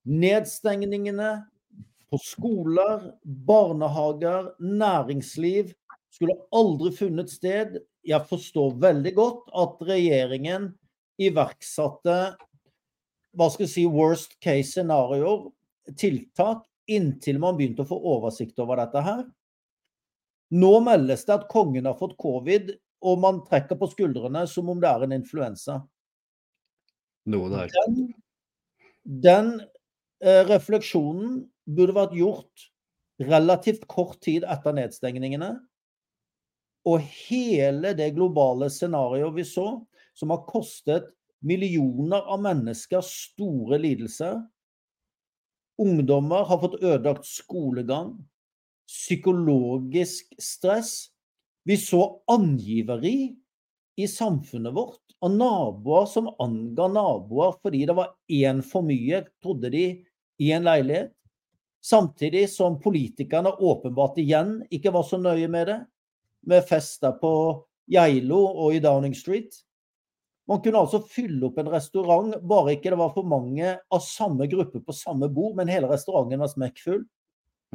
Nedstengningene 0.06 1.32
på 2.12 2.20
skoler, 2.22 3.12
barnehager, 3.24 4.52
næringsliv 4.60 5.72
skulle 6.22 6.38
aldri 6.54 6.92
funnet 6.94 7.32
sted. 7.34 7.80
Jeg 8.06 8.30
forstår 8.30 8.76
veldig 8.82 9.14
godt 9.18 9.48
at 9.58 9.80
regjeringen 9.90 10.70
iverksatte 11.22 12.18
hva 13.38 13.48
skal 13.50 13.64
jeg 13.66 13.72
si, 13.72 13.84
worst 13.88 14.36
case 14.44 14.74
scenarioer, 14.74 15.48
tiltak, 15.98 16.66
inntil 16.92 17.40
man 17.40 17.56
begynte 17.56 17.86
å 17.86 17.90
få 17.90 17.98
oversikt 18.14 18.60
over 18.60 18.82
dette 18.82 19.02
her. 19.06 19.24
Nå 20.52 20.72
meldes 20.84 21.24
det 21.26 21.38
at 21.38 21.48
kongen 21.50 21.88
har 21.88 21.96
fått 21.98 22.18
covid, 22.20 22.74
og 23.08 23.22
man 23.24 23.40
trekker 23.48 23.80
på 23.80 23.88
skuldrene 23.94 24.44
som 24.52 24.70
om 24.70 24.82
det 24.84 24.92
er 24.92 25.08
en 25.08 25.16
influensa. 25.16 25.80
Noe 27.32 27.50
der. 27.54 27.72
Den, 27.78 27.98
den 29.24 29.52
eh, 30.20 30.44
refleksjonen 30.52 31.46
burde 31.72 31.96
vært 31.96 32.20
gjort 32.20 32.68
relativt 33.24 33.88
kort 33.90 34.20
tid 34.26 34.44
etter 34.44 34.76
nedstengningene. 34.76 35.56
Og 36.88 37.04
hele 37.06 37.94
det 37.98 38.10
globale 38.16 38.70
scenarioet 38.74 39.36
vi 39.36 39.46
så, 39.46 39.68
som 40.18 40.34
har 40.34 40.46
kostet 40.50 41.12
millioner 41.46 42.26
av 42.30 42.42
mennesker 42.42 43.04
store 43.06 43.80
lidelser. 43.82 44.42
Ungdommer 45.82 46.46
har 46.46 46.62
fått 46.62 46.82
ødelagt 46.82 47.26
skolegang, 47.26 48.16
psykologisk 48.90 50.34
stress. 50.42 51.12
Vi 51.66 51.78
så 51.78 52.22
angiveri 52.30 53.32
i 53.98 54.08
samfunnet 54.10 54.74
vårt 54.74 55.02
av 55.22 55.34
naboer 55.36 56.06
som 56.10 56.30
anga 56.42 56.88
naboer 56.90 57.54
fordi 57.62 57.86
det 57.86 57.96
var 57.98 58.14
én 58.34 58.62
for 58.66 58.86
mye, 58.86 59.24
trodde 59.44 59.70
de, 59.74 59.86
i 60.42 60.52
en 60.54 60.66
leilighet. 60.66 61.14
Samtidig 61.82 62.48
som 62.50 62.78
politikerne 62.82 63.54
åpenbart 63.58 64.18
igjen 64.22 64.60
ikke 64.74 64.94
var 64.94 65.06
så 65.06 65.18
nøye 65.22 65.50
med 65.50 65.68
det, 65.70 65.80
med 66.48 66.66
fester 66.70 67.14
på 67.22 67.34
Geilo 67.92 68.40
og 68.48 68.76
i 68.76 68.82
Downing 68.84 69.16
Street. 69.18 69.54
Man 70.50 70.62
kunne 70.64 70.82
altså 70.82 71.02
fylle 71.08 71.46
opp 71.48 71.60
en 71.62 71.70
restaurant, 71.72 72.36
bare 72.44 72.76
ikke 72.76 72.92
det 72.92 73.00
var 73.00 73.14
for 73.16 73.28
mange 73.28 73.76
av 73.78 74.04
samme 74.04 74.48
gruppe 74.52 74.82
på 74.84 74.96
samme 74.96 75.30
bord, 75.32 75.56
men 75.60 75.72
hele 75.72 75.90
restauranten 75.92 76.42
var 76.42 76.52
smekkfull. 76.52 77.04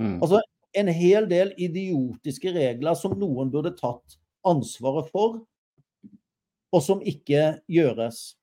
Mm. 0.01 0.19
Altså 0.21 0.43
en 0.77 0.91
hel 0.93 1.29
del 1.31 1.55
idiotiske 1.57 2.53
regler 2.53 2.99
som 2.99 3.17
noen 3.17 3.53
burde 3.53 3.73
tatt 3.79 4.19
ansvaret 4.47 5.09
for, 5.15 5.41
og 6.75 6.83
som 6.85 7.01
ikke 7.07 7.63
gjøres. 7.71 8.37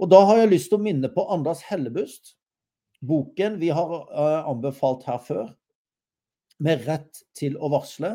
Og 0.00 0.08
da 0.08 0.22
har 0.24 0.40
jeg 0.40 0.52
lyst 0.54 0.70
til 0.72 0.80
å 0.80 0.84
minne 0.86 1.10
på 1.12 1.26
Anders 1.32 1.60
Hellebust, 1.68 2.34
boken 3.04 3.58
vi 3.60 3.68
har 3.74 3.90
uh, 4.08 4.48
anbefalt 4.48 5.04
her 5.08 5.20
før, 5.24 5.50
med 6.60 6.86
rett 6.88 7.22
til 7.36 7.56
å 7.60 7.68
varsle. 7.72 8.14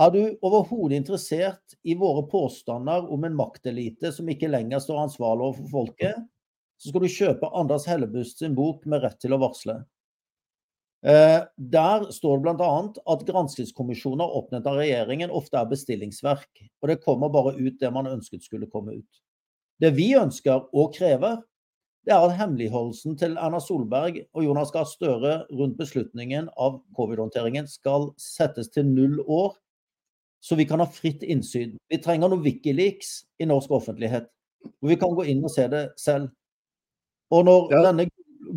Er 0.00 0.12
du 0.14 0.20
overhodet 0.40 0.96
interessert 1.02 1.74
i 1.84 1.94
våre 1.98 2.24
påstander 2.30 3.10
om 3.12 3.24
en 3.28 3.36
maktelite 3.36 4.12
som 4.16 4.28
ikke 4.32 4.48
lenger 4.48 4.80
står 4.80 5.02
ansvarlig 5.04 5.50
overfor 5.50 5.72
folket, 5.72 6.22
så 6.80 6.90
skal 6.90 7.04
du 7.04 7.12
kjøpe 7.12 7.50
Anders 7.54 7.84
Hellebust 7.86 8.40
sin 8.40 8.56
bok 8.56 8.86
med 8.88 9.04
rett 9.04 9.20
til 9.22 9.36
å 9.36 9.40
varsle. 9.42 9.82
Eh, 11.06 11.40
der 11.56 12.06
står 12.14 12.38
det 12.38 12.54
bl.a. 12.56 12.72
at 13.14 13.24
granskingskommisjoner 13.26 14.36
oppnevnt 14.38 14.68
av 14.70 14.78
regjeringen 14.78 15.34
ofte 15.34 15.58
er 15.58 15.70
bestillingsverk, 15.70 16.64
og 16.80 16.90
det 16.90 17.00
kommer 17.02 17.32
bare 17.34 17.56
ut 17.58 17.78
det 17.80 17.90
man 17.94 18.10
ønsket 18.10 18.46
skulle 18.46 18.70
komme 18.70 18.96
ut. 19.00 19.22
Det 19.82 19.90
vi 19.96 20.12
ønsker 20.14 20.68
og 20.70 20.94
krever, 20.94 21.40
det 22.06 22.14
er 22.14 22.24
at 22.26 22.36
hemmeligholdelsen 22.38 23.14
til 23.18 23.34
Erna 23.38 23.60
Solberg 23.62 24.24
og 24.34 24.46
Jonas 24.46 24.72
Gahr 24.74 24.86
Støre 24.90 25.42
rundt 25.54 25.76
beslutningen 25.78 26.48
av 26.58 26.80
covid-håndteringen 26.98 27.68
skal 27.70 28.08
settes 28.18 28.70
til 28.74 28.86
null 28.86 29.20
år, 29.26 29.54
så 30.42 30.58
vi 30.58 30.66
kan 30.66 30.82
ha 30.82 30.88
fritt 30.90 31.22
innsyn. 31.22 31.76
Vi 31.88 32.00
trenger 32.02 32.32
noe 32.32 32.42
Wikileaks 32.42 33.20
i 33.38 33.46
norsk 33.46 33.70
offentlighet, 33.78 34.26
hvor 34.80 34.90
vi 34.90 34.98
kan 34.98 35.14
gå 35.14 35.26
inn 35.30 35.44
og 35.46 35.52
se 35.54 35.68
det 35.70 35.84
selv. 36.00 36.32
Og 37.32 37.46
når 37.46 37.70
ja. 37.72 37.82
denne 37.86 38.08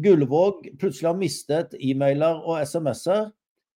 Gullvåg 0.02 0.66
plutselig 0.82 1.12
har 1.12 1.20
mistet 1.20 1.76
e-mailer 1.78 2.42
og 2.42 2.58
SMS-er 2.66 3.30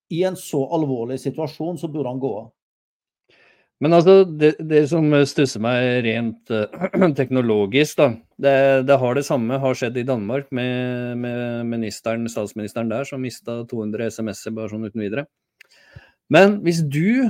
i 0.10 0.24
en 0.26 0.38
så 0.40 0.64
alvorlig 0.74 1.20
situasjon, 1.22 1.78
så 1.78 1.90
burde 1.92 2.10
han 2.10 2.22
gå 2.22 2.32
av. 2.40 2.48
Men 3.80 3.96
altså, 3.96 4.26
det, 4.26 4.56
det 4.68 4.82
som 4.92 5.06
stusser 5.30 5.62
meg 5.64 6.02
rent 6.04 6.52
uh, 6.52 7.14
teknologisk, 7.20 8.02
da. 8.02 8.10
Det, 8.36 8.56
det, 8.90 8.98
har 9.00 9.16
det 9.16 9.24
samme 9.28 9.60
har 9.62 9.78
skjedd 9.78 10.02
i 10.02 10.08
Danmark 10.08 10.50
med, 10.56 11.14
med 11.22 11.70
ministeren, 11.70 12.26
statsministeren 12.32 12.92
der, 12.92 13.08
som 13.08 13.24
mista 13.24 13.62
200 13.70 14.10
SMS-er 14.18 14.58
bare 14.58 14.74
sånn 14.74 14.90
uten 14.90 15.06
videre. 15.06 15.30
Men 16.34 16.60
hvis 16.66 16.82
du 16.92 17.30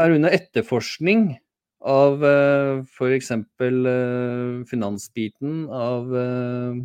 er 0.00 0.16
under 0.16 0.34
etterforskning 0.34 1.34
av 1.80 2.24
uh, 2.24 2.80
f.eks. 2.84 3.30
Uh, 3.32 4.62
finansbiten 4.68 5.66
av 5.72 6.12
uh, 6.12 6.80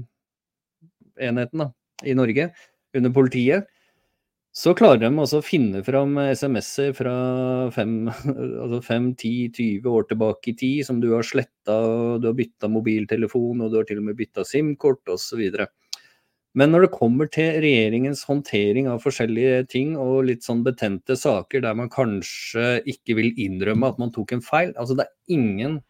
enheten 1.20 1.66
da, 1.66 1.70
i 2.04 2.16
Norge, 2.18 2.50
under 2.96 3.16
politiet, 3.16 3.68
så 4.56 4.72
klarer 4.72 5.02
de 5.02 5.10
også 5.20 5.42
å 5.42 5.44
finne 5.44 5.82
fram 5.84 6.14
SMS-er 6.32 6.94
fra 6.96 7.16
5, 7.76 7.96
altså 8.64 8.80
5, 8.86 9.10
10, 9.20 9.50
20 9.58 9.90
år 9.92 10.08
tilbake 10.12 10.54
i 10.54 10.56
tid, 10.62 10.86
som 10.88 11.02
du 11.04 11.10
har 11.12 11.28
sletta, 11.28 11.76
du 12.24 12.30
har 12.30 12.38
bytta 12.38 12.72
mobiltelefon, 12.72 13.66
og 13.66 13.74
du 13.74 13.82
har 13.82 13.90
til 13.90 14.00
og 14.00 14.08
med 14.08 14.20
bytta 14.20 14.48
SIM-kort 14.48 15.12
osv. 15.12 15.44
Men 16.56 16.72
når 16.72 16.86
det 16.86 16.96
kommer 16.96 17.28
til 17.32 17.58
regjeringens 17.64 18.22
håndtering 18.30 18.88
av 18.88 19.02
forskjellige 19.04 19.66
ting 19.74 19.96
og 20.00 20.30
litt 20.30 20.46
sånn 20.46 20.64
betente 20.64 21.18
saker 21.20 21.66
der 21.66 21.76
man 21.76 21.92
kanskje 21.92 22.80
ikke 22.88 23.18
vil 23.20 23.34
innrømme 23.44 23.92
at 23.92 24.00
man 24.00 24.14
tok 24.16 24.32
en 24.38 24.44
feil 24.46 24.72
Altså 24.80 24.96
det 24.96 25.08
er 25.08 25.36
ingen 25.36 25.82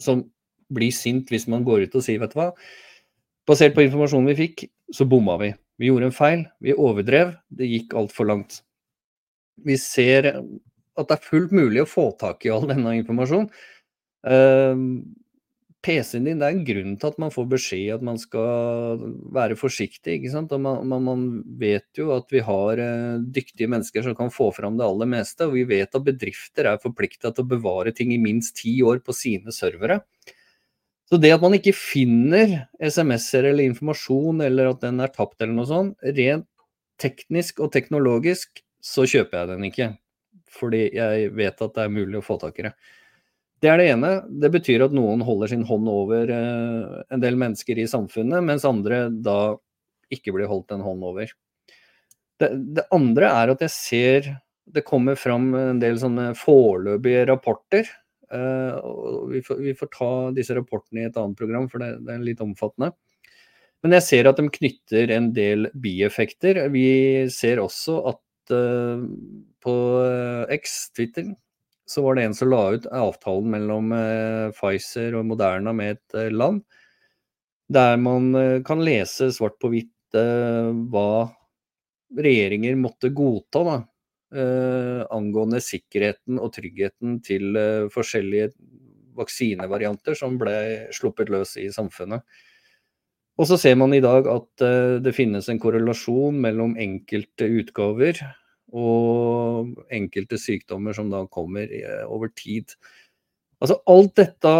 som 0.00 0.24
blir 0.72 0.94
sint 0.96 1.28
hvis 1.30 1.44
man 1.52 1.66
går 1.68 1.84
ut 1.84 1.98
og 2.00 2.06
sier 2.06 2.22
vet 2.22 2.32
du 2.32 2.40
hva, 2.40 2.48
Basert 3.44 3.74
på 3.76 3.84
informasjonen 3.84 4.30
vi 4.32 4.38
fikk, 4.38 4.62
så 4.88 5.04
bomma 5.04 5.34
vi. 5.36 5.50
Vi 5.76 5.90
gjorde 5.90 6.08
en 6.08 6.14
feil, 6.16 6.44
vi 6.64 6.72
overdrev, 6.72 7.34
det 7.52 7.68
gikk 7.68 7.92
altfor 8.00 8.30
langt. 8.30 8.62
Vi 9.68 9.76
ser 9.80 10.30
at 10.32 11.10
det 11.10 11.16
er 11.18 11.26
fullt 11.26 11.52
mulig 11.52 11.82
å 11.82 11.90
få 11.90 12.06
tak 12.20 12.46
i 12.46 12.52
all 12.54 12.64
denne 12.70 12.94
informasjonen. 13.02 13.50
PC-en 15.84 16.24
din, 16.24 16.40
det 16.40 16.46
er 16.48 16.54
en 16.54 16.64
grunn 16.64 16.94
til 16.96 17.10
at 17.10 17.18
man 17.20 17.32
får 17.34 17.48
beskjed 17.50 17.98
at 17.98 18.04
man 18.06 18.16
skal 18.20 19.02
være 19.36 19.58
forsiktig. 19.60 20.16
ikke 20.16 20.32
sant? 20.32 20.54
Man, 20.56 20.86
man, 20.88 21.04
man 21.04 21.26
vet 21.60 22.00
jo 22.00 22.08
at 22.16 22.32
vi 22.32 22.40
har 22.44 22.80
uh, 22.80 23.20
dyktige 23.20 23.68
mennesker 23.68 24.06
som 24.06 24.16
kan 24.16 24.32
få 24.32 24.48
fram 24.56 24.78
det 24.80 24.86
aller 24.86 25.10
meste. 25.12 25.44
Og 25.44 25.58
vi 25.58 25.66
vet 25.68 25.92
at 25.92 26.06
bedrifter 26.06 26.70
er 26.70 26.80
forplikta 26.82 27.34
til 27.34 27.44
å 27.44 27.52
bevare 27.52 27.92
ting 27.96 28.14
i 28.14 28.20
minst 28.22 28.56
ti 28.62 28.78
år 28.86 29.04
på 29.04 29.16
sine 29.16 29.52
servere. 29.52 30.00
Så 31.10 31.20
det 31.20 31.34
at 31.36 31.44
man 31.44 31.54
ikke 31.56 31.76
finner 31.76 32.64
SMS-er 32.80 33.50
eller 33.50 33.68
informasjon, 33.68 34.40
eller 34.46 34.72
at 34.72 34.80
den 34.86 35.04
er 35.04 35.12
tapt 35.12 35.36
eller 35.42 35.52
noe 35.52 35.68
sånt, 35.68 35.98
rent 36.16 36.48
teknisk 37.00 37.60
og 37.60 37.74
teknologisk, 37.74 38.62
så 38.80 39.04
kjøper 39.08 39.40
jeg 39.40 39.52
den 39.52 39.68
ikke. 39.68 39.88
Fordi 40.54 40.86
jeg 40.94 41.32
vet 41.36 41.60
at 41.66 41.76
det 41.76 41.84
er 41.84 41.92
mulig 41.92 42.20
å 42.20 42.24
få 42.24 42.38
tak 42.40 42.58
i 42.60 42.68
det. 42.68 42.74
Det 43.64 43.70
er 43.72 43.80
det 43.80 43.88
ene. 43.94 44.12
Det 44.28 44.50
betyr 44.52 44.84
at 44.84 44.94
noen 44.96 45.24
holder 45.24 45.54
sin 45.54 45.64
hånd 45.64 45.88
over 45.88 46.28
eh, 46.28 47.02
en 47.14 47.22
del 47.22 47.38
mennesker 47.40 47.80
i 47.80 47.88
samfunnet, 47.88 48.44
mens 48.44 48.66
andre 48.68 49.06
da 49.08 49.56
ikke 50.12 50.34
blir 50.36 50.50
holdt 50.50 50.74
en 50.76 50.84
hånd 50.84 51.04
over. 51.08 51.32
Det, 52.40 52.50
det 52.76 52.84
andre 52.92 53.30
er 53.30 53.54
at 53.54 53.62
jeg 53.64 53.72
ser 53.72 54.32
det 54.74 54.84
kommer 54.84 55.16
fram 55.16 55.50
en 55.56 55.80
del 55.80 55.96
sånne 56.00 56.32
foreløpige 56.40 57.24
rapporter 57.28 57.88
Uh, 58.34 59.28
vi, 59.30 59.42
får, 59.42 59.56
vi, 59.62 59.74
får, 59.78 59.88
ta 59.94 60.10
disse 60.34 60.54
rapportene 60.56 61.04
i 61.04 61.08
et 61.08 61.16
annet 61.20 61.38
program, 61.38 61.68
for 61.70 61.82
det, 61.82 61.92
det, 62.02 62.14
er 62.14 62.24
litt 62.24 62.42
omfattende. 62.42 62.90
Men 63.84 63.98
jeg 63.98 64.06
ser 64.06 64.28
at 64.30 64.40
de 64.40 64.48
knytter 64.48 65.12
en 65.12 65.28
del 65.36 65.68
bieffekter. 65.76 66.62
Vi 66.72 66.86
ser 67.32 67.60
også 67.62 67.98
at 68.14 68.54
uh, 68.56 69.04
på 69.64 69.74
eh, 70.04 70.54
X, 70.58 70.74
Twitter, 70.96 71.30
så 71.86 72.04
var 72.04 72.16
det 72.16 72.24
en 72.24 72.36
som 72.36 72.50
la 72.50 72.62
ut 72.74 72.86
avtalen 72.88 73.50
mellom 73.52 73.92
uh, 73.92 74.52
Pfizer 74.56 75.18
og 75.18 75.26
Moderna 75.28 75.74
med 75.76 75.98
et 75.98 76.32
land, 76.32 76.62
der 77.72 77.96
man 77.96 78.34
kan 78.64 78.82
lese 78.84 79.30
svart 79.32 79.56
på 79.60 79.70
hvitt 79.72 79.90
hva 80.14 81.08
regjeringer 82.14 82.76
måtte 82.78 83.10
godta 83.14 83.62
da, 83.66 83.76
eh, 84.34 85.02
angående 85.14 85.60
sikkerheten 85.62 86.40
og 86.40 86.52
tryggheten 86.54 87.20
til 87.24 87.56
eh, 87.58 87.86
forskjellige 87.92 88.52
vaksinevarianter 89.14 90.18
som 90.18 90.38
ble 90.40 90.56
sluppet 90.94 91.30
løs 91.32 91.56
i 91.62 91.70
samfunnet. 91.74 92.24
Og 93.34 93.48
så 93.50 93.58
ser 93.58 93.74
man 93.78 93.94
i 93.94 94.02
dag 94.04 94.28
at 94.30 94.64
eh, 94.64 94.96
det 95.02 95.14
finnes 95.16 95.48
en 95.50 95.60
korrelasjon 95.62 96.38
mellom 96.40 96.76
enkelte 96.80 97.48
utgaver 97.62 98.20
og 98.74 99.74
enkelte 99.94 100.38
sykdommer 100.40 100.96
som 100.96 101.10
da 101.12 101.24
kommer 101.30 101.70
eh, 101.70 102.02
over 102.10 102.32
tid. 102.34 102.74
Altså 103.62 103.78
alt 103.90 104.16
dette 104.18 104.54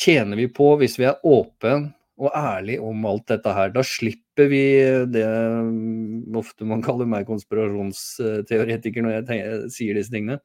tjener 0.00 0.40
vi 0.40 0.48
på 0.52 0.72
hvis 0.80 0.96
vi 1.00 1.08
er 1.10 1.20
åpen 1.28 1.90
og 2.20 2.32
ærlig 2.36 2.76
om 2.84 3.04
alt 3.08 3.28
dette 3.32 3.52
her. 3.56 3.70
Da 3.72 3.84
slipper 3.86 4.50
vi 4.50 4.64
det 5.12 5.26
mm, 5.26 6.36
ofte 6.36 6.68
man 6.68 6.84
kaller 6.84 7.08
meg 7.08 7.28
konspirasjonsteoretiker 7.28 9.04
når 9.04 9.16
jeg, 9.16 9.26
tenker, 9.30 9.62
sier 9.72 9.96
disse 9.96 10.12
tingene. 10.12 10.40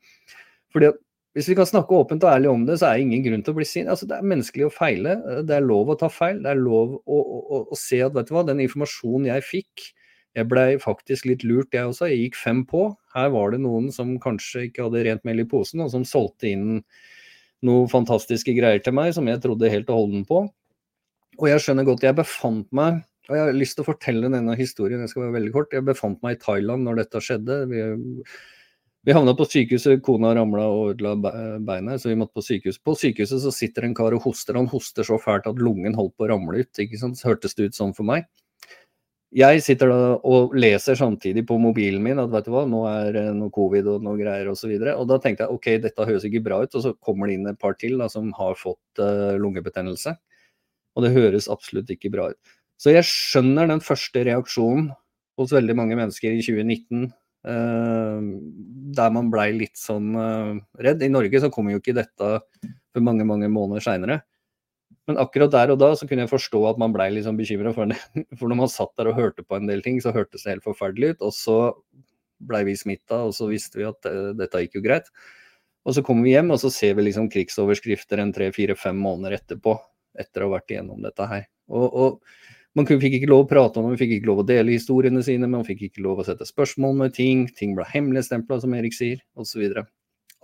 Fordi 0.76 0.94
hvis 1.36 1.50
vi 1.52 1.58
kan 1.60 1.68
snakke 1.68 1.98
åpent 1.98 2.24
og 2.24 2.32
ærlig 2.32 2.48
om 2.48 2.64
det, 2.68 2.78
så 2.80 2.88
er 2.88 2.96
det 2.96 3.08
ingen 3.10 3.26
grunn 3.26 3.44
til 3.44 3.52
å 3.52 3.58
bli 3.58 3.68
sint. 3.68 3.92
Altså, 3.92 4.08
det 4.08 4.16
er 4.16 4.30
menneskelig 4.32 4.70
å 4.70 4.72
feile. 4.72 5.18
Det 5.44 5.58
er 5.58 5.68
lov 5.68 5.92
å 5.92 5.98
ta 6.00 6.08
feil. 6.12 6.40
Det 6.44 6.54
er 6.54 6.62
lov 6.62 6.96
å, 6.96 7.18
å, 7.20 7.60
å 7.76 7.80
se 7.80 8.00
at 8.06 8.16
vet 8.16 8.30
du 8.30 8.36
hva, 8.38 8.46
den 8.48 8.64
informasjonen 8.64 9.28
jeg 9.34 9.44
fikk, 9.44 9.90
jeg 10.36 10.50
blei 10.52 10.68
faktisk 10.82 11.28
litt 11.30 11.46
lurt, 11.48 11.72
jeg 11.74 11.88
også. 11.90 12.10
Jeg 12.12 12.28
gikk 12.28 12.40
fem 12.42 12.62
på. 12.68 12.90
Her 13.16 13.32
var 13.34 13.56
det 13.56 13.62
noen 13.64 13.88
som 13.96 14.18
kanskje 14.22 14.68
ikke 14.70 14.90
hadde 14.90 15.06
rent 15.08 15.26
mel 15.28 15.42
i 15.44 15.48
posen, 15.50 15.84
og 15.86 15.94
som 15.94 16.06
solgte 16.08 16.52
inn 16.52 16.84
noe 17.66 17.90
fantastiske 17.90 18.54
greier 18.58 18.84
til 18.84 18.94
meg 18.94 19.14
som 19.16 19.28
jeg 19.32 19.42
trodde 19.44 19.72
helt 19.72 19.90
og 19.90 20.02
holden 20.04 20.26
på. 20.28 20.46
Og 21.40 21.50
jeg 21.50 21.64
skjønner 21.64 21.88
godt, 21.88 22.04
jeg 22.06 22.18
befant 22.20 22.68
meg 22.76 23.04
og 23.26 23.34
jeg 23.34 23.42
har 23.42 23.56
lyst 23.58 23.78
til 23.78 23.86
å 23.86 23.88
fortelle 23.88 24.30
denne 24.30 24.54
historien, 24.58 25.02
jeg 25.02 25.12
skal 25.12 25.26
være 25.26 25.40
veldig 25.40 25.54
kort. 25.56 25.72
Jeg 25.74 25.86
befant 25.88 26.20
meg 26.22 26.36
i 26.36 26.42
Thailand 26.44 26.86
når 26.86 27.02
dette 27.02 27.24
skjedde. 27.24 27.64
Vi 27.72 27.88
Vi 29.06 29.14
havna 29.14 29.36
på 29.38 29.46
sykehuset, 29.46 30.00
kona 30.02 30.32
ramla 30.34 30.64
og 30.66 30.96
ødela 30.96 31.12
beinet, 31.62 32.02
så 32.02 32.10
vi 32.10 32.16
måtte 32.18 32.34
på 32.34 32.42
sykehus. 32.42 32.80
På 32.82 32.96
sykehuset 32.98 33.44
så 33.44 33.52
sitter 33.54 33.86
en 33.86 33.94
kar 33.94 34.16
og 34.18 34.24
hoster. 34.24 34.58
Han 34.58 34.66
hoster 34.66 35.06
så 35.06 35.20
fælt 35.22 35.46
at 35.46 35.62
lungen 35.62 35.94
holdt 35.94 36.16
på 36.18 36.26
å 36.26 36.30
ramle 36.32 36.64
ut. 36.64 36.80
ikke 36.82 36.98
sant? 36.98 37.22
Hørtes 37.22 37.54
det 37.54 37.68
ut 37.70 37.78
sånn 37.78 37.94
for 37.94 38.02
meg. 38.02 38.26
Jeg 39.36 39.60
sitter 39.66 39.90
da 39.92 40.12
og 40.24 40.54
leser 40.56 40.96
samtidig 40.96 41.42
på 41.48 41.58
mobilen 41.60 42.04
min 42.04 42.22
at 42.24 42.30
vet 42.32 42.46
du 42.48 42.54
hva, 42.54 42.62
nå 42.72 42.86
er 42.88 43.10
det 43.18 43.24
noe 43.36 43.52
covid 43.54 43.90
og 43.92 44.06
noe 44.06 44.16
greier 44.16 44.48
osv. 44.48 44.70
Og, 44.78 44.86
så 44.86 44.94
og 44.96 45.10
da 45.10 45.18
tenkte 45.20 45.44
jeg 45.44 45.58
ok, 45.58 45.68
dette 45.84 46.06
høres 46.08 46.28
ikke 46.30 46.44
bra 46.46 46.62
ut. 46.64 46.78
Og 46.78 46.86
så 46.86 46.94
kommer 47.04 47.28
det 47.28 47.36
inn 47.36 47.50
et 47.52 47.60
par 47.60 47.76
til 47.80 47.98
da, 48.00 48.08
som 48.12 48.30
har 48.38 48.56
fått 48.56 49.04
uh, 49.04 49.36
lungebetennelse. 49.42 50.16
Og 50.96 51.04
det 51.04 51.12
høres 51.18 51.50
absolutt 51.52 51.92
ikke 51.92 52.14
bra 52.14 52.30
ut. 52.32 52.56
Så 52.80 52.96
jeg 52.96 53.08
skjønner 53.08 53.68
den 53.68 53.84
første 53.84 54.24
reaksjonen 54.24 54.94
hos 55.36 55.52
veldig 55.52 55.76
mange 55.84 56.00
mennesker 56.00 56.32
i 56.32 56.44
2019 56.44 57.12
Uh, 57.46 58.18
der 58.98 59.12
man 59.14 59.28
blei 59.30 59.52
litt 59.54 59.78
sånn 59.78 60.16
uh, 60.18 60.56
redd. 60.82 61.04
I 61.06 61.12
Norge 61.14 61.44
så 61.44 61.52
kom 61.54 61.68
jo 61.70 61.78
ikke 61.78 61.94
dette 61.94 62.30
for 62.42 63.06
mange 63.06 63.28
mange 63.30 63.52
måneder 63.54 63.86
seinere. 63.86 64.16
Men 65.06 65.20
akkurat 65.22 65.54
der 65.54 65.74
og 65.74 65.80
da 65.82 65.92
så 65.98 66.08
kunne 66.10 66.26
jeg 66.26 66.32
forstå 66.32 66.64
at 66.72 66.80
man 66.82 66.94
blei 66.96 67.12
sånn 67.22 67.38
bekymra 67.38 67.76
for 67.76 67.92
det. 67.92 68.00
For 68.40 68.50
når 68.50 68.62
man 68.64 68.72
satt 68.74 68.96
der 68.98 69.12
og 69.12 69.20
hørte 69.20 69.46
på 69.46 69.60
en 69.60 69.70
del 69.70 69.84
ting, 69.86 70.00
så 70.02 70.14
hørtes 70.16 70.46
det 70.46 70.56
helt 70.56 70.66
forferdelig 70.66 71.16
ut. 71.16 71.26
Og 71.30 71.36
så 71.38 71.58
blei 72.46 72.64
vi 72.68 72.76
smitta, 72.78 73.22
og 73.28 73.36
så 73.38 73.48
visste 73.50 73.80
vi 73.80 73.88
at 73.88 74.10
uh, 74.10 74.34
dette 74.38 74.66
gikk 74.66 74.80
jo 74.80 74.86
greit. 74.86 75.12
Og 75.86 75.94
så 75.94 76.02
kommer 76.06 76.26
vi 76.26 76.34
hjem, 76.34 76.50
og 76.56 76.60
så 76.62 76.72
ser 76.74 76.98
vi 76.98 77.06
liksom 77.06 77.30
krigsoverskrifter 77.32 78.22
en 78.22 78.34
tre, 78.34 78.50
fire, 78.56 78.76
fem 78.80 78.98
måneder 78.98 79.38
etterpå. 79.38 79.78
Etter 80.18 80.44
å 80.44 80.50
ha 80.50 80.58
vært 80.58 80.74
igjennom 80.74 81.04
dette 81.06 81.28
her. 81.30 81.46
Og, 81.70 81.86
og 81.86 82.76
man 82.76 82.88
fikk 82.90 83.20
ikke 83.20 83.30
lov 83.30 83.46
å 83.46 83.50
prate 83.50 83.80
om 83.80 83.86
det, 83.86 83.94
man 83.94 84.00
fikk 84.00 84.18
ikke 84.18 84.30
lov 84.30 84.42
å 84.42 84.48
dele 84.48 84.74
historiene 84.76 85.22
sine, 85.24 85.48
man 85.52 85.66
fikk 85.68 85.86
ikke 85.88 86.04
lov 86.04 86.22
å 86.22 86.26
sette 86.28 86.48
spørsmål 86.48 86.98
med 87.00 87.14
ting, 87.16 87.46
ting 87.56 87.76
ble 87.78 87.86
hemmeligstempla, 87.88 88.58
som 88.64 88.74
Erik 88.76 88.96
sier, 88.98 89.22
osv. 89.40 89.64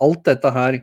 Alt 0.02 0.22
dette 0.28 0.52
her 0.54 0.78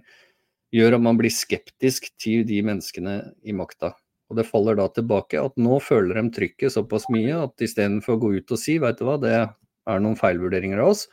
gjør 0.75 0.97
at 0.97 1.03
man 1.03 1.17
blir 1.19 1.33
skeptisk 1.33 2.11
til 2.21 2.45
de 2.47 2.61
menneskene 2.65 3.19
i 3.43 3.55
makta. 3.55 3.93
Og 4.29 4.37
det 4.37 4.45
faller 4.45 4.77
da 4.77 4.85
tilbake 4.93 5.41
at 5.41 5.55
nå 5.57 5.79
føler 5.81 6.19
de 6.19 6.29
trykket 6.35 6.75
såpass 6.75 7.07
mye 7.13 7.39
at 7.47 7.65
istedenfor 7.65 8.15
å 8.17 8.21
gå 8.21 8.33
ut 8.37 8.53
og 8.53 8.61
si 8.61 8.77
vet 8.81 8.99
du 8.99 9.07
hva, 9.07 9.17
det 9.21 9.33
er 9.39 10.03
noen 10.03 10.19
feilvurderinger 10.19 10.81
av 10.83 10.93
oss, 10.93 11.07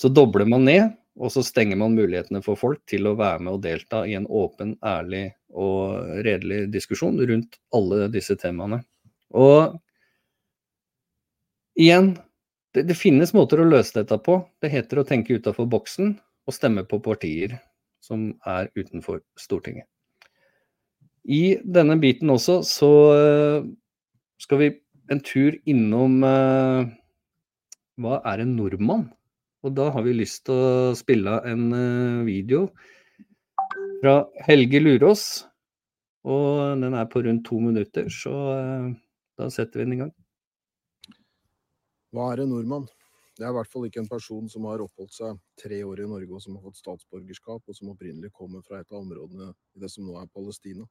så 0.00 0.08
dobler 0.08 0.48
man 0.48 0.64
ned, 0.66 0.94
og 1.20 1.32
så 1.32 1.44
stenger 1.44 1.78
man 1.80 1.96
mulighetene 1.96 2.42
for 2.44 2.58
folk 2.60 2.82
til 2.88 3.08
å 3.08 3.16
være 3.16 3.44
med 3.44 3.56
og 3.56 3.62
delta 3.64 4.02
i 4.08 4.16
en 4.16 4.26
åpen, 4.28 4.74
ærlig 4.84 5.30
og 5.56 6.00
redelig 6.24 6.66
diskusjon 6.72 7.20
rundt 7.28 7.56
alle 7.76 8.08
disse 8.12 8.36
temaene. 8.40 8.82
Og 9.36 9.76
igjen, 11.76 12.14
det, 12.76 12.84
det, 12.90 12.96
finnes 12.96 13.32
måter 13.36 13.60
å 13.60 13.68
løse 13.68 13.96
dette 13.96 14.18
på. 14.20 14.40
Det 14.60 14.72
heter 14.72 15.00
å 15.00 15.06
tenke 15.08 15.36
utafor 15.36 15.68
boksen 15.72 16.12
og 16.46 16.54
stemme 16.54 16.84
på 16.88 17.00
partier 17.04 17.56
som 18.06 18.30
er 18.46 18.70
utenfor 18.78 19.20
Stortinget. 19.40 19.88
I 21.26 21.58
denne 21.62 21.98
biten 21.98 22.30
også 22.30 22.60
så 22.66 22.90
eh, 23.16 23.66
skal 24.38 24.62
vi 24.62 24.70
en 25.10 25.22
tur 25.26 25.56
innom 25.66 26.22
eh, 26.26 26.88
Hva 27.98 28.20
er 28.30 28.44
en 28.44 28.54
nordmann? 28.58 29.08
Og 29.66 29.74
da 29.74 29.88
har 29.90 30.04
vi 30.06 30.14
lyst 30.14 30.44
til 30.46 30.54
å 30.54 30.94
spille 30.98 31.40
en 31.50 31.66
eh, 31.74 32.26
video 32.28 32.68
fra 34.02 34.20
Helge 34.46 34.82
Lurås. 34.82 35.24
Og 36.26 36.82
den 36.82 36.94
er 36.98 37.08
på 37.10 37.22
rundt 37.24 37.46
to 37.46 37.58
minutter, 37.62 38.10
så 38.12 38.34
eh, 38.52 38.92
da 39.38 39.50
setter 39.50 39.82
vi 39.82 39.86
den 39.86 39.96
i 39.96 40.00
gang. 40.04 40.12
Hva 42.14 42.30
er 42.32 42.44
en 42.44 42.54
nordmann? 42.54 42.86
Det 43.36 43.44
er 43.44 43.52
i 43.52 43.56
hvert 43.58 43.68
fall 43.68 43.84
ikke 43.84 44.00
en 44.00 44.08
person 44.08 44.46
som 44.48 44.64
har 44.64 44.80
oppholdt 44.80 45.12
seg 45.12 45.40
tre 45.60 45.82
år 45.84 46.00
i 46.00 46.08
Norge 46.08 46.38
og 46.38 46.40
som 46.40 46.54
har 46.56 46.64
fått 46.64 46.78
statsborgerskap, 46.80 47.66
og 47.68 47.76
som 47.76 47.90
opprinnelig 47.92 48.30
kommer 48.32 48.62
fra 48.64 48.80
et 48.80 48.92
av 48.94 49.02
områdene 49.02 49.50
i 49.76 49.82
det 49.82 49.90
som 49.92 50.06
nå 50.08 50.16
er 50.16 50.30
Palestina. 50.32 50.86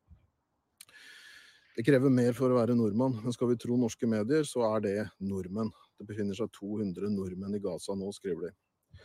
Det 1.75 1.83
krever 1.83 2.13
mer 2.13 2.37
for 2.37 2.53
å 2.53 2.59
være 2.59 2.75
nordmann, 2.77 3.17
men 3.23 3.33
skal 3.35 3.49
vi 3.49 3.57
tro 3.59 3.75
norske 3.81 4.07
medier, 4.07 4.45
så 4.47 4.61
er 4.69 4.83
det 4.85 4.93
nordmenn. 5.25 5.73
Det 5.97 6.05
befinner 6.07 6.37
seg 6.37 6.53
200 6.55 7.09
nordmenn 7.11 7.57
i 7.57 7.63
Gaza 7.63 7.97
nå, 7.97 8.11
skriver 8.15 8.47
de. 8.47 9.01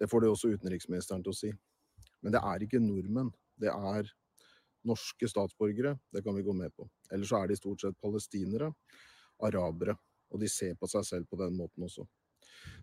Det 0.00 0.08
får 0.10 0.24
de 0.24 0.32
også 0.32 0.50
utenriksministeren 0.56 1.22
til 1.22 1.34
å 1.34 1.38
si. 1.38 1.52
Men 2.24 2.34
det 2.34 2.40
er 2.40 2.64
ikke 2.64 2.80
nordmenn. 2.82 3.30
Det 3.58 3.70
er 3.70 4.08
norske 4.88 5.28
statsborgere, 5.28 5.98
det 6.14 6.24
kan 6.24 6.34
vi 6.34 6.46
gå 6.46 6.56
med 6.56 6.72
på. 6.74 6.88
Ellers 7.12 7.30
så 7.30 7.42
er 7.42 7.50
de 7.52 7.58
stort 7.58 7.84
sett 7.84 8.00
palestinere, 8.02 8.72
arabere. 9.44 9.98
Og 10.32 10.40
de 10.42 10.48
ser 10.50 10.74
på 10.80 10.88
seg 10.90 11.06
selv 11.06 11.28
på 11.30 11.38
den 11.40 11.54
måten 11.56 11.86
også. 11.86 12.06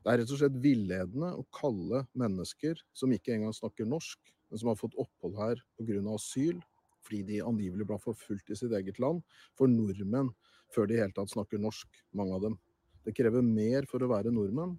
Det 0.04 0.12
er 0.12 0.22
rett 0.22 0.32
og 0.32 0.40
slett 0.40 0.62
villedende 0.62 1.32
å 1.36 1.46
kalle 1.56 2.04
mennesker 2.18 2.80
som 2.94 3.14
ikke 3.16 3.36
engang 3.36 3.56
snakker 3.58 3.88
norsk, 3.90 4.20
men 4.50 4.62
som 4.62 4.72
har 4.72 4.80
fått 4.80 4.98
opphold 5.02 5.38
her 5.40 5.62
pga. 5.80 6.02
asyl, 6.14 6.62
fordi 7.06 7.24
de 7.24 7.42
angivelig 7.46 7.88
ble 7.88 7.98
forfulgt 8.02 8.50
i 8.50 8.58
sitt 8.58 8.74
eget 8.74 9.00
land, 9.00 9.22
for 9.58 9.68
nordmenn 9.68 10.32
før 10.74 10.88
de 10.90 10.98
i 10.98 11.02
hele 11.02 11.14
tatt 11.16 11.34
snakker 11.34 11.62
norsk, 11.62 11.88
mange 12.14 12.36
av 12.36 12.42
dem. 12.42 12.58
Det 13.06 13.14
krever 13.14 13.46
mer 13.46 13.86
for 13.90 14.02
å 14.02 14.10
være 14.10 14.34
nordmenn. 14.34 14.78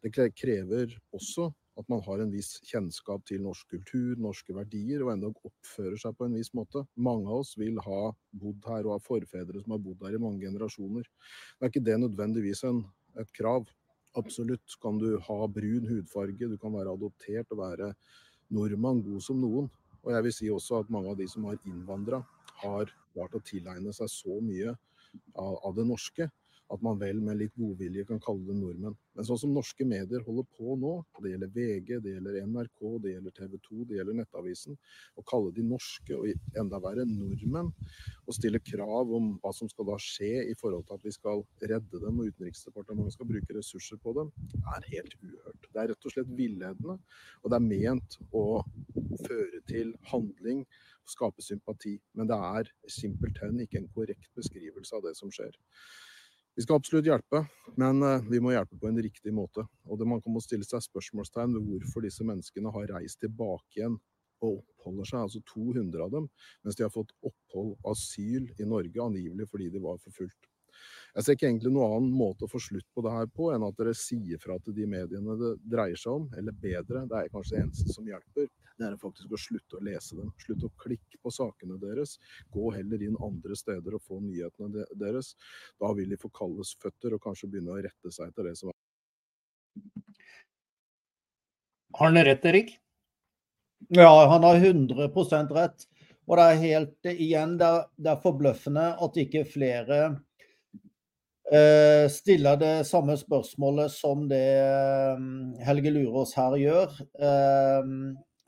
Det 0.00 0.12
krever 0.14 0.94
også 1.12 1.50
at 1.80 1.88
man 1.88 2.02
har 2.04 2.20
en 2.20 2.32
viss 2.32 2.58
kjennskap 2.68 3.24
til 3.28 3.42
norsk 3.44 3.70
kultur, 3.72 4.14
norske 4.20 4.54
verdier, 4.54 5.04
og 5.04 5.14
endog 5.14 5.38
oppfører 5.48 5.96
seg 6.00 6.16
på 6.16 6.26
en 6.26 6.36
viss 6.36 6.52
måte. 6.56 6.82
Mange 7.00 7.28
av 7.28 7.42
oss 7.44 7.54
vil 7.58 7.78
ha 7.84 8.00
bodd 8.42 8.66
her 8.68 8.86
og 8.86 8.96
ha 8.96 9.02
forfedre 9.04 9.62
som 9.62 9.74
har 9.74 9.82
bodd 9.82 10.02
her 10.04 10.16
i 10.16 10.22
mange 10.22 10.44
generasjoner. 10.44 11.06
Det 11.06 11.66
er 11.66 11.72
ikke 11.72 11.86
det 11.88 11.98
nødvendigvis 12.02 12.64
en, 12.68 12.82
et 13.20 13.32
krav. 13.36 13.68
Absolutt 14.18 14.74
kan 14.82 14.98
du 14.98 15.18
ha 15.22 15.38
brun 15.46 15.86
hudfarge, 15.86 16.48
du 16.50 16.56
kan 16.58 16.74
være 16.74 16.94
adoptert 16.96 17.52
og 17.54 17.62
være 17.62 17.92
nordmann, 18.50 19.04
god 19.06 19.22
som 19.22 19.38
noen. 19.38 19.70
Og 20.02 20.12
jeg 20.14 20.24
vil 20.26 20.34
si 20.34 20.50
også 20.50 20.80
at 20.80 20.90
mange 20.90 21.12
av 21.12 21.18
de 21.20 21.28
som 21.30 21.46
har 21.46 21.60
innvandra, 21.68 22.22
har 22.62 22.90
klart 23.14 23.36
å 23.36 23.42
tilegne 23.44 23.92
seg 23.96 24.10
så 24.10 24.40
mye 24.42 24.72
av, 24.72 25.54
av 25.66 25.74
det 25.76 25.86
norske 25.86 26.26
at 26.70 26.82
man 26.84 26.98
vel 27.00 27.18
med 27.24 27.38
litt 27.40 27.54
godvilje 27.58 28.04
kan 28.08 28.20
kalle 28.22 28.46
dem 28.46 28.60
nordmenn. 28.62 28.94
Men 29.16 29.26
sånn 29.26 29.40
som 29.42 29.54
norske 29.54 29.84
medier 29.88 30.22
holder 30.26 30.46
på 30.56 30.76
nå, 30.78 30.92
det 31.22 31.32
gjelder 31.32 31.52
VG, 31.54 31.88
det 32.04 32.14
gjelder 32.14 32.38
NRK, 32.46 32.84
det 33.02 33.14
gjelder 33.14 33.34
TV 33.36 33.56
2, 33.66 33.78
det 33.88 33.98
gjelder 33.98 34.18
Nettavisen, 34.20 34.78
å 35.18 35.24
kalle 35.26 35.50
de 35.56 35.64
norske 35.66 36.16
og 36.16 36.58
enda 36.62 36.80
verre 36.82 37.06
nordmenn, 37.10 37.72
og 38.24 38.36
stille 38.36 38.62
krav 38.62 39.10
om 39.18 39.32
hva 39.42 39.52
som 39.56 39.70
skal 39.72 39.90
da 39.90 39.98
skje 40.02 40.46
i 40.52 40.54
forhold 40.60 40.86
til 40.86 41.00
at 41.00 41.08
vi 41.08 41.14
skal 41.16 41.42
redde 41.72 42.02
dem 42.04 42.22
og 42.22 42.30
Utenriksdepartementet 42.30 43.16
skal 43.16 43.30
bruke 43.32 43.56
ressurser 43.58 43.98
på 44.04 44.14
dem, 44.20 44.30
er 44.76 44.88
helt 44.94 45.18
uhørt. 45.24 45.66
Det 45.66 45.82
er 45.82 45.92
rett 45.92 46.06
og 46.06 46.14
slett 46.14 46.30
villedende, 46.38 47.00
og 47.42 47.50
det 47.50 47.58
er 47.58 47.66
ment 47.66 48.20
å 48.30 48.46
føre 49.26 49.64
til 49.68 49.96
handling 50.12 50.64
skape 51.10 51.42
sympati. 51.42 51.96
Men 52.14 52.30
det 52.30 52.38
er 52.38 52.70
simpelthen 52.90 53.60
ikke 53.64 53.80
en 53.82 53.90
korrekt 53.94 54.30
beskrivelse 54.38 54.96
av 54.96 55.08
det 55.08 55.16
som 55.18 55.32
skjer. 55.34 55.56
Vi 56.58 56.64
skal 56.64 56.80
absolutt 56.80 57.06
hjelpe, 57.06 57.44
men 57.78 58.02
eh, 58.02 58.24
vi 58.30 58.40
må 58.42 58.52
hjelpe 58.52 58.78
på 58.80 58.88
en 58.90 58.98
riktig 59.02 59.32
måte. 59.34 59.64
Og 59.86 60.00
det 60.00 60.08
Man 60.08 60.22
kan 60.22 60.34
må 60.34 60.42
stille 60.42 60.66
seg 60.66 60.82
spørsmålstegn 60.84 61.54
ved 61.56 61.68
hvorfor 61.68 62.04
disse 62.04 62.26
menneskene 62.26 62.72
har 62.74 62.90
reist 62.96 63.20
tilbake 63.22 63.78
igjen 63.78 64.00
og 64.40 64.58
oppholder 64.58 65.08
seg, 65.08 65.26
altså 65.26 65.42
200 65.52 66.02
av 66.04 66.12
dem, 66.14 66.28
mens 66.64 66.78
de 66.78 66.86
har 66.86 66.92
fått 66.92 67.12
opphold, 67.20 67.74
asyl, 67.92 68.48
i 68.56 68.66
Norge, 68.66 69.02
angivelig 69.04 69.46
fordi 69.50 69.68
de 69.70 69.82
var 69.84 70.00
forfulgt. 70.00 70.49
Jeg 71.14 71.26
ser 71.26 71.36
ikke 71.36 71.48
egentlig 71.48 71.72
noen 71.74 71.96
annen 71.96 72.16
måte 72.16 72.46
å 72.46 72.50
få 72.50 72.60
slutt 72.62 72.86
på 72.94 73.02
det 73.06 73.12
her 73.14 73.30
på, 73.34 73.50
enn 73.54 73.66
at 73.66 73.78
dere 73.78 73.94
sier 73.98 74.40
fra 74.42 74.58
til 74.62 74.76
de 74.76 74.86
mediene 74.90 75.36
det 75.40 75.52
dreier 75.72 75.98
seg 75.98 76.20
om, 76.20 76.28
eller 76.38 76.56
bedre, 76.66 77.04
det 77.10 77.18
er 77.18 77.32
kanskje 77.32 77.56
det 77.56 77.62
eneste 77.64 77.94
som 77.96 78.08
hjelper, 78.08 78.48
det 78.80 78.88
er 78.88 78.96
faktisk 78.96 79.34
å 79.36 79.38
slutte 79.40 79.76
å 79.76 79.84
lese 79.84 80.16
dem. 80.16 80.30
Slutte 80.40 80.70
å 80.70 80.76
klikke 80.80 81.18
på 81.20 81.32
sakene 81.34 81.76
deres. 81.82 82.14
Gå 82.54 82.70
heller 82.72 83.02
inn 83.04 83.18
andre 83.20 83.56
steder 83.58 83.96
og 83.98 84.00
få 84.06 84.22
nyhetene 84.24 84.86
deres. 84.96 85.34
Da 85.82 85.90
vil 85.98 86.08
de 86.08 86.16
få 86.20 86.30
kalles 86.32 86.72
føtter 86.80 87.12
og 87.12 87.20
kanskje 87.26 87.50
begynne 87.52 87.74
å 87.74 87.82
rette 87.84 88.12
seg 88.14 88.30
etter 88.30 88.48
det 88.48 88.54
som 88.56 88.72
er 88.72 88.78
Har 91.98 92.08
han 92.08 92.24
rett, 92.24 92.44
Erik? 92.48 92.72
Ja, 93.92 94.08
han 94.30 94.46
har 94.48 94.56
100% 94.56 95.52
rett. 95.52 95.84
Og 96.30 96.38
det 96.38 96.46
er 96.46 96.64
helt 96.64 97.08
igjen, 97.10 97.56
det 97.60 97.68
er, 97.68 97.86
det 97.98 98.12
er 98.14 98.24
forbløffende 98.24 98.86
at 99.04 99.16
ikke 99.18 99.44
flere 99.50 100.00
stiller 102.12 102.58
det 102.60 102.74
samme 102.86 103.16
spørsmålet 103.18 103.90
som 103.90 104.28
det 104.30 104.38
eh, 104.62 105.22
Helge 105.66 105.90
Lurås 105.90 106.36
her 106.38 106.54
gjør. 106.60 106.92
Eh, 107.18 107.88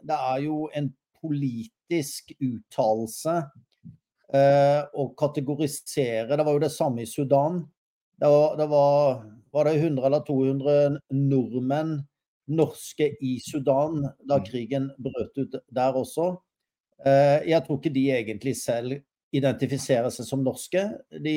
det 0.07 0.18
er 0.18 0.42
jo 0.44 0.68
en 0.74 0.92
politisk 1.22 2.32
uttalelse 2.38 3.36
eh, 4.34 4.82
å 4.94 5.09
kategorisere 5.18 6.36
Det 6.36 6.46
var 6.46 6.57
jo 6.57 6.64
det 6.64 6.72
samme 6.74 7.05
i 7.05 7.11
Sudan. 7.11 7.62
Det 8.18 8.30
var, 8.30 8.57
det 8.59 8.68
var, 8.70 9.22
var 9.55 9.68
det 9.68 9.76
100 9.80 10.07
eller 10.07 10.24
200 10.26 10.98
nordmenn, 11.18 11.96
norske, 12.53 13.09
i 13.22 13.38
Sudan 13.42 14.03
da 14.28 14.38
mm. 14.38 14.46
krigen 14.46 14.90
brøt 15.03 15.38
ut 15.38 15.57
der 15.70 15.98
også. 15.98 16.34
Eh, 17.07 17.48
jeg 17.50 17.64
tror 17.66 17.80
ikke 17.80 17.94
de 17.94 18.07
egentlig 18.14 18.57
selv 18.61 19.00
identifiserer 19.32 20.12
seg 20.12 20.28
som 20.28 20.44
norske. 20.44 20.84
De 21.24 21.34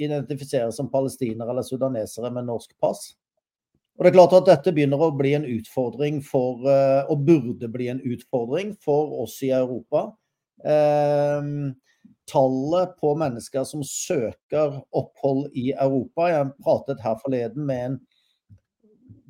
identifiserer 0.00 0.70
seg 0.70 0.78
som 0.78 0.90
palestinere 0.92 1.52
eller 1.52 1.66
sudanesere 1.66 2.32
med 2.32 2.48
norsk 2.48 2.72
pass. 2.80 3.12
Og 3.94 4.02
det 4.02 4.10
er 4.10 4.16
klart 4.16 4.34
at 4.34 4.48
Dette 4.48 4.72
begynner 4.74 5.02
å 5.04 5.12
bli 5.14 5.36
en 5.36 5.46
utfordring 5.46 6.18
for, 6.24 6.64
eh, 6.66 7.04
og 7.06 7.26
burde 7.28 7.68
bli 7.70 7.88
en 7.92 8.02
utfordring 8.02 8.74
for 8.82 9.22
oss 9.22 9.36
i 9.42 9.52
Europa. 9.54 10.08
Eh, 10.64 11.42
tallet 12.26 12.96
på 12.98 13.14
mennesker 13.20 13.64
som 13.68 13.84
søker 13.84 14.80
opphold 14.96 15.50
i 15.54 15.72
Europa 15.72 16.30
Jeg 16.30 16.52
pratet 16.64 17.02
her 17.04 17.18
forleden 17.20 17.66
med 17.66 17.84
en 17.84 17.98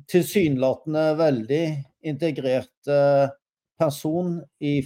tilsynelatende 0.07 1.03
veldig 1.19 1.65
integrert 2.05 2.87
eh, 2.87 3.27
person 3.79 4.39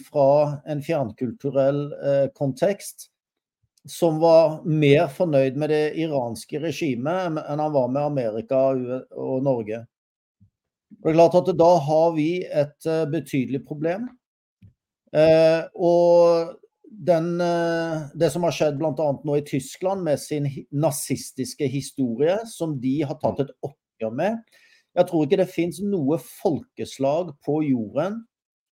fra 0.08 0.62
en 0.66 0.82
fjernkulturell 0.82 1.82
eh, 1.94 2.28
kontekst 2.34 3.10
som 3.90 4.20
var 4.22 4.60
mer 4.70 5.08
fornøyd 5.12 5.58
med 5.58 5.72
det 5.74 5.84
iranske 6.00 6.62
regimet 6.62 7.40
enn 7.42 7.62
han 7.62 7.74
var 7.74 7.90
med 7.90 8.06
Amerika 8.06 8.70
og 8.70 9.42
Norge. 9.46 9.84
Det 10.90 11.12
er 11.12 11.18
klart 11.18 11.38
at 11.38 11.52
Da 11.58 11.70
har 11.86 12.16
vi 12.16 12.30
et 12.46 12.90
uh, 12.90 13.06
betydelig 13.10 13.64
problem. 13.66 14.10
Eh, 15.14 15.66
og 15.74 16.56
den, 16.86 17.42
uh, 17.42 18.10
det 18.14 18.30
som 18.34 18.46
har 18.46 18.54
skjedd 18.54 18.78
bl.a. 18.78 18.94
nå 19.26 19.38
i 19.38 19.46
Tyskland 19.46 20.06
med 20.06 20.22
sin 20.22 20.46
nazistiske 20.70 21.66
historie, 21.70 22.38
som 22.46 22.78
de 22.82 23.00
har 23.02 23.18
tatt 23.22 23.42
et 23.46 23.54
oppgjør 23.66 24.14
med 24.14 24.38
Jeg 24.98 25.06
tror 25.10 25.26
ikke 25.26 25.40
det 25.42 25.50
fins 25.50 25.80
noe 25.86 26.18
folkeslag 26.20 27.34
på 27.46 27.62
jorden 27.66 28.24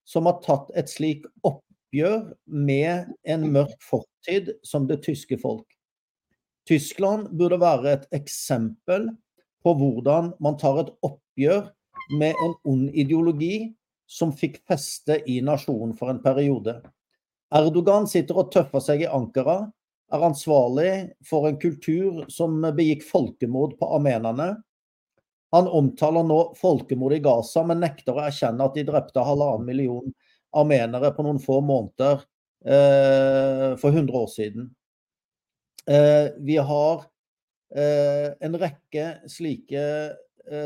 som 0.08 0.26
har 0.30 0.42
tatt 0.46 0.70
et 0.78 0.90
slik 0.90 1.26
oppgjør 1.42 1.67
med 1.94 3.14
en 3.24 3.48
mørk 3.52 3.82
fortid 3.82 4.52
som 4.64 4.88
det 4.88 5.04
tyske 5.04 5.38
folk. 5.42 5.66
Tyskland 6.68 7.30
burde 7.32 7.60
være 7.60 7.94
et 7.94 8.08
eksempel 8.12 9.10
på 9.64 9.74
hvordan 9.74 10.34
man 10.44 10.58
tar 10.60 10.82
et 10.82 10.92
oppgjør 11.02 11.70
med 12.20 12.36
en 12.44 12.54
ond 12.68 12.90
ideologi 12.92 13.74
som 14.08 14.32
fikk 14.36 14.62
feste 14.68 15.22
i 15.28 15.40
nasjonen 15.42 15.96
for 15.96 16.12
en 16.12 16.22
periode. 16.24 16.82
Erdogan 17.56 18.08
sitter 18.08 18.40
og 18.40 18.52
tøffer 18.52 18.84
seg 18.84 19.04
i 19.04 19.12
Ankara, 19.12 19.66
er 20.12 20.24
ansvarlig 20.24 20.92
for 21.28 21.48
en 21.48 21.60
kultur 21.60 22.24
som 22.32 22.62
begikk 22.76 23.04
folkemord 23.08 23.76
på 23.80 23.90
armenerne. 23.96 24.54
Han 25.56 25.68
omtaler 25.68 26.24
nå 26.28 26.40
folkemord 26.60 27.16
i 27.16 27.24
Gaza, 27.24 27.64
men 27.68 27.84
nekter 27.84 28.16
å 28.16 28.24
erkjenne 28.28 28.68
at 28.68 28.76
de 28.76 28.86
drepte 28.88 29.24
halvannen 29.24 29.68
million 29.68 30.12
armenere 30.58 31.12
på 31.16 31.26
noen 31.26 31.40
få 31.42 31.60
måneder 31.66 32.24
eh, 32.66 33.76
for 33.82 33.94
100 33.94 34.18
år 34.18 34.28
siden. 34.32 34.70
Eh, 35.88 36.34
vi 36.44 36.58
har 36.58 37.06
eh, 37.76 38.34
en 38.44 38.58
rekke 38.60 39.10
slike 39.32 39.84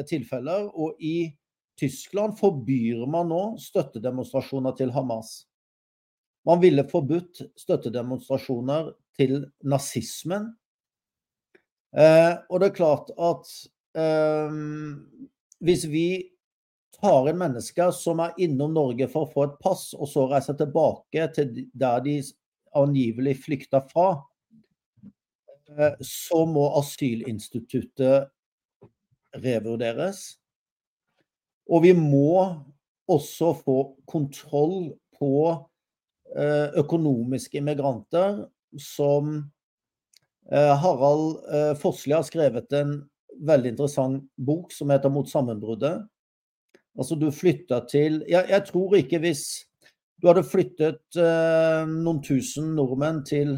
tilfeller, 0.05 0.67
og 0.77 0.99
i 1.01 1.31
Tyskland 1.79 2.35
forbyr 2.37 2.99
man 3.09 3.31
nå 3.31 3.39
støttedemonstrasjoner 3.57 4.75
til 4.77 4.91
Hamas. 4.93 5.47
Man 6.45 6.61
ville 6.61 6.85
forbudt 6.85 7.41
støttedemonstrasjoner 7.57 8.91
til 9.17 9.39
nazismen. 9.65 10.51
Og 11.97 12.61
det 12.61 12.67
er 12.67 12.77
klart 12.77 13.09
at 13.17 13.49
hvis 15.65 15.87
vi 15.89 16.30
tar 17.01 17.29
inn 17.29 17.39
mennesker 17.41 17.91
som 17.95 18.21
er 18.23 18.35
innom 18.41 18.73
Norge 18.75 19.07
for 19.11 19.25
å 19.25 19.31
få 19.31 19.45
et 19.47 19.57
pass, 19.63 19.91
og 19.97 20.09
så 20.09 20.27
reiser 20.31 20.57
tilbake 20.59 21.27
til 21.35 21.65
der 21.73 22.03
de 22.05 22.19
angivelig 22.77 23.37
flykta 23.45 23.81
fra, 23.89 24.09
eh, 25.77 25.95
så 26.01 26.45
må 26.47 26.67
asylinstituttet 26.79 28.29
revurderes. 29.41 30.23
Og 31.71 31.85
vi 31.85 31.93
må 31.95 32.35
også 33.11 33.53
få 33.59 33.77
kontroll 34.09 34.91
på 35.17 35.33
eh, 35.51 36.67
økonomiske 36.79 37.59
immigranter, 37.59 38.45
som 38.79 39.37
eh, 40.51 40.73
Harald 40.83 41.41
Forsli 41.79 42.15
har 42.15 42.23
skrevet 42.27 42.71
en 42.75 43.01
veldig 43.41 43.73
interessant 43.73 44.23
bok 44.37 44.71
som 44.75 44.91
heter 44.91 45.09
'Mot 45.09 45.27
sammenbruddet'. 45.27 46.07
Altså 46.99 47.15
du 47.15 47.29
flytta 47.31 47.83
til 47.87 48.19
jeg, 48.27 48.47
jeg, 48.51 48.63
tror 48.67 48.95
ikke 48.99 49.21
hvis 49.23 49.45
du 50.21 50.27
hadde 50.29 50.43
flyttet 50.45 51.19
eh, 51.19 51.85
noen 51.87 52.19
tusen 52.25 52.73
nordmenn 52.77 53.23
til 53.25 53.55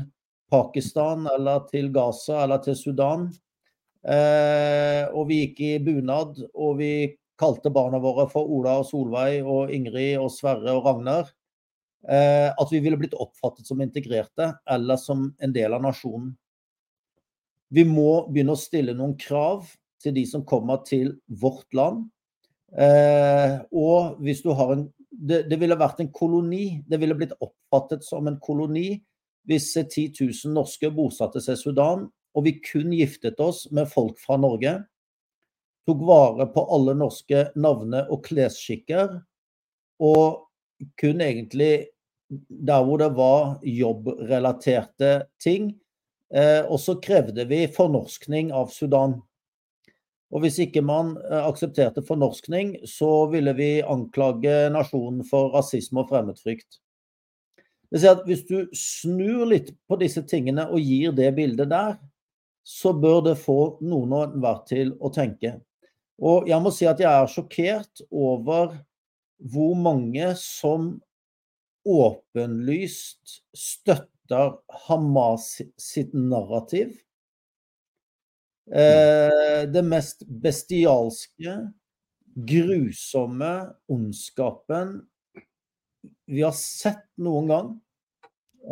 Pakistan 0.53 1.25
eller 1.33 1.65
til 1.71 1.89
Gaza 1.91 2.43
eller 2.43 2.61
til 2.63 2.77
Sudan, 2.77 3.25
eh, 4.05 5.01
og 5.09 5.27
vi 5.31 5.41
gikk 5.41 5.63
i 5.65 5.71
bunad 5.83 6.37
og 6.53 6.77
vi 6.79 6.93
kalte 7.41 7.73
barna 7.73 7.99
våre 7.99 8.27
for 8.31 8.47
Ola 8.53 8.77
og 8.79 8.87
Solveig 8.87 9.41
og 9.49 9.73
Ingrid 9.73 10.21
og 10.21 10.29
Sverre 10.31 10.77
og 10.77 10.85
Ragnar, 10.85 11.33
eh, 12.07 12.53
at 12.53 12.71
vi 12.71 12.79
ville 12.85 13.01
blitt 13.01 13.17
oppfattet 13.17 13.67
som 13.67 13.81
integrerte 13.83 14.53
eller 14.69 15.01
som 15.01 15.31
en 15.41 15.55
del 15.55 15.73
av 15.73 15.83
nasjonen. 15.83 16.31
Vi 17.73 17.83
må 17.89 18.27
begynne 18.29 18.53
å 18.53 18.61
stille 18.61 18.93
noen 18.93 19.17
krav 19.17 19.65
til 20.03 20.13
de 20.13 20.27
som 20.29 20.45
kommer 20.45 20.83
til 20.85 21.15
vårt 21.41 21.73
land 21.73 22.05
Eh, 22.73 23.57
og 23.71 24.19
hvis 24.23 24.41
du 24.41 24.51
har 24.57 24.73
en 24.73 24.87
det, 25.13 25.43
det, 25.49 25.59
ville 25.61 25.77
vært 25.77 26.01
en 26.01 26.11
koloni. 26.13 26.81
Det 26.89 26.97
ville 27.01 27.15
blitt 27.17 27.35
oppfattet 27.37 28.05
som 28.05 28.27
en 28.27 28.39
koloni 28.41 28.97
hvis 29.47 29.73
10 29.75 30.07
000 30.15 30.53
norske 30.55 30.89
bosatte 30.95 31.41
seg 31.43 31.57
i 31.57 31.59
Sudan, 31.59 32.05
og 32.07 32.45
vi 32.45 32.55
kun 32.63 32.93
giftet 32.95 33.41
oss 33.43 33.65
med 33.75 33.89
folk 33.91 34.15
fra 34.23 34.37
Norge. 34.39 34.77
Tok 35.83 36.03
vare 36.07 36.47
på 36.53 36.63
alle 36.71 36.95
norske 36.95 37.49
navne- 37.59 38.05
og 38.07 38.23
klesskikker. 38.23 39.17
Og 39.99 40.47
kun 40.99 41.21
egentlig 41.21 41.89
der 42.47 42.85
hvor 42.87 43.03
det 43.03 43.11
var 43.17 43.59
jobbrelaterte 43.67 45.11
ting. 45.43 45.73
Eh, 46.33 46.63
og 46.63 46.79
så 46.79 46.95
krevde 47.03 47.45
vi 47.51 47.67
fornorskning 47.67 48.53
av 48.55 48.71
Sudan. 48.73 49.19
Og 50.33 50.41
hvis 50.41 50.57
ikke 50.63 50.81
man 50.85 51.13
eh, 51.29 51.43
aksepterte 51.45 52.03
fornorskning, 52.05 52.79
så 52.89 53.27
ville 53.31 53.53
vi 53.57 53.71
anklage 53.85 54.71
nasjonen 54.73 55.21
for 55.27 55.53
rasisme 55.53 56.01
og 56.01 56.09
fremmedfrykt. 56.09 56.79
Hvis 57.93 58.47
du 58.49 58.63
snur 58.73 59.45
litt 59.51 59.69
på 59.85 59.99
disse 60.01 60.23
tingene 60.25 60.65
og 60.65 60.81
gir 60.81 61.13
det 61.13 61.29
bildet 61.37 61.69
der, 61.69 61.99
så 62.65 62.93
bør 62.97 63.21
det 63.27 63.35
få 63.43 63.77
noen 63.85 64.15
og 64.15 64.23
enhver 64.31 64.63
til 64.65 64.95
å 64.97 65.11
tenke. 65.13 65.59
Og 66.17 66.49
jeg 66.49 66.63
må 66.63 66.71
si 66.73 66.87
at 66.89 67.01
jeg 67.03 67.11
er 67.11 67.29
sjokkert 67.29 68.01
over 68.09 68.73
hvor 69.53 69.75
mange 69.77 70.31
som 70.39 70.95
åpenlyst 71.83 73.41
støtter 73.53 74.55
Hamas 74.87 75.59
sitt 75.77 76.13
narrativ 76.15 76.95
Eh, 78.71 79.63
det 79.73 79.83
mest 79.83 80.23
bestialske, 80.27 81.55
grusomme 82.33 83.53
ondskapen 83.91 85.01
vi 86.25 86.41
har 86.41 86.55
sett 86.55 87.05
noen 87.21 87.49
gang. 87.51 87.71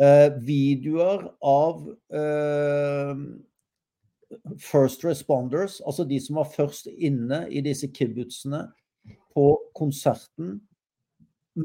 Eh, 0.00 0.32
videoer 0.40 1.26
av 1.44 1.82
eh, 2.16 3.16
first 4.58 5.04
responders, 5.04 5.80
altså 5.84 6.06
de 6.08 6.20
som 6.24 6.40
var 6.40 6.48
først 6.48 6.88
inne 6.88 7.44
i 7.52 7.60
disse 7.64 7.90
kibbutzene 7.92 8.64
på 9.36 9.46
konserten. 9.76 10.56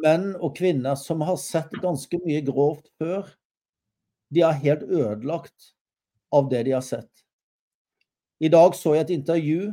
Menn 0.04 0.34
og 0.36 0.58
kvinner 0.60 1.00
som 1.00 1.24
har 1.24 1.40
sett 1.40 1.72
ganske 1.84 2.20
mye 2.26 2.44
grovt 2.46 2.92
før. 3.00 3.32
De 4.36 4.44
er 4.44 4.60
helt 4.66 4.84
ødelagt 4.84 5.72
av 6.36 6.52
det 6.52 6.66
de 6.68 6.76
har 6.76 6.84
sett. 6.84 7.27
I 8.40 8.50
dag 8.54 8.76
så 8.78 8.94
jeg 8.94 9.08
et 9.08 9.16
intervju 9.18 9.72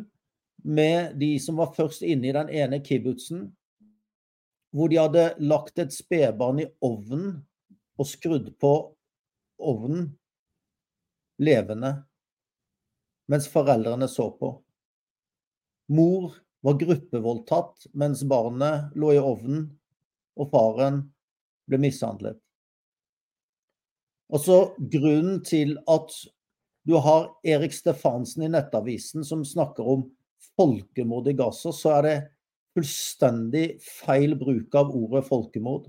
med 0.64 1.18
de 1.20 1.34
som 1.42 1.58
var 1.60 1.74
først 1.76 2.02
inne 2.02 2.30
i 2.30 2.34
den 2.36 2.48
ene 2.48 2.80
kibbutzen, 2.84 3.50
hvor 4.74 4.88
de 4.88 4.98
hadde 4.98 5.26
lagt 5.44 5.78
et 5.78 5.92
spedbarn 5.92 6.62
i 6.64 6.70
ovnen 6.82 7.26
og 8.00 8.08
skrudd 8.08 8.48
på 8.60 8.72
ovnen 9.60 10.08
levende, 11.44 11.92
mens 13.30 13.48
foreldrene 13.52 14.08
så 14.08 14.30
på. 14.38 14.50
Mor 15.92 16.32
var 16.64 16.78
gruppevoldtatt 16.80 17.90
mens 17.92 18.24
barnet 18.28 18.94
lå 18.96 19.12
i 19.14 19.20
ovnen, 19.20 19.66
og 20.40 20.48
faren 20.50 21.02
ble 21.68 21.78
mishandlet. 21.84 22.40
Altså 24.32 24.72
Grunnen 24.78 25.42
til 25.44 25.76
at 25.90 26.14
du 26.84 26.98
har 27.00 27.30
Erik 27.46 27.72
Stefansen 27.72 28.44
i 28.44 28.50
Nettavisen 28.52 29.24
som 29.24 29.44
snakker 29.44 29.86
om 29.88 30.04
folkemord 30.58 31.28
i 31.30 31.36
Gaza, 31.36 31.72
så 31.72 31.96
er 31.98 32.06
det 32.06 32.16
fullstendig 32.74 33.66
feil 33.80 34.34
bruk 34.38 34.74
av 34.76 34.92
ordet 34.94 35.24
folkemord. 35.28 35.88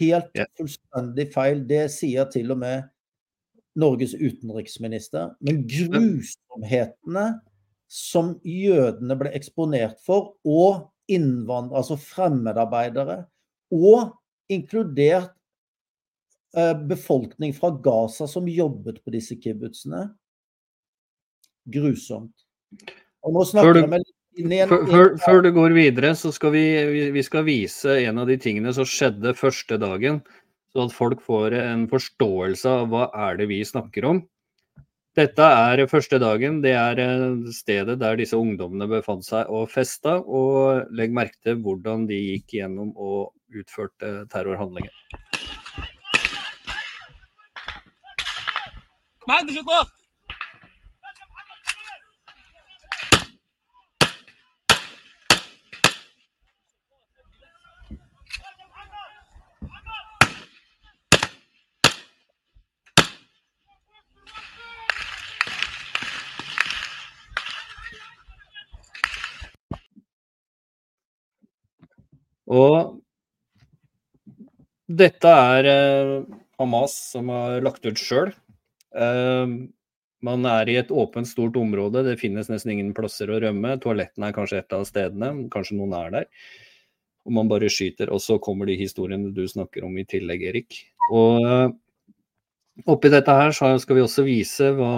Helt 0.00 0.32
fullstendig 0.58 1.28
feil. 1.34 1.62
Det 1.68 1.86
sier 1.94 2.26
til 2.32 2.50
og 2.54 2.60
med 2.64 2.88
Norges 3.78 4.16
utenriksminister. 4.16 5.36
Men 5.44 5.62
grusomhetene 5.68 7.26
som 7.92 8.34
jødene 8.42 9.14
ble 9.20 9.30
eksponert 9.36 10.00
for, 10.02 10.34
og 10.42 10.88
innvandrere, 11.12 11.84
altså 11.84 11.98
fremmedarbeidere, 12.02 13.20
og 13.70 14.16
inkludert 14.50 15.35
befolkning 16.88 17.52
fra 17.56 17.68
Gaza 17.84 18.28
som 18.30 18.46
jobbet 18.48 19.02
på 19.04 19.12
disse 19.12 19.36
kibbutzene. 19.36 20.06
Grusomt. 21.68 22.32
Og 23.26 23.34
nå 23.34 23.42
snakker 23.48 23.82
jeg 23.82 23.90
med 23.90 24.06
før, 24.68 24.86
før, 24.88 25.12
før, 25.24 25.42
du 25.44 25.50
går 25.56 25.74
videre, 25.76 26.12
så 26.16 26.30
skal 26.34 26.52
vi, 26.52 26.64
vi 27.14 27.22
skal 27.24 27.46
vise 27.46 27.98
en 28.04 28.20
av 28.20 28.28
de 28.28 28.36
tingene 28.40 28.72
som 28.76 28.88
skjedde 28.88 29.32
første 29.36 29.78
dagen. 29.80 30.20
Så 30.72 30.84
at 30.84 30.92
folk 30.92 31.22
får 31.24 31.56
en 31.56 31.86
forståelse 31.88 32.72
av 32.82 32.90
hva 32.92 33.06
er 33.28 33.38
det 33.40 33.48
vi 33.48 33.62
snakker 33.64 34.04
om. 34.08 34.20
Dette 35.16 35.40
er 35.40 35.80
første 35.88 36.18
dagen. 36.20 36.58
Det 36.60 36.74
er 36.76 37.00
eh, 37.00 37.46
stedet 37.56 37.96
der 38.02 38.18
disse 38.20 38.36
ungdommene 38.36 38.84
befant 38.90 39.24
seg 39.24 39.48
og 39.48 39.70
festa. 39.72 40.18
Og 40.20 40.92
legg 40.92 41.16
merke 41.16 41.40
til 41.40 41.56
hvordan 41.64 42.04
de 42.10 42.20
gikk 42.20 42.58
gjennom 42.58 42.92
og 42.92 43.32
utførte 43.56 44.26
terrorhandlinger. 44.28 44.92
ما 49.27 49.35
عندش 49.35 49.57
اطلاق 49.57 49.87
Og 72.51 72.99
dette 75.01 75.31
er 75.31 75.67
eh, 75.71 76.15
Hamas 76.59 76.97
som 77.13 77.29
har 77.31 77.61
lagt 77.63 77.85
ut 77.87 77.99
sjøl. 77.99 78.33
Eh, 78.96 79.56
man 80.26 80.46
er 80.48 80.70
i 80.72 80.78
et 80.80 80.90
åpent, 80.90 81.28
stort 81.28 81.56
område. 81.60 82.02
Det 82.06 82.18
finnes 82.20 82.48
nesten 82.50 82.72
ingen 82.74 82.94
plasser 82.96 83.30
å 83.30 83.40
rømme. 83.42 83.76
Toalettene 83.82 84.30
er 84.30 84.36
kanskje 84.36 84.62
et 84.62 84.76
av 84.76 84.86
stedene. 84.88 85.32
Kanskje 85.52 85.76
noen 85.78 85.96
er 85.98 86.14
der. 86.14 86.30
Og 87.26 87.34
man 87.36 87.50
bare 87.50 87.70
skyter. 87.72 88.10
Og 88.14 88.22
så 88.24 88.38
kommer 88.42 88.68
de 88.70 88.78
historiene 88.80 89.34
du 89.36 89.44
snakker 89.50 89.84
om 89.86 89.98
i 90.00 90.06
tillegg, 90.08 90.46
Erik. 90.50 90.80
Og 91.12 91.44
eh, 91.44 91.68
oppi 92.92 93.12
dette 93.12 93.36
her 93.38 93.54
skal 93.54 93.98
vi 93.98 94.04
også 94.04 94.26
vise 94.26 94.72
hva 94.78 94.90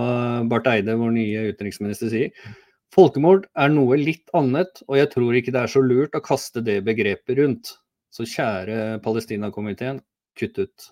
Barth 0.48 0.70
Eide, 0.70 0.96
vår 0.98 1.14
nye 1.18 1.44
utenriksminister, 1.52 2.12
sier. 2.14 2.56
Folkemord 2.94 3.44
er 3.60 3.68
noe 3.74 3.98
litt 4.00 4.30
annet, 4.36 4.80
og 4.88 4.96
jeg 4.96 5.10
tror 5.12 5.36
ikke 5.36 5.52
det 5.52 5.60
er 5.60 5.70
så 5.74 5.82
lurt 5.84 6.16
å 6.16 6.24
kaste 6.24 6.62
det 6.64 6.80
begrepet 6.86 7.36
rundt. 7.38 7.74
Så 8.14 8.24
kjære 8.24 8.98
Palestina-komiteen, 9.04 10.00
kutt 10.38 10.62
ut. 10.62 10.86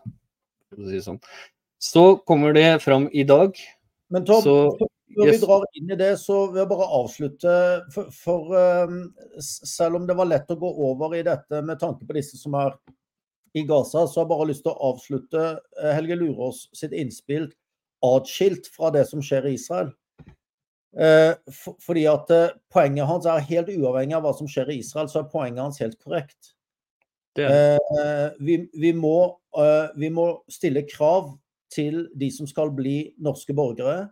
Si 0.76 1.00
sånn. 1.00 1.22
Så 1.78 2.16
kommer 2.28 2.52
det 2.56 2.82
fram 2.84 3.08
i 3.12 3.24
dag. 3.24 3.56
Men 4.08 4.24
Tom, 4.24 4.42
så, 4.42 4.54
før 5.16 5.28
yes. 5.28 5.36
vi 5.36 5.46
drar 5.46 5.66
inn 5.76 5.90
i 5.92 5.98
det, 5.98 6.12
så 6.22 6.38
vil 6.50 6.62
jeg 6.62 6.70
bare 6.70 6.88
avslutte. 7.00 7.56
For, 7.94 8.12
for 8.14 8.54
um, 8.86 9.02
selv 9.42 10.00
om 10.00 10.06
det 10.08 10.16
var 10.18 10.30
lett 10.30 10.52
å 10.52 10.58
gå 10.60 10.70
over 10.90 11.18
i 11.18 11.24
dette 11.26 11.62
med 11.66 11.80
tanke 11.82 12.06
på 12.06 12.16
disse 12.16 12.40
som 12.40 12.56
er 12.58 12.74
i 13.56 13.64
Gaza, 13.68 14.06
så 14.06 14.20
har 14.20 14.26
jeg 14.26 14.32
bare 14.34 14.48
lyst 14.50 14.66
til 14.66 14.74
å 14.74 14.90
avslutte 14.90 15.44
eh, 15.80 15.92
Helge 15.96 16.18
Lurås 16.20 16.66
sitt 16.76 16.92
innspill 16.92 17.46
atskilt 18.04 18.68
fra 18.74 18.90
det 18.92 19.06
som 19.08 19.22
skjer 19.24 19.48
i 19.48 19.54
Israel. 19.56 19.94
Eh, 20.96 21.32
fordi 21.84 22.06
at 22.08 22.30
eh, 22.32 22.52
Poenget 22.72 23.08
hans 23.08 23.26
er 23.28 23.44
helt 23.50 23.72
uavhengig 23.72 24.16
av 24.16 24.24
hva 24.24 24.32
som 24.36 24.48
skjer 24.48 24.72
i 24.72 24.78
Israel, 24.80 25.10
så 25.12 25.22
er 25.22 25.32
poenget 25.32 25.64
hans 25.64 25.80
helt 25.82 25.98
korrekt. 26.00 26.52
Eh, 27.36 27.76
vi, 28.40 28.62
vi, 28.72 28.92
må, 28.96 29.36
vi, 29.96 30.08
må, 30.12 30.28
stille 30.48 30.86
krav 30.88 31.34
til 31.76 32.06
de 32.16 32.30
som 32.32 32.48
skal 32.48 32.72
bli 32.74 33.12
norske 33.22 33.54
borgere. 33.56 34.08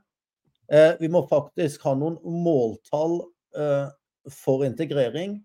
vi 1.01 1.09
må 1.13 1.21
faktisk 1.29 1.83
ha 1.85 1.95
noen 1.97 2.17
måltall 2.25 3.19
for 4.33 4.65
integrering. 4.65 5.43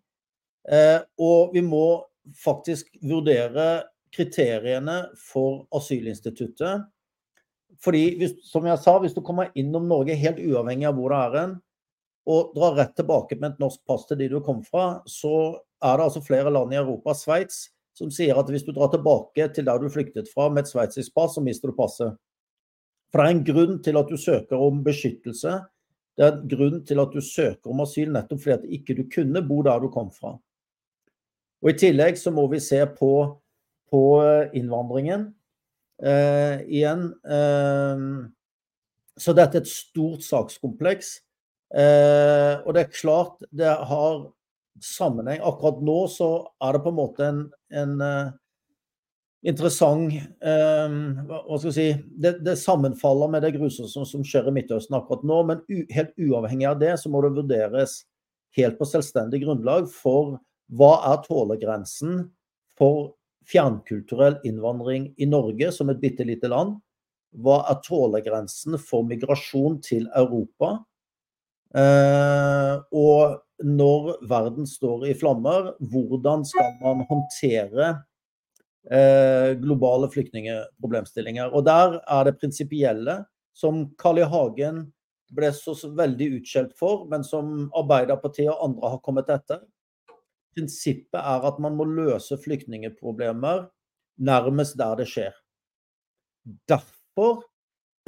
og 1.20 1.54
vi 1.54 1.62
må 1.62 2.06
faktisk 2.36 2.88
vurdere 3.02 3.84
kriteriene 4.16 5.02
for 5.18 5.66
asylinstituttet 5.76 6.88
fordi, 7.84 8.04
hvis, 8.20 8.36
som 8.50 8.66
jeg 8.68 8.80
sa, 8.82 8.98
hvis 9.00 9.16
du 9.16 9.22
kommer 9.26 9.54
innom 9.60 9.88
Norge 9.88 10.18
helt 10.20 10.40
uavhengig 10.44 10.88
av 10.90 10.98
hvor 10.98 11.14
du 11.14 11.18
er 11.18 11.36
hen, 11.38 11.58
og 12.30 12.54
drar 12.56 12.76
rett 12.78 12.96
tilbake 12.98 13.38
med 13.40 13.54
et 13.54 13.62
norsk 13.64 13.82
pass 13.88 14.06
til 14.10 14.20
de 14.20 14.28
du 14.30 14.40
kom 14.46 14.60
fra, 14.66 15.00
så 15.08 15.60
er 15.80 15.96
det 15.98 16.08
altså 16.10 16.22
flere 16.26 16.52
land 16.54 16.76
i 16.76 16.80
Europa, 16.82 17.16
Sveits, 17.16 17.70
som 17.98 18.12
sier 18.14 18.38
at 18.40 18.50
hvis 18.52 18.66
du 18.68 18.72
drar 18.76 18.92
tilbake 18.94 19.50
til 19.54 19.68
der 19.68 19.80
du 19.82 19.90
flyktet 19.92 20.30
fra 20.32 20.48
med 20.50 20.66
et 20.66 20.72
sveitsisk 20.72 21.14
pass, 21.16 21.36
så 21.36 21.44
mister 21.44 21.72
du 21.72 21.78
passet. 21.78 22.16
For 23.10 23.22
det 23.22 23.26
er 23.26 23.38
en 23.38 23.48
grunn 23.48 23.80
til 23.84 23.98
at 24.00 24.12
du 24.12 24.18
søker 24.18 24.62
om 24.62 24.84
beskyttelse. 24.86 25.56
Det 26.18 26.26
er 26.26 26.36
en 26.36 26.48
grunn 26.52 26.84
til 26.86 27.02
at 27.02 27.16
du 27.16 27.22
søker 27.24 27.72
om 27.72 27.82
asyl 27.84 28.12
nettopp 28.14 28.44
fordi 28.44 28.56
at 28.58 28.72
ikke 28.80 28.96
du 28.98 29.04
kunne 29.12 29.44
bo 29.48 29.62
der 29.66 29.82
du 29.82 29.90
kom 29.94 30.12
fra. 30.14 30.36
Og 31.60 31.72
I 31.74 31.78
tillegg 31.80 32.20
så 32.20 32.32
må 32.32 32.46
vi 32.52 32.62
se 32.64 32.80
på, 33.00 33.14
på 33.92 34.04
innvandringen. 34.56 35.34
eh, 36.00 36.62
igjen. 36.72 37.10
Eh, 37.28 38.04
så 39.20 39.36
dette 39.36 39.60
er 39.60 39.66
et 39.66 39.72
stort 39.72 40.24
sakskompleks. 40.24 41.18
Eh, 41.76 42.56
og 42.66 42.74
det 42.74 42.86
er 42.86 42.94
klart 42.94 43.44
det 43.52 43.68
har 43.68 44.30
sammenheng. 44.86 45.42
Akkurat 45.46 45.82
nå 45.86 46.04
så 46.12 46.30
er 46.64 46.76
det 46.76 46.84
på 46.86 46.94
en 46.94 47.00
måte 47.00 47.26
en, 47.26 47.42
en 47.76 47.94
interessant 49.48 50.12
Hva 50.42 51.58
skal 51.60 51.70
jeg 51.70 51.76
si 51.78 51.88
det, 52.20 52.34
det, 52.44 52.58
sammenfaller 52.60 53.32
med 53.32 53.46
det 53.46 53.54
grusomme 53.56 53.92
som, 53.92 54.08
som, 54.08 54.24
skjer 54.26 54.50
i 54.50 54.56
Midtøsten 54.56 54.98
akkurat 54.98 55.24
nå. 55.28 55.40
Men 55.52 55.64
u, 55.70 55.86
helt 55.96 56.12
uavhengig 56.20 56.68
av 56.70 56.82
det 56.82 56.96
så 57.02 57.12
må 57.12 57.24
det 57.24 57.36
vurderes 57.38 58.02
helt 58.58 58.80
på 58.80 58.88
selvstendig 58.90 59.44
grunnlag 59.46 59.88
for 59.94 60.38
hva 60.76 60.92
er 61.12 61.24
tålegrensen 61.26 62.28
for 62.78 63.16
fjernkulturell 63.50 64.38
innvandring 64.46 65.10
i 65.18 65.28
Norge 65.30 65.72
som 65.74 65.90
et 65.90 66.02
bitte 66.02 66.26
lite 66.28 66.52
land? 66.52 66.78
Hva 67.38 67.64
er 67.70 67.82
tålegrensen 67.86 68.78
for 68.82 69.06
migrasjon 69.06 69.80
til 69.86 70.08
Europa? 70.18 70.80
Uh, 71.70 72.82
og 72.90 73.40
når 73.66 74.14
verden 74.30 74.68
står 74.68 75.08
i 75.10 75.16
flammer, 75.18 75.74
hvordan 75.92 76.46
skal 76.48 76.72
man 76.82 77.04
håndtere 77.10 77.90
eh, 78.92 79.56
globale 79.60 80.10
flyktningeproblemstillinger? 80.14 81.52
Og 81.54 81.66
der 81.68 82.00
er 82.00 82.28
det 82.28 82.38
prinsipielle, 82.40 83.20
som 83.56 83.90
Carl 84.00 84.22
I. 84.22 84.28
Hagen 84.30 84.86
ble 85.36 85.52
så 85.54 85.76
veldig 85.98 86.30
utskjelt 86.40 86.72
for, 86.80 87.04
men 87.12 87.26
som 87.28 87.68
Arbeiderpartiet 87.78 88.50
og 88.54 88.64
andre 88.70 88.94
har 88.96 89.04
kommet 89.06 89.30
etter. 89.34 89.62
Prinsippet 90.56 91.20
er 91.20 91.46
at 91.52 91.60
man 91.62 91.76
må 91.78 91.86
løse 91.86 92.40
flyktningeproblemer 92.42 93.68
nærmest 94.20 94.78
der 94.80 94.98
det 95.00 95.08
skjer. 95.12 95.36
Derfor 96.68 97.44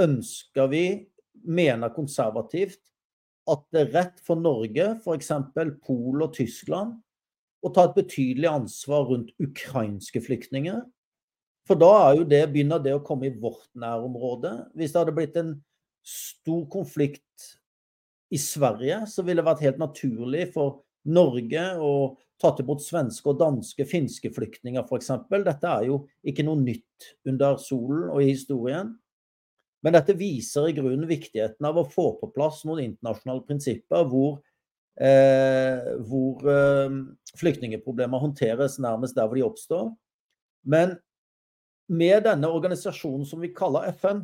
ønsker 0.02 0.72
vi, 0.72 0.86
mener 1.46 1.94
konservativt, 1.94 2.82
at 3.50 3.64
det 3.74 3.82
er 3.82 3.94
rett 3.96 4.20
for 4.26 4.40
Norge, 4.40 4.88
f.eks. 5.02 5.32
Pol 5.86 6.22
og 6.22 6.36
Tyskland, 6.38 6.98
å 7.62 7.70
ta 7.74 7.88
et 7.88 7.98
betydelig 7.98 8.50
ansvar 8.50 9.08
rundt 9.10 9.34
ukrainske 9.42 10.22
flyktninger. 10.24 10.82
For 11.70 11.78
da 11.78 11.90
er 12.08 12.22
jo 12.22 12.30
det, 12.30 12.42
begynner 12.54 12.82
det 12.82 12.96
å 12.98 13.04
komme 13.06 13.30
i 13.30 13.36
vårt 13.38 13.70
nærområde. 13.78 14.54
Hvis 14.78 14.94
det 14.94 15.02
hadde 15.04 15.16
blitt 15.18 15.38
en 15.40 15.56
stor 16.06 16.66
konflikt 16.74 17.52
i 18.34 18.40
Sverige, 18.42 19.04
så 19.10 19.26
ville 19.26 19.44
det 19.44 19.50
vært 19.50 19.66
helt 19.66 19.82
naturlig 19.82 20.48
for 20.56 20.82
Norge 21.06 21.66
å 21.82 21.94
tatt 22.42 22.62
imot 22.64 22.82
svenske 22.82 23.30
og 23.30 23.38
danske, 23.42 23.86
finske 23.86 24.32
flyktninger 24.34 24.82
f.eks. 24.88 25.12
Dette 25.30 25.70
er 25.70 25.88
jo 25.90 26.02
ikke 26.26 26.46
noe 26.48 26.58
nytt 26.62 27.12
under 27.30 27.60
solen 27.62 28.08
og 28.10 28.24
i 28.24 28.32
historien. 28.32 28.96
Men 29.82 29.96
dette 29.96 30.16
viser 30.18 30.70
i 30.70 30.76
grunnen 30.78 31.10
viktigheten 31.10 31.66
av 31.66 31.80
å 31.82 31.88
få 31.90 32.12
på 32.20 32.30
plass 32.36 32.62
noen 32.68 32.84
internasjonale 32.86 33.46
prinsipper 33.48 34.06
hvor, 34.12 34.38
eh, 35.02 35.96
hvor 36.06 36.46
eh, 36.54 37.00
flyktningeproblemer 37.40 38.22
håndteres 38.22 38.78
nærmest 38.84 39.18
der 39.18 39.30
hvor 39.30 39.40
de 39.40 39.48
oppstår. 39.48 39.90
Men 40.62 40.96
med 41.92 42.28
denne 42.28 42.52
organisasjonen 42.54 43.26
som 43.28 43.42
vi 43.42 43.52
kaller 43.56 43.90
FN, 43.98 44.24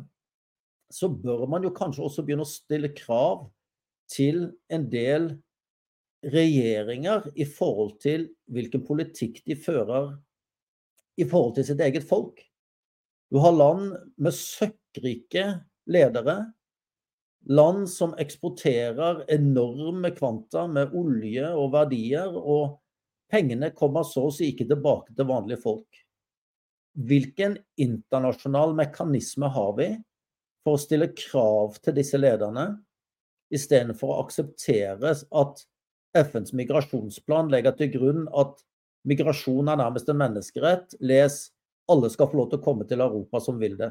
så 0.94 1.10
bør 1.10 1.44
man 1.50 1.66
jo 1.66 1.74
kanskje 1.74 2.06
også 2.06 2.24
begynne 2.24 2.46
å 2.46 2.48
stille 2.48 2.94
krav 2.96 3.48
til 4.08 4.46
en 4.72 4.86
del 4.88 5.34
regjeringer 6.24 7.28
i 7.38 7.44
forhold 7.46 7.98
til 8.02 8.30
hvilken 8.50 8.82
politikk 8.86 9.42
de 9.46 9.58
fører 9.58 10.14
i 11.18 11.26
forhold 11.28 11.58
til 11.58 11.66
sitt 11.68 11.82
eget 11.84 12.06
folk. 12.08 12.40
Du 13.28 13.38
har 13.44 13.52
land 13.52 13.96
med 14.16 14.34
søkkrike 14.34 15.44
ledere, 15.88 16.36
land 17.48 17.88
som 17.90 18.14
eksporterer 18.20 19.24
enorme 19.32 20.10
kvanta 20.16 20.66
med 20.68 20.94
olje 20.96 21.50
og 21.52 21.72
verdier, 21.76 22.32
og 22.32 22.78
pengene 23.32 23.70
kommer 23.76 24.06
så 24.08 24.28
å 24.28 24.34
si 24.34 24.50
ikke 24.52 24.68
tilbake 24.70 25.16
til 25.16 25.28
vanlige 25.28 25.60
folk. 25.64 26.02
Hvilken 26.98 27.58
internasjonal 27.78 28.72
mekanisme 28.76 29.50
har 29.54 29.74
vi 29.76 29.90
for 30.64 30.76
å 30.76 30.82
stille 30.82 31.12
krav 31.12 31.76
til 31.84 31.98
disse 32.00 32.18
lederne, 32.18 32.70
istedenfor 33.54 34.12
å 34.12 34.22
akseptere 34.24 35.12
at 35.12 35.62
FNs 36.16 36.54
migrasjonsplan 36.56 37.52
legger 37.52 37.76
til 37.76 37.92
grunn 37.92 38.26
at 38.36 38.58
migrasjon 39.08 39.68
er 39.70 39.78
nærmest 39.80 40.08
en 40.10 40.20
menneskerett. 40.20 40.96
Les 41.00 41.38
alle 41.88 42.10
skal 42.12 42.28
få 42.30 42.38
lov 42.40 42.50
til 42.52 42.60
å 42.60 42.64
komme 42.64 42.86
til 42.88 43.02
Europa 43.04 43.40
som 43.42 43.58
vil 43.60 43.76
det. 43.78 43.90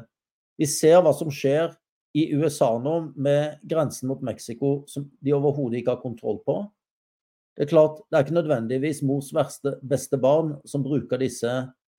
Vi 0.58 0.66
ser 0.70 1.02
hva 1.02 1.12
som 1.14 1.30
skjer 1.32 1.72
i 2.18 2.28
USA 2.34 2.70
nå 2.82 3.12
med 3.16 3.60
grensen 3.68 4.08
mot 4.10 4.22
Mexico 4.24 4.82
som 4.90 5.06
de 5.22 5.34
overhodet 5.36 5.80
ikke 5.80 5.96
har 5.96 6.02
kontroll 6.02 6.40
på. 6.46 6.60
Det 7.58 7.66
er 7.66 7.72
klart, 7.72 7.98
det 8.06 8.16
er 8.16 8.24
ikke 8.26 8.38
nødvendigvis 8.38 9.02
mors 9.06 9.32
verste, 9.34 9.74
beste 9.82 10.18
barn 10.22 10.54
som 10.68 10.84
bruker 10.84 11.18
disse 11.18 11.50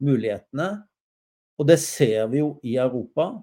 mulighetene. 0.04 0.70
Og 1.60 1.68
det 1.68 1.80
ser 1.84 2.30
vi 2.32 2.40
jo 2.40 2.54
i 2.64 2.78
Europa. 2.80 3.34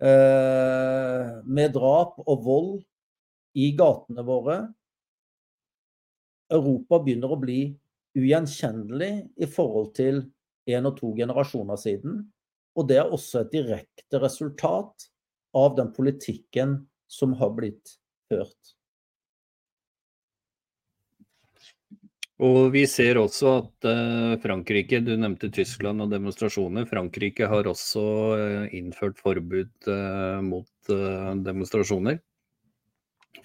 Eh, 0.00 1.30
med 1.44 1.72
drap 1.76 2.20
og 2.26 2.44
vold 2.44 2.74
i 3.56 3.70
gatene 3.76 4.24
våre. 4.24 4.58
Europa 6.52 7.00
begynner 7.00 7.32
å 7.32 7.40
bli 7.40 7.60
ugjenkjennelig 8.18 9.12
i 9.40 9.48
forhold 9.48 9.92
til 9.96 10.22
en 10.76 10.90
og 10.90 10.98
to 11.00 11.12
generasjoner 11.16 11.78
siden. 11.80 12.20
Og 12.78 12.86
det 12.88 13.00
er 13.00 13.12
også 13.12 13.44
et 13.44 13.54
direkte 13.54 14.20
resultat 14.22 15.10
av 15.56 15.74
den 15.78 15.90
politikken 15.94 16.76
som 17.10 17.34
har 17.40 17.50
blitt 17.56 17.96
ført. 18.30 18.76
Og 22.40 22.70
vi 22.72 22.86
ser 22.88 23.18
også 23.20 23.50
at 23.58 23.86
uh, 23.90 24.38
Frankrike, 24.40 25.02
du 25.04 25.12
nevnte 25.12 25.50
Tyskland 25.52 26.00
og 26.00 26.12
demonstrasjoner. 26.14 26.86
Frankrike 26.88 27.48
har 27.50 27.68
også 27.68 28.04
uh, 28.32 28.76
innført 28.76 29.20
forbud 29.20 29.90
uh, 29.90 30.40
mot 30.40 30.68
demonstrasjoner 31.44 32.16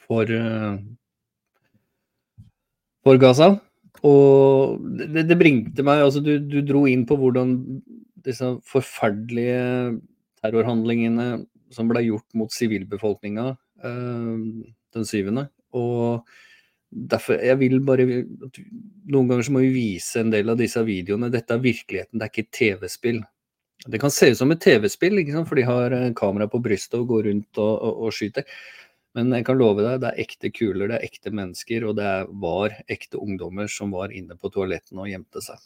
for, 0.05 0.29
for 3.05 3.19
Gaza. 3.21 3.49
Og 4.05 4.81
det, 4.99 5.25
det 5.29 5.37
bringte 5.39 5.85
meg 5.85 6.03
altså 6.05 6.21
du, 6.21 6.35
du, 6.39 6.59
dro 6.65 6.85
inn 6.89 7.05
på 7.09 7.17
hvordan 7.19 7.55
disse 8.25 8.51
forferdelige 8.69 9.95
terrorhandlingene 10.41 11.45
som 11.73 11.89
ble 11.89 12.03
gjort 12.05 12.27
mot 12.37 12.53
sivilbefolkninga 12.53 13.53
den 13.85 15.07
syvende. 15.07 15.47
Og 15.75 16.25
derfor, 16.89 17.39
jeg 17.43 17.59
vil 17.59 17.81
bare 17.85 18.05
Noen 18.05 19.29
ganger 19.29 19.45
så 19.45 19.53
må 19.53 19.61
vi 19.65 19.73
vise 19.75 20.21
en 20.21 20.31
del 20.33 20.49
av 20.49 20.59
disse 20.59 20.81
videoene. 20.85 21.31
Dette 21.33 21.53
er 21.53 21.63
virkeligheten, 21.63 22.19
det 22.19 22.27
er 22.27 22.33
ikke 22.33 22.55
TV-spill. 22.55 23.19
Det 23.85 23.99
kan 24.01 24.13
se 24.13 24.31
ut 24.31 24.39
som 24.39 24.53
et 24.53 24.61
TV-spill, 24.63 25.19
for 25.45 25.59
de 25.59 25.65
har 25.67 25.93
eh, 25.93 26.13
kamera 26.17 26.47
på 26.49 26.61
brystet 26.63 26.97
og 26.97 27.11
går 27.11 27.27
rundt 27.29 27.59
og, 27.61 27.73
og, 27.75 27.99
og, 28.07 28.15
skyter. 28.15 28.47
Men 29.15 29.31
jeg 29.31 29.45
kan 29.47 29.59
love 29.59 29.79
deg, 29.79 30.01
det 30.03 30.09
er 30.11 30.21
ekte 30.25 30.51
kuler, 30.51 30.89
det 30.91 30.97
er 30.97 31.07
ekte 31.07 31.31
mennesker, 31.31 31.85
og 31.87 31.95
det 31.99 32.11
var 32.43 32.73
ekte 32.91 33.19
ungdommer 33.21 33.69
som 33.71 33.93
var 33.95 34.11
inne 34.11 34.35
på 34.35 34.51
toalettene 34.51 35.05
og 35.05 35.11
gjemte 35.11 35.43
seg, 35.43 35.61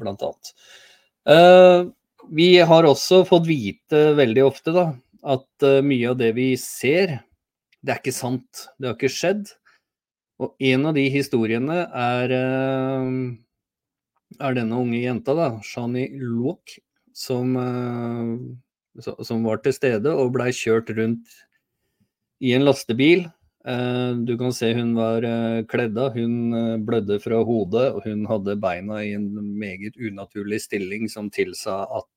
blant 0.00 0.24
annet. 0.24 0.52
Uh, 1.28 1.92
vi 2.32 2.48
har 2.64 2.88
også 2.88 3.20
fått 3.28 3.44
vite 3.48 4.14
veldig 4.16 4.46
ofte 4.46 4.72
da, 4.72 4.86
at 5.36 5.68
uh, 5.68 5.84
mye 5.84 6.14
av 6.14 6.18
det 6.22 6.32
vi 6.38 6.48
ser, 6.60 7.18
det 7.84 7.92
er 7.92 8.00
ikke 8.00 8.16
sant. 8.16 8.64
Det 8.80 8.88
har 8.88 8.96
ikke 8.96 9.12
skjedd. 9.12 9.52
Og 10.40 10.56
en 10.72 10.88
av 10.88 10.96
de 10.96 11.04
historiene 11.12 11.82
er, 11.84 12.32
uh, 12.32 13.04
er 14.40 14.56
denne 14.56 14.80
unge 14.80 15.04
jenta, 15.04 15.36
da, 15.36 15.52
Shani 15.60 16.08
Luok, 16.24 16.78
som, 17.14 17.52
som 18.98 19.44
var 19.46 19.60
til 19.62 19.74
stede 19.76 20.10
og 20.10 20.32
blei 20.34 20.48
kjørt 20.50 20.88
rundt 20.96 21.30
i 22.44 22.52
en 22.56 22.66
lastebil. 22.66 23.24
Eh, 23.64 24.10
du 24.28 24.34
kan 24.40 24.52
se 24.52 24.72
hun 24.76 24.92
var 24.98 25.24
kledd 25.70 25.96
av, 26.00 26.18
hun 26.18 26.84
blødde 26.84 27.20
fra 27.24 27.40
hodet, 27.46 27.86
og 27.96 28.04
hun 28.04 28.26
hadde 28.28 28.58
beina 28.60 29.00
i 29.04 29.14
en 29.16 29.30
meget 29.60 29.96
unaturlig 29.96 30.60
stilling 30.66 31.08
som 31.12 31.30
tilsa 31.32 31.84
at 32.00 32.10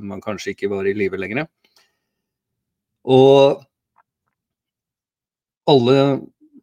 man 0.00 0.22
kanskje 0.24 0.54
ikke 0.54 0.70
var 0.72 0.88
i 0.88 0.96
live 0.96 1.18
lenger. 1.20 1.46
Og 3.04 3.60
alle 5.68 5.96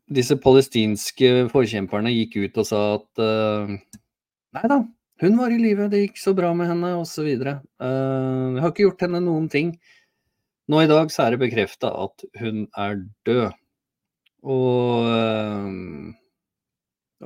disse 0.09 0.35
palestinske 0.41 1.45
forkjemperne 1.53 2.11
gikk 2.13 2.39
ut 2.41 2.57
og 2.63 2.67
sa 2.67 2.81
at 2.97 3.21
nei 4.57 4.65
da, 4.71 4.79
hun 5.23 5.37
var 5.39 5.53
i 5.53 5.59
live, 5.61 5.87
det 5.87 6.01
gikk 6.01 6.17
så 6.19 6.33
bra 6.35 6.49
med 6.57 6.67
henne, 6.67 6.89
osv. 6.99 7.29
Jeg 7.29 8.59
har 8.59 8.71
ikke 8.71 8.83
gjort 8.83 9.05
henne 9.05 9.21
noen 9.23 9.45
ting. 9.51 9.69
Nå 10.71 10.81
i 10.81 10.89
dag 10.89 11.11
så 11.13 11.25
er 11.25 11.35
det 11.35 11.43
bekrefta 11.43 11.91
at 12.05 12.25
hun 12.41 12.65
er 12.73 13.03
død. 13.27 13.57
Og, 14.45 15.05
uh, 15.05 16.13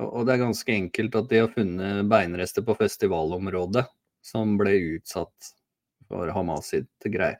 og 0.00 0.26
det 0.26 0.34
er 0.34 0.42
ganske 0.44 0.74
enkelt 0.74 1.16
at 1.16 1.30
de 1.30 1.40
har 1.42 1.54
funnet 1.54 2.08
beinrester 2.10 2.64
på 2.64 2.76
festivalområdet 2.78 3.86
som 4.24 4.56
ble 4.60 4.74
utsatt 4.96 5.54
for 6.10 6.32
Hamas 6.34 6.72
sitt 6.74 7.08
greie. 7.12 7.38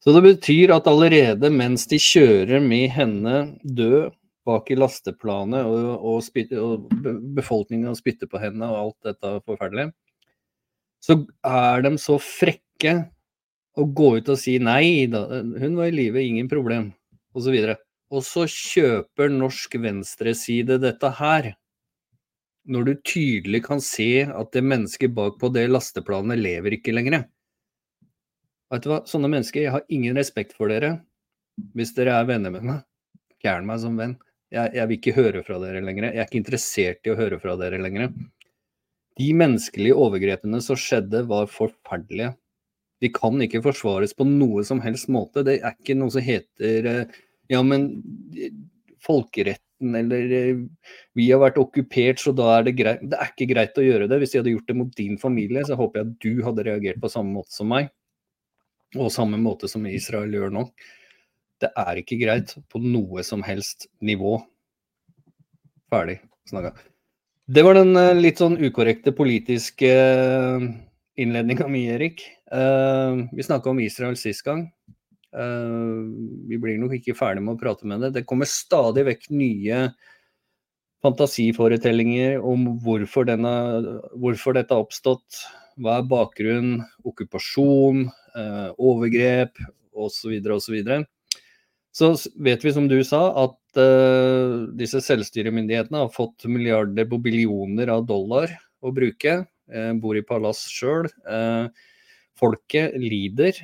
Så 0.00 0.14
det 0.16 0.22
betyr 0.24 0.72
at 0.72 0.88
allerede 0.88 1.50
mens 1.52 1.84
de 1.90 1.98
kjører 2.00 2.62
med 2.64 2.88
henne 2.94 3.36
død 3.62 4.14
bak 4.48 4.70
i 4.72 4.78
lasteplanet, 4.78 5.66
og, 5.68 6.00
og, 6.00 6.54
og 6.56 7.02
befolkningen 7.36 7.96
spytter 7.98 8.30
på 8.30 8.40
henne 8.40 8.64
og 8.70 8.78
alt 8.78 9.10
dette 9.10 9.34
forferdelige, 9.44 9.92
så 11.04 11.18
er 11.46 11.84
de 11.84 11.92
så 12.00 12.16
frekke 12.20 12.94
å 13.78 13.86
gå 13.86 14.10
ut 14.18 14.30
og 14.32 14.38
si 14.40 14.56
nei 14.62 15.06
da, 15.10 15.24
hun 15.30 15.78
var 15.78 15.90
i 15.90 15.94
live, 15.94 16.22
ingen 16.22 16.48
problem, 16.50 16.90
osv. 17.36 17.54
Og, 17.54 17.82
og 18.10 18.24
så 18.26 18.46
kjøper 18.50 19.30
norsk 19.32 19.76
venstreside 19.82 20.80
dette 20.82 21.12
her. 21.20 21.52
Når 22.70 22.86
du 22.86 22.94
tydelig 23.06 23.62
kan 23.66 23.80
se 23.82 24.26
at 24.26 24.50
det 24.54 24.64
mennesket 24.66 25.14
bak 25.16 25.38
på 25.40 25.50
det 25.54 25.68
lasteplanet 25.70 26.38
lever 26.38 26.76
ikke 26.76 26.94
lenger. 26.94 27.24
Vet 28.70 28.84
du 28.84 28.90
hva, 28.92 29.00
sånne 29.08 29.30
mennesker, 29.32 29.64
jeg 29.64 29.74
har 29.74 29.86
ingen 29.90 30.18
respekt 30.18 30.52
for 30.54 30.70
dere. 30.70 30.98
Hvis 31.74 31.94
dere 31.96 32.18
er 32.20 32.28
venner 32.28 32.52
med 32.54 32.66
meg, 32.66 32.84
fjern 33.42 33.66
meg 33.68 33.80
som 33.82 33.96
venn. 33.98 34.18
Jeg, 34.50 34.74
jeg, 34.74 34.86
vil 34.90 34.98
ikke 34.98 35.16
høre 35.16 35.42
fra 35.46 35.58
dere 35.62 35.82
lenger. 35.82 36.10
Jeg 36.10 36.22
er 36.22 36.28
ikke 36.28 36.40
interessert 36.40 37.06
i 37.06 37.12
å 37.12 37.18
høre 37.18 37.38
fra 37.42 37.56
dere 37.58 37.78
lenger. 37.82 38.10
De 39.18 39.28
menneskelige 39.36 39.96
overgrepene 39.98 40.60
som 40.64 40.78
skjedde, 40.78 41.24
var 41.30 41.50
forferdelige. 41.50 42.32
De 43.00 43.08
kan 43.12 43.40
ikke 43.40 43.62
forsvares 43.64 44.12
på 44.16 44.26
noe 44.28 44.64
som 44.66 44.80
helst 44.84 45.08
måte. 45.12 45.44
Det 45.46 45.58
er 45.60 45.76
ikke 45.76 45.96
noe 45.96 46.12
som 46.12 46.24
heter 46.24 46.88
eh, 46.90 47.18
ja, 47.50 47.62
men 47.64 47.88
eh, 48.36 48.52
folkeretten 49.00 49.96
eller 49.96 50.34
eh, 50.36 50.60
vi 51.16 51.30
har 51.30 51.40
vært 51.40 51.58
okkupert, 51.62 52.20
så 52.20 52.34
da 52.36 52.50
er 52.58 52.68
det 52.68 52.76
greit. 52.76 53.06
Det 53.08 53.16
er 53.16 53.32
ikke 53.32 53.48
greit 53.54 53.80
å 53.80 53.86
gjøre 53.86 54.10
det. 54.10 54.20
Hvis 54.20 54.34
de 54.34 54.42
hadde 54.42 54.52
gjort 54.52 54.68
det 54.68 54.78
mot 54.82 54.92
din 54.98 55.16
familie, 55.22 55.64
så 55.64 55.78
håper 55.80 56.02
jeg 56.02 56.10
at 56.10 56.26
du 56.26 56.44
hadde 56.44 56.66
reagert 56.68 57.00
på 57.00 57.12
samme 57.12 57.32
måte 57.38 57.56
som 57.56 57.72
meg. 57.72 57.88
Og 58.98 59.12
samme 59.14 59.40
måte 59.40 59.70
som 59.70 59.86
Israel 59.88 60.34
gjør 60.34 60.52
nå. 60.52 60.66
Det 61.60 61.70
er 61.78 62.00
ikke 62.00 62.20
greit 62.20 62.52
på 62.72 62.80
noe 62.82 63.24
som 63.24 63.44
helst 63.46 63.88
nivå. 64.04 64.36
Ferdig 65.92 66.18
snakka. 66.50 66.74
Det 67.50 67.64
var 67.66 67.80
den 67.80 67.96
litt 68.20 68.38
sånn 68.38 68.60
ukorrekte 68.60 69.12
politiske 69.16 69.90
innledninga 71.20 71.66
mi, 71.70 71.84
Erik. 71.90 72.22
Uh, 72.50 73.30
vi 73.32 73.42
snakka 73.42 73.70
om 73.70 73.80
Israel 73.80 74.16
sist 74.18 74.42
gang. 74.42 74.66
Uh, 75.30 76.02
vi 76.50 76.58
blir 76.58 76.80
nok 76.82 76.96
ikke 76.98 77.14
ferdig 77.18 77.44
med 77.46 77.54
å 77.54 77.60
prate 77.60 77.86
med 77.86 78.02
det. 78.02 78.14
Det 78.18 78.26
kommer 78.26 78.48
stadig 78.50 79.06
vekk 79.06 79.28
nye 79.30 79.84
fantasiforetellinger 81.04 82.42
om 82.44 82.66
hvorfor, 82.82 83.28
denne, 83.28 83.52
hvorfor 84.18 84.58
dette 84.58 84.74
har 84.74 84.84
oppstått. 84.84 85.44
Hva 85.80 86.00
er 86.00 86.08
bakgrunnen, 86.10 86.82
okkupasjon, 87.06 88.08
uh, 88.34 88.70
overgrep 88.76 89.54
osv. 89.94 90.34
osv. 90.56 90.80
Så 91.94 92.10
vet 92.42 92.66
vi, 92.66 92.72
som 92.74 92.90
du 92.90 92.98
sa, 93.06 93.22
at 93.46 93.56
disse 94.78 94.98
selvstyremyndighetene 95.06 96.00
har 96.02 96.08
fått 96.10 96.42
milliarder 96.50 97.06
på 97.06 97.20
billioner 97.22 97.90
av 97.94 98.02
dollar 98.06 98.50
å 98.82 98.90
bruke. 98.94 99.36
Bor 100.02 100.18
i 100.18 100.24
palass 100.26 100.64
sjøl. 100.70 101.06
Uh, 101.22 101.70
folket 102.40 102.96
lider. 103.00 103.54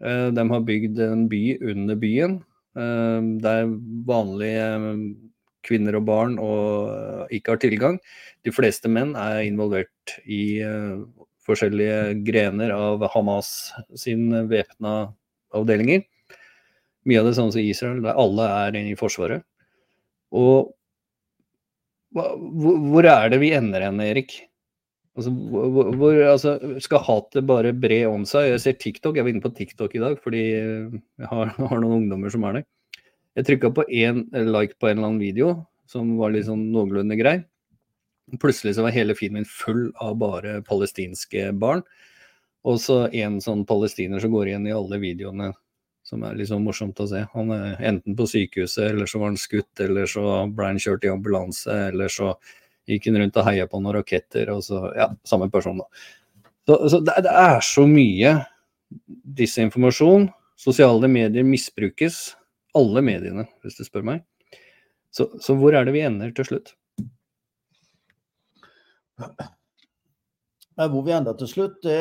de 0.00 0.48
har 0.50 0.66
bygd 0.66 0.98
en 1.00 1.28
by 1.28 1.44
under 1.62 1.96
byen. 1.96 2.42
der 2.74 3.68
vanlige 4.06 5.14
kvinner 5.64 5.96
og 5.96 6.04
barn 6.08 6.38
og 6.42 7.30
ikke 7.32 7.54
har 7.54 7.60
tilgang. 7.62 7.98
De 8.44 8.52
fleste 8.52 8.90
menn 8.90 9.14
er 9.14 9.44
involvert 9.46 10.16
i 10.26 10.58
forskjellige 11.44 12.24
grener 12.26 12.72
av 12.74 13.04
Hamas 13.14 13.72
sin 13.98 14.30
væpna 14.50 15.14
avdelinger. 15.54 16.04
Mye 17.04 17.20
av 17.20 17.28
det 17.28 17.34
samme 17.36 17.52
som 17.52 17.60
Israel, 17.60 18.00
der 18.04 18.16
alle 18.16 18.48
er 18.48 18.78
inne 18.78 18.94
i 18.94 18.98
Forsvaret. 18.98 19.44
Og 20.34 20.72
hvor 22.14 23.08
er 23.10 23.30
det 23.32 23.40
vi 23.42 23.52
ender 23.56 23.84
hen, 23.84 24.00
Erik? 24.00 24.38
Altså, 25.14 25.30
hvor, 25.30 25.92
hvor, 25.94 26.16
altså, 26.26 26.56
skal 26.82 27.04
hatet 27.06 27.46
bare 27.46 27.70
bre 27.76 28.00
om 28.10 28.24
seg? 28.26 28.48
Jeg 28.50 28.62
ser 28.64 28.78
TikTok, 28.82 29.14
jeg 29.14 29.26
var 29.26 29.30
inne 29.30 29.44
på 29.44 29.52
TikTok 29.54 29.94
i 29.94 30.02
dag 30.02 30.16
fordi 30.22 30.42
jeg 30.50 31.28
har, 31.30 31.52
har 31.70 31.82
noen 31.82 32.00
ungdommer 32.02 32.34
som 32.34 32.46
er 32.48 32.58
der. 32.58 32.66
Jeg 33.38 33.48
trykka 33.48 33.70
på 33.74 33.86
én 33.90 34.24
like 34.46 34.78
på 34.78 34.90
en 34.90 34.98
eller 34.98 35.08
annen 35.10 35.22
video 35.22 35.54
som 35.90 36.14
var 36.18 36.32
litt 36.34 36.48
sånn 36.48 36.70
noenlunde 36.74 37.18
grei. 37.18 37.38
Plutselig 38.40 38.74
så 38.76 38.86
var 38.86 38.94
hele 38.94 39.14
min 39.30 39.46
full 39.46 39.90
av 40.00 40.16
bare 40.18 40.60
palestinske 40.66 41.52
barn. 41.52 41.82
Og 42.64 42.80
så 42.80 43.04
en 43.12 43.40
sånn 43.44 43.66
palestiner 43.68 44.22
som 44.22 44.32
går 44.32 44.48
igjen 44.48 44.66
i 44.66 44.72
alle 44.72 44.98
videoene, 45.02 45.50
som 46.04 46.22
er 46.24 46.38
litt 46.38 46.48
sånn 46.48 46.64
morsomt 46.64 47.00
å 47.00 47.06
se. 47.10 47.24
Han 47.34 47.52
er 47.52 47.82
enten 47.84 48.16
på 48.16 48.26
sykehuset, 48.30 48.86
eller 48.90 49.10
så 49.10 49.20
var 49.20 49.32
han 49.32 49.40
skutt, 49.40 49.72
eller 49.84 50.08
så 50.08 50.24
ble 50.48 50.70
han 50.72 50.80
kjørt 50.80 51.04
i 51.04 51.12
ambulanse, 51.12 51.76
eller 51.90 52.12
så 52.12 52.32
gikk 52.88 53.08
han 53.08 53.18
rundt 53.22 53.38
og 53.40 53.48
heia 53.48 53.66
på 53.70 53.80
noen 53.80 53.98
raketter, 53.98 54.52
og 54.54 54.62
så 54.66 54.86
Ja, 54.96 55.10
samme 55.26 55.50
person, 55.52 55.80
da. 55.82 55.88
Så, 56.64 56.78
så 56.88 57.00
det, 57.04 57.16
det, 57.26 57.32
er 57.32 57.60
så 57.64 57.84
mye 57.88 58.36
disinformasjon. 59.40 60.30
Sosiale 60.56 61.10
medier 61.10 61.44
misbrukes. 61.44 62.36
Alle 62.74 63.02
mediene, 63.04 63.44
hvis 63.62 63.76
du 63.78 63.84
spør 63.84 64.06
meg. 64.06 64.22
Så, 65.14 65.28
så 65.42 65.54
hvor 65.58 65.76
er 65.76 65.84
det 65.86 65.94
vi 65.94 66.04
ender 66.06 66.32
til 66.34 66.48
slutt? 66.48 66.72
Hvor 70.74 71.02
vi 71.06 71.14
ender 71.14 71.36
til 71.38 71.50
slutt, 71.52 71.76
det 71.84 72.00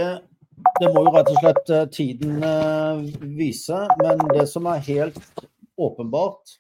det 0.79 0.89
må 0.93 1.03
jo 1.05 1.13
rett 1.13 1.31
og 1.31 1.39
slett 1.41 1.71
eh, 1.73 1.87
tiden 1.93 2.43
eh, 2.45 3.03
vise. 3.37 3.79
Men 4.01 4.21
det 4.33 4.47
som 4.51 4.67
er 4.71 4.83
helt 4.89 5.45
åpenbart 5.77 6.59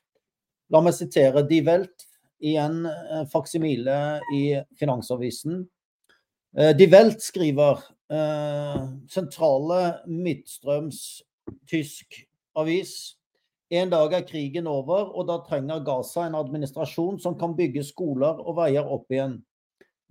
La 0.73 0.79
meg 0.81 0.95
sitere 0.97 1.43
Die 1.45 1.61
Welt, 1.67 2.07
igjen 2.41 2.85
eh, 2.89 3.25
faksimile 3.31 3.97
i 4.35 4.45
Finansavisen. 4.79 5.63
De 6.53 6.85
Welt 6.85 7.17
skriver 7.25 7.79
sentrale 9.09 9.77
Midtstrøms 10.05 10.99
tysk 11.65 12.19
avis. 12.53 12.91
En 13.73 13.89
dag 13.89 14.13
er 14.13 14.25
krigen 14.27 14.67
over, 14.69 15.07
og 15.17 15.25
da 15.31 15.39
trenger 15.47 15.81
Gaza 15.81 16.27
en 16.27 16.37
administrasjon 16.37 17.17
som 17.23 17.33
kan 17.39 17.55
bygge 17.57 17.81
skoler 17.87 18.37
og 18.37 18.59
veier 18.59 18.85
opp 18.85 19.09
igjen. 19.09 19.39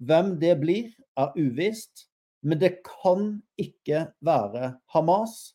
Hvem 0.03 0.35
det 0.43 0.57
blir, 0.64 0.89
er 1.14 1.31
uvisst. 1.39 2.09
Men 2.43 2.59
det 2.59 2.81
kan 2.83 3.37
ikke 3.61 4.09
være 4.20 4.75
Hamas. 4.91 5.55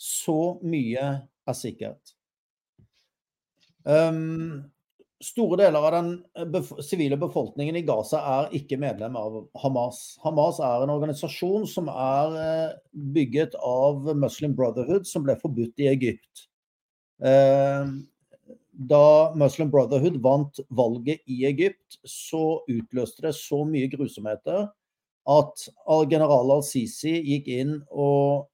Så 0.00 0.56
mye 0.64 1.04
er 1.28 1.54
sikkert. 1.54 2.14
Um, 3.84 4.72
store 5.22 5.58
deler 5.60 5.84
av 5.86 5.92
den 5.94 6.50
bef 6.52 6.70
sivile 6.84 7.16
befolkningen 7.20 7.76
i 7.78 7.84
Gaza 7.86 8.20
er 8.34 8.54
ikke 8.58 8.78
medlem 8.80 9.16
av 9.18 9.42
Hamas. 9.62 10.00
Hamas 10.24 10.60
er 10.62 10.84
en 10.84 10.92
organisasjon 10.94 11.66
som 11.70 11.90
er 11.92 12.36
uh, 12.36 12.74
bygget 13.14 13.54
av 13.58 14.10
Muslim 14.18 14.56
Brotherhood, 14.58 15.06
som 15.08 15.24
ble 15.26 15.36
forbudt 15.40 15.82
i 15.82 15.90
Egypt. 15.92 16.46
Uh, 17.22 18.02
da 18.72 19.32
Muslim 19.38 19.70
Brotherhood 19.70 20.18
vant 20.24 20.58
valget 20.74 21.22
i 21.30 21.44
Egypt, 21.46 22.00
så 22.08 22.62
utløste 22.70 23.28
det 23.28 23.36
så 23.38 23.62
mye 23.68 23.90
grusomheter 23.92 24.66
at 25.32 25.68
general 26.10 26.50
al-Sisi 26.56 27.12
gikk 27.20 27.50
inn 27.52 27.76
og 27.92 28.48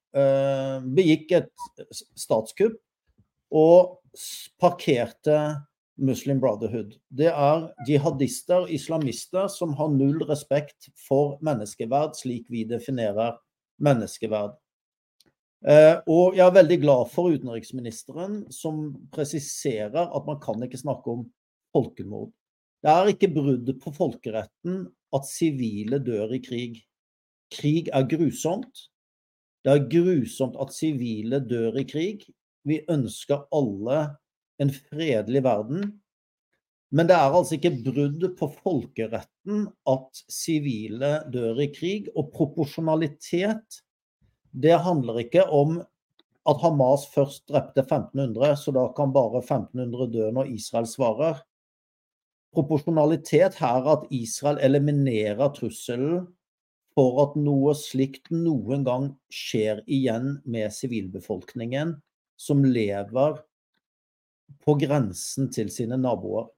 begikk 0.92 1.32
et 1.38 1.92
statskupp 2.18 2.76
og 3.54 3.94
parkerte 4.60 5.38
Muslim 5.98 6.40
Brotherhood. 6.40 6.94
Det 7.10 7.28
er 7.30 7.68
jihadister, 7.88 8.68
islamister, 8.70 9.48
som 9.50 9.74
har 9.78 9.90
null 9.92 10.22
respekt 10.28 10.90
for 11.08 11.36
menneskeverd, 11.44 12.14
slik 12.18 12.46
vi 12.52 12.64
definerer 12.68 13.36
menneskeverd. 13.82 14.56
Uh, 15.66 15.98
og 16.06 16.36
jeg 16.38 16.44
er 16.46 16.54
veldig 16.54 16.76
glad 16.84 17.08
for 17.10 17.34
utenriksministeren 17.34 18.44
som 18.54 18.92
presiserer 19.10 20.04
at 20.06 20.28
man 20.28 20.38
kan 20.42 20.62
ikke 20.62 20.78
snakke 20.78 21.10
om 21.10 21.24
folkemord. 21.74 22.30
Det 22.78 22.92
er 22.92 23.10
ikke 23.10 23.32
brudd 23.34 23.72
på 23.82 23.92
folkeretten 23.96 24.84
at 25.14 25.26
sivile 25.26 25.98
dør 25.98 26.36
i 26.36 26.38
krig. 26.44 26.78
Krig 27.50 27.90
er 27.90 28.06
grusomt. 28.06 28.86
Det 29.66 29.72
er 29.74 29.88
grusomt 29.90 30.54
at 30.62 30.70
sivile 30.76 31.40
dør 31.42 31.80
i 31.82 31.86
krig. 31.88 32.22
Vi 32.62 32.78
ønsker 32.86 33.48
alle 33.50 33.98
en 34.62 34.72
fredelig 34.74 35.42
verden. 35.46 35.90
Men 36.90 37.08
det 37.08 37.16
er 37.18 37.34
altså 37.36 37.58
ikke 37.58 37.76
brudd 37.84 38.24
på 38.38 38.48
folkeretten 38.62 39.66
at 39.90 40.22
sivile 40.32 41.18
dør 41.32 41.60
i 41.60 41.68
krig. 41.74 42.08
Og 42.16 42.32
proporsjonalitet, 42.32 43.82
det 44.52 44.78
handler 44.86 45.20
ikke 45.24 45.44
om 45.52 45.78
at 46.48 46.62
Hamas 46.62 47.04
først 47.12 47.44
drepte 47.50 47.84
1500, 47.84 48.56
så 48.56 48.72
da 48.72 48.86
kan 48.96 49.12
bare 49.12 49.42
1500 49.44 50.10
dø 50.14 50.30
når 50.32 50.54
Israel 50.56 50.88
svarer 50.88 51.42
proporsjonalitet 52.54 53.58
her 53.60 53.82
er 53.82 53.92
at 53.92 54.06
Israel 54.14 54.58
eliminerer 54.64 55.52
trusselen 55.56 56.26
for 56.96 57.20
at 57.22 57.36
noe 57.38 57.74
slikt 57.78 58.32
noen 58.34 58.84
gang 58.86 59.10
skjer 59.32 59.84
igjen 59.86 60.38
med 60.48 60.72
sivilbefolkningen 60.74 61.94
som 62.40 62.64
lever 62.64 63.38
på 64.64 64.76
grensen 64.80 65.50
til 65.54 65.70
sine 65.72 65.98
naboer. 66.00 66.48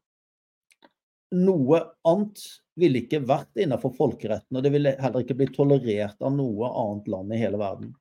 Noe 1.37 1.81
annet 2.09 2.43
ville 2.81 3.05
ikke 3.05 3.23
vært 3.23 3.61
innenfor 3.61 3.95
folkeretten, 3.95 4.57
og 4.57 4.65
det 4.65 4.73
ville 4.75 4.97
heller 4.99 5.25
ikke 5.25 5.37
blitt 5.39 5.55
tolerert 5.55 6.19
av 6.19 6.33
noe 6.35 6.71
annet 6.71 7.11
land 7.13 7.35
i 7.35 7.41
hele 7.41 7.61
verden. 7.61 7.93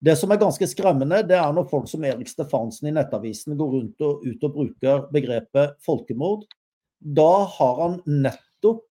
Det 0.00 0.14
som 0.16 0.30
er 0.32 0.40
ganske 0.40 0.68
skremmende, 0.68 1.22
det 1.26 1.36
er 1.40 1.52
når 1.56 1.68
folk 1.70 1.88
som 1.90 2.04
Erik 2.04 2.28
Stefansen 2.30 2.88
i 2.88 2.94
Nettavisen 2.94 3.56
går 3.58 3.72
rundt 3.74 4.04
og 4.06 4.24
ut 4.24 4.44
og 4.46 4.56
bruker 4.60 5.06
begrepet 5.12 5.76
folkemord 5.84 6.44
da 7.00 7.44
har 7.44 7.80
han 7.82 7.98
nettopp 8.06 8.84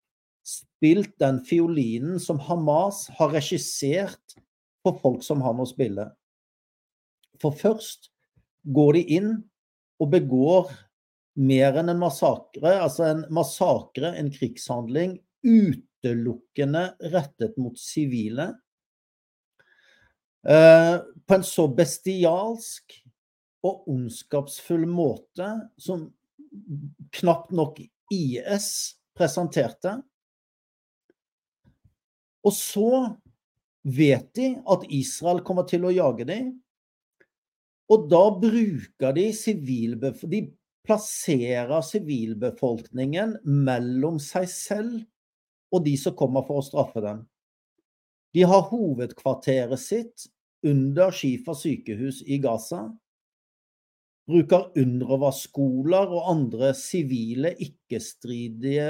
spilt 0.44 1.14
den 1.18 1.40
fiolinen 1.46 2.20
som 2.20 2.38
Hamas 2.38 3.06
har 3.18 3.32
regissert 3.32 4.36
for 4.84 4.98
folk 5.00 5.24
som 5.24 5.40
han 5.44 5.62
å 5.62 5.68
spille. 5.68 6.10
For 7.40 7.56
først 7.56 8.10
går 8.76 8.98
de 8.98 9.04
inn 9.16 9.30
og 10.04 10.10
begår 10.12 10.72
mer 11.34 11.80
enn 11.80 11.90
en 11.90 12.02
massakre, 12.02 12.76
altså 12.78 13.08
en 13.08 13.24
massakre, 13.34 14.12
en 14.18 14.30
krigshandling, 14.32 15.16
utelukkende 15.44 16.84
rettet 17.14 17.56
mot 17.60 17.78
sivile. 17.80 18.52
Eh, 20.44 20.96
på 21.26 21.38
en 21.38 21.46
så 21.46 21.66
bestialsk 21.72 22.98
og 23.64 23.88
ondskapsfull 23.90 24.84
måte 24.86 25.48
som 25.80 26.10
knapt 27.16 27.54
nok 27.56 27.80
IS 28.12 28.68
presenterte. 29.16 29.96
Og 32.44 32.52
så 32.52 32.90
vet 33.84 34.28
de 34.36 34.50
at 34.68 34.84
Israel 34.92 35.40
kommer 35.44 35.64
til 35.68 35.88
å 35.88 35.94
jage 35.94 36.28
dem. 36.28 36.52
Og 37.92 38.06
da 38.08 38.22
bruker 38.40 39.16
de 39.16 39.28
De 40.30 40.40
plasserer 40.84 41.80
sivilbefolkningen 41.84 43.38
mellom 43.44 44.18
seg 44.20 44.48
selv 44.52 45.04
og 45.74 45.84
de 45.86 45.94
som 45.98 46.14
kommer 46.16 46.44
for 46.46 46.60
å 46.60 46.64
straffe 46.64 47.00
dem. 47.02 47.22
De 48.36 48.44
har 48.44 48.68
hovedkvarteret 48.68 49.80
sitt 49.80 50.26
under 50.64 51.12
Shifa 51.14 51.54
sykehus 51.56 52.22
i 52.26 52.38
Gaza 52.42 52.84
bruker 54.28 54.70
UNRWA-skoler 54.80 56.12
og 56.14 56.30
andre 56.32 56.72
sivile, 56.76 57.52
ikke-stridige 57.60 58.88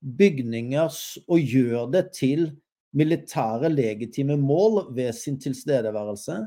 bygninger 0.00 0.96
og 1.28 1.52
gjør 1.54 1.90
det 1.92 2.06
til 2.16 2.46
militære 2.96 3.70
legitime 3.70 4.38
mål 4.40 4.86
ved 4.96 5.12
sin 5.14 5.38
tilstedeværelse. 5.40 6.40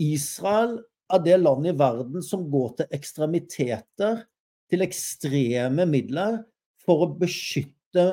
Israel 0.00 0.78
er 1.12 1.22
det 1.24 1.38
landet 1.42 1.74
i 1.74 1.78
verden 1.78 2.24
som 2.24 2.46
går 2.50 2.74
til 2.78 2.96
ekstremiteter, 2.96 4.24
til 4.70 4.84
ekstreme 4.86 5.86
midler, 5.90 6.42
for 6.80 7.04
å 7.04 7.12
beskytte 7.20 8.06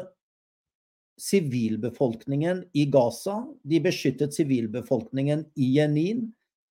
sivilbefolkningen 1.17 2.63
i 2.77 2.87
Gaza. 2.93 3.39
De 3.63 3.79
beskyttet 3.81 4.35
sivilbefolkningen 4.35 5.45
i 5.57 5.71
Jenin 5.77 6.27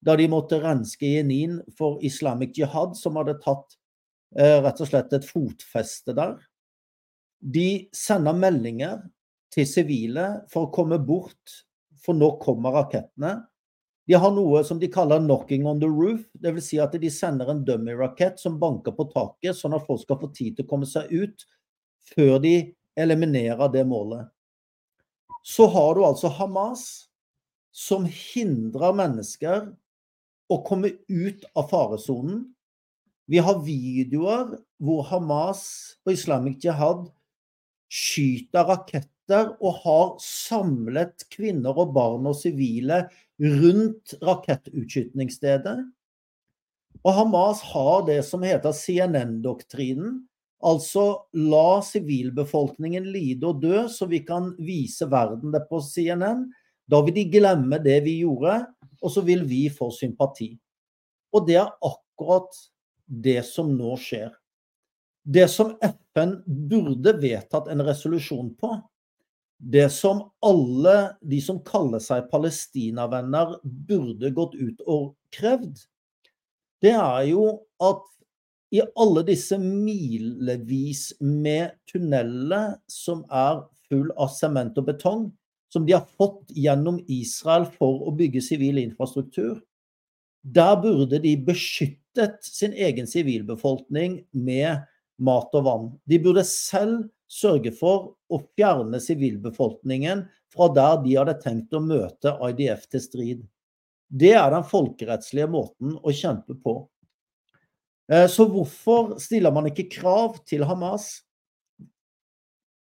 da 0.02 0.16
de 0.18 0.26
måtte 0.32 0.58
renske 0.62 1.06
Jenin 1.06 1.60
for 1.78 2.02
Islamic 2.06 2.58
Jihad, 2.58 2.96
som 2.98 3.20
hadde 3.20 3.38
tatt 3.44 3.78
eh, 4.38 4.58
rett 4.64 4.82
og 4.82 4.90
slett 4.90 5.14
et 5.14 5.28
fotfeste 5.28 6.16
der. 6.18 6.40
De 7.42 7.86
sender 7.96 8.38
meldinger 8.38 9.04
til 9.54 9.68
sivile 9.70 10.26
for 10.50 10.68
å 10.68 10.74
komme 10.74 10.98
bort, 11.06 11.62
for 12.02 12.18
nå 12.18 12.34
kommer 12.42 12.74
rakettene. 12.80 13.36
De 14.12 14.18
har 14.20 14.34
noe 14.36 14.60
som 14.68 14.80
de 14.80 14.90
kaller 14.92 15.22
'knocking 15.24 15.64
on 15.66 15.80
the 15.80 15.88
roof'. 15.88 16.26
Dvs. 16.36 16.66
Si 16.68 16.80
at 16.84 16.92
de 17.00 17.10
sender 17.10 17.48
en 17.48 17.64
dummy-rakett 17.64 18.40
som 18.40 18.58
banker 18.60 18.92
på 18.92 19.06
taket, 19.08 19.56
sånn 19.56 19.78
at 19.78 19.86
folk 19.88 20.02
skal 20.02 20.20
få 20.20 20.28
tid 20.36 20.58
til 20.58 20.66
å 20.66 20.72
komme 20.74 20.90
seg 20.90 21.08
ut 21.16 21.46
før 22.12 22.42
de 22.44 22.74
eliminerer 23.00 23.72
det 23.72 23.86
målet. 23.88 24.28
Så 25.48 25.70
har 25.72 25.96
du 25.96 26.04
altså 26.04 26.28
Hamas, 26.28 27.08
som 27.72 28.04
hindrer 28.04 28.92
mennesker 29.00 29.72
å 30.52 30.60
komme 30.68 30.92
ut 31.08 31.48
av 31.56 31.72
faresonen. 31.72 32.50
Vi 33.32 33.40
har 33.40 33.64
videoer 33.64 34.58
hvor 34.84 35.08
Hamas 35.08 35.64
og 36.04 36.18
Islamic 36.18 36.60
Jihad 36.60 37.08
skyter 37.88 38.68
raketter 38.74 39.54
og 39.62 39.84
har 39.86 40.08
samlet 40.20 41.24
kvinner 41.32 41.80
og 41.80 41.96
barn 41.96 42.28
og 42.28 42.36
sivile 42.36 43.06
rundt 43.42 44.14
rakettutskytningsstedet. 44.22 45.80
Og 47.02 47.16
Hamas 47.18 47.62
har 47.72 48.06
det 48.06 48.22
som 48.28 48.44
heter 48.46 48.76
CNN-doktrinen. 48.76 50.20
Altså 50.62 51.24
la 51.34 51.82
sivilbefolkningen 51.82 53.08
lide 53.10 53.48
og 53.50 53.64
dø, 53.64 53.88
så 53.90 54.06
vi 54.06 54.22
kan 54.26 54.52
vise 54.62 55.08
verden 55.10 55.54
det 55.56 55.64
på 55.72 55.80
CNN. 55.82 56.46
Da 56.86 57.00
vil 57.02 57.16
de 57.16 57.26
glemme 57.34 57.80
det 57.82 57.98
vi 58.06 58.20
gjorde, 58.22 58.60
og 59.02 59.14
så 59.14 59.24
vil 59.26 59.42
vi 59.50 59.64
få 59.74 59.90
sympati. 59.96 60.52
Og 61.34 61.48
det 61.48 61.58
er 61.64 61.72
akkurat 61.82 62.54
det 63.08 63.40
som 63.48 63.72
nå 63.74 63.96
skjer. 63.98 64.30
Det 65.22 65.48
som 65.50 65.74
FN 65.82 66.38
burde 66.46 67.16
vedtatt 67.22 67.70
en 67.72 67.82
resolusjon 67.86 68.54
på, 68.60 68.76
det 69.62 69.90
som 69.94 70.24
alle 70.42 70.96
de 71.22 71.38
som 71.44 71.60
kaller 71.66 72.02
seg 72.02 72.30
palestinavenner, 72.32 73.60
burde 73.64 74.32
gått 74.34 74.56
ut 74.58 74.82
og 74.90 75.12
krevd, 75.36 75.84
det 76.82 76.96
er 76.98 77.28
jo 77.30 77.46
at 77.84 78.08
i 78.74 78.82
alle 78.98 79.22
disse 79.28 79.58
milevis 79.62 81.12
med 81.20 81.76
tunneler 81.92 82.74
som 82.90 83.26
er 83.28 83.62
full 83.92 84.10
av 84.16 84.32
sement 84.34 84.80
og 84.80 84.88
betong, 84.88 85.26
som 85.72 85.86
de 85.86 85.94
har 85.96 86.08
fått 86.20 86.50
gjennom 86.56 86.98
Israel 87.12 87.68
for 87.78 88.08
å 88.08 88.16
bygge 88.16 88.42
sivil 88.44 88.80
infrastruktur, 88.82 89.60
der 90.42 90.74
burde 90.82 91.20
de 91.22 91.36
beskyttet 91.46 92.40
sin 92.44 92.74
egen 92.74 93.08
sivilbefolkning 93.08 94.22
med 94.32 94.82
mat 95.22 95.54
og 95.56 95.68
vann. 95.68 95.90
De 96.10 96.18
burde 96.20 96.44
selv 96.48 97.06
sørge 97.32 97.72
for 97.76 98.14
å 98.32 98.42
fjerne 98.58 99.00
sivilbefolkningen 99.00 100.26
fra 100.52 100.68
der 100.76 100.98
de 101.06 101.16
hadde 101.16 101.38
tenkt 101.40 101.76
å 101.76 101.84
møte 101.84 102.36
IDF 102.50 102.88
til 102.92 103.04
strid. 103.04 103.44
Det 104.12 104.34
er 104.36 104.50
den 104.52 104.66
folkerettslige 104.68 105.48
måten 105.52 105.96
å 105.96 106.12
kjempe 106.12 106.58
på. 106.60 106.76
Eh, 108.12 108.28
så 108.28 108.48
hvorfor 108.52 109.16
stiller 109.24 109.54
man 109.56 109.70
ikke 109.72 109.88
krav 109.94 110.42
til 110.48 110.66
Hamas? 110.68 111.22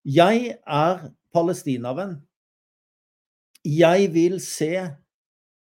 Jeg 0.08 0.54
er 0.64 1.10
palestinavenn. 1.36 2.16
Jeg 3.68 4.08
vil 4.14 4.38
se 4.40 4.86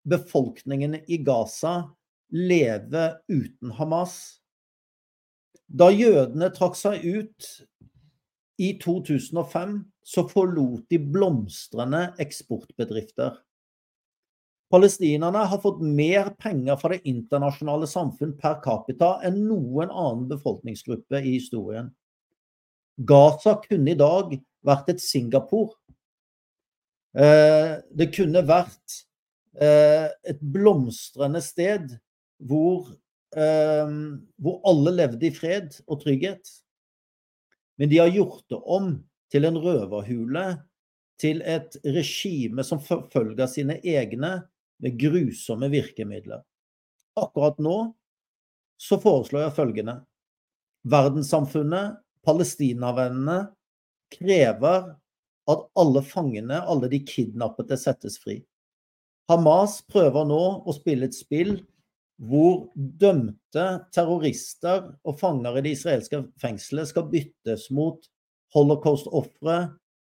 befolkningen 0.04 0.98
i 1.08 1.22
Gaza 1.24 1.78
leve 2.36 3.14
uten 3.32 3.72
Hamas. 3.78 4.18
Da 5.66 5.88
jødene 5.94 6.52
trakk 6.54 6.76
seg 6.76 7.06
ut 7.06 7.48
i 8.62 8.74
2005, 8.82 9.78
så 10.06 10.24
forlot 10.30 10.86
de 10.90 11.00
blomstrende 11.00 12.08
eksportbedrifter. 12.22 13.36
Palestinerne 14.72 15.46
har 15.46 15.62
fått 15.62 15.82
mer 15.84 16.32
penger 16.42 16.78
fra 16.82 16.96
det 16.96 17.04
internasjonale 17.08 17.88
samfunn 17.88 18.34
per 18.40 18.58
capita 18.64 19.16
enn 19.26 19.44
noen 19.46 19.92
annen 19.92 20.26
befolkningsgruppe 20.32 21.22
i 21.22 21.38
historien. 21.38 21.92
Gaza 22.98 23.58
kunne 23.66 23.92
i 23.94 24.00
dag 24.00 24.38
vært 24.66 24.96
et 24.96 25.04
Singapore 25.04 25.76
Eh, 27.16 27.76
det 27.96 28.10
kunne 28.12 28.42
vært 28.44 28.96
eh, 29.64 30.10
et 30.28 30.42
blomstrende 30.42 31.40
sted 31.44 31.94
hvor, 32.44 32.90
eh, 33.40 33.94
hvor 34.36 34.58
alle 34.68 34.96
levde 34.98 35.30
i 35.30 35.34
fred 35.36 35.78
og 35.88 36.02
trygghet. 36.04 36.52
Men 37.78 37.92
de 37.92 38.00
har 38.00 38.14
gjort 38.14 38.44
det 38.50 38.60
om 38.60 38.94
til 39.32 39.48
en 39.48 39.60
røverhule, 39.60 40.46
til 41.20 41.42
et 41.48 41.78
regime 41.88 42.64
som 42.68 42.82
forfølger 42.84 43.48
sine 43.48 43.78
egne 43.88 44.32
med 44.84 44.98
grusomme 45.00 45.70
virkemidler. 45.72 46.42
Akkurat 47.16 47.60
nå 47.64 47.78
så 48.82 49.00
foreslår 49.00 49.46
jeg 49.46 49.56
følgende. 49.56 49.96
Verdenssamfunnet, 50.92 51.96
palestinavennene, 52.28 53.38
krever 54.12 54.92
at 55.50 55.64
alle 55.80 56.04
fangene, 56.06 56.60
alle 56.60 56.90
de 56.92 57.00
kidnappede, 57.08 57.78
settes 57.80 58.20
fri. 58.22 58.42
Hamas 59.32 59.80
prøver 59.90 60.28
nå 60.28 60.42
å 60.68 60.76
spille 60.76 61.08
et 61.10 61.18
spill 61.18 61.56
hvor 62.16 62.70
dømte 62.76 63.66
terrorister 63.94 64.92
og 65.04 65.18
fanger 65.20 65.58
i 65.60 65.66
det 65.66 65.74
israelske 65.76 66.22
fengselet 66.42 66.92
skal 66.92 67.10
byttes 67.12 67.68
mot 67.76 68.08
holocaust-ofre 68.56 69.58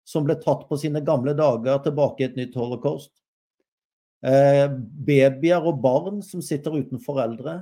som 0.07 0.25
ble 0.27 0.35
tatt 0.41 0.65
på 0.67 0.79
sine 0.81 1.03
gamle 1.07 1.33
dager 1.38 1.79
tilbake 1.85 2.23
i 2.23 2.27
et 2.27 2.39
nytt 2.39 2.57
holocaust. 2.59 3.13
Eh, 4.21 4.67
babyer 5.07 5.63
og 5.65 5.79
barn 5.81 6.19
som 6.25 6.43
sitter 6.45 6.75
uten 6.81 6.99
foreldre. 7.01 7.61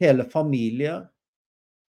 Hele 0.00 0.28
familier. 0.30 1.08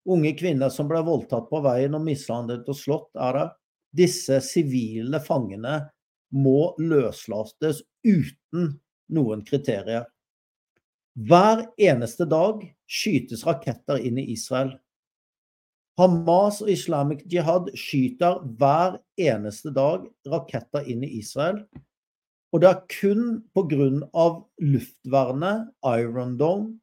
Unge 0.08 0.32
kvinner 0.38 0.70
som 0.72 0.88
ble 0.88 1.02
voldtatt 1.04 1.50
på 1.50 1.60
veien 1.64 1.96
og 1.98 2.06
mishandlet 2.06 2.68
og 2.70 2.78
slått, 2.78 3.10
er 3.18 3.36
der 3.36 3.50
disse 3.96 4.38
sivile 4.46 5.18
fangene 5.22 5.82
må 6.30 6.72
løslates 6.78 7.82
uten 8.06 8.70
noen 9.10 9.42
kriterier. 9.44 10.06
Hver 11.20 11.66
eneste 11.76 12.24
dag 12.24 12.62
skytes 12.88 13.42
raketter 13.44 13.98
inn 14.00 14.18
i 14.18 14.30
Israel. 14.32 14.72
Hamas 16.00 16.62
og 16.64 16.70
Islamic 16.72 17.26
Jihad 17.28 17.68
skyter 17.76 18.38
hver 18.56 18.96
eneste 19.20 19.72
dag 19.76 20.06
raketter 20.32 20.86
inn 20.88 21.04
i 21.04 21.18
Israel. 21.18 21.60
Og 22.54 22.62
det 22.62 22.70
er 22.70 22.80
kun 22.88 23.26
pga. 23.52 24.30
luftvernet, 24.64 25.68
Iron 25.84 26.36
Dome, 26.38 26.78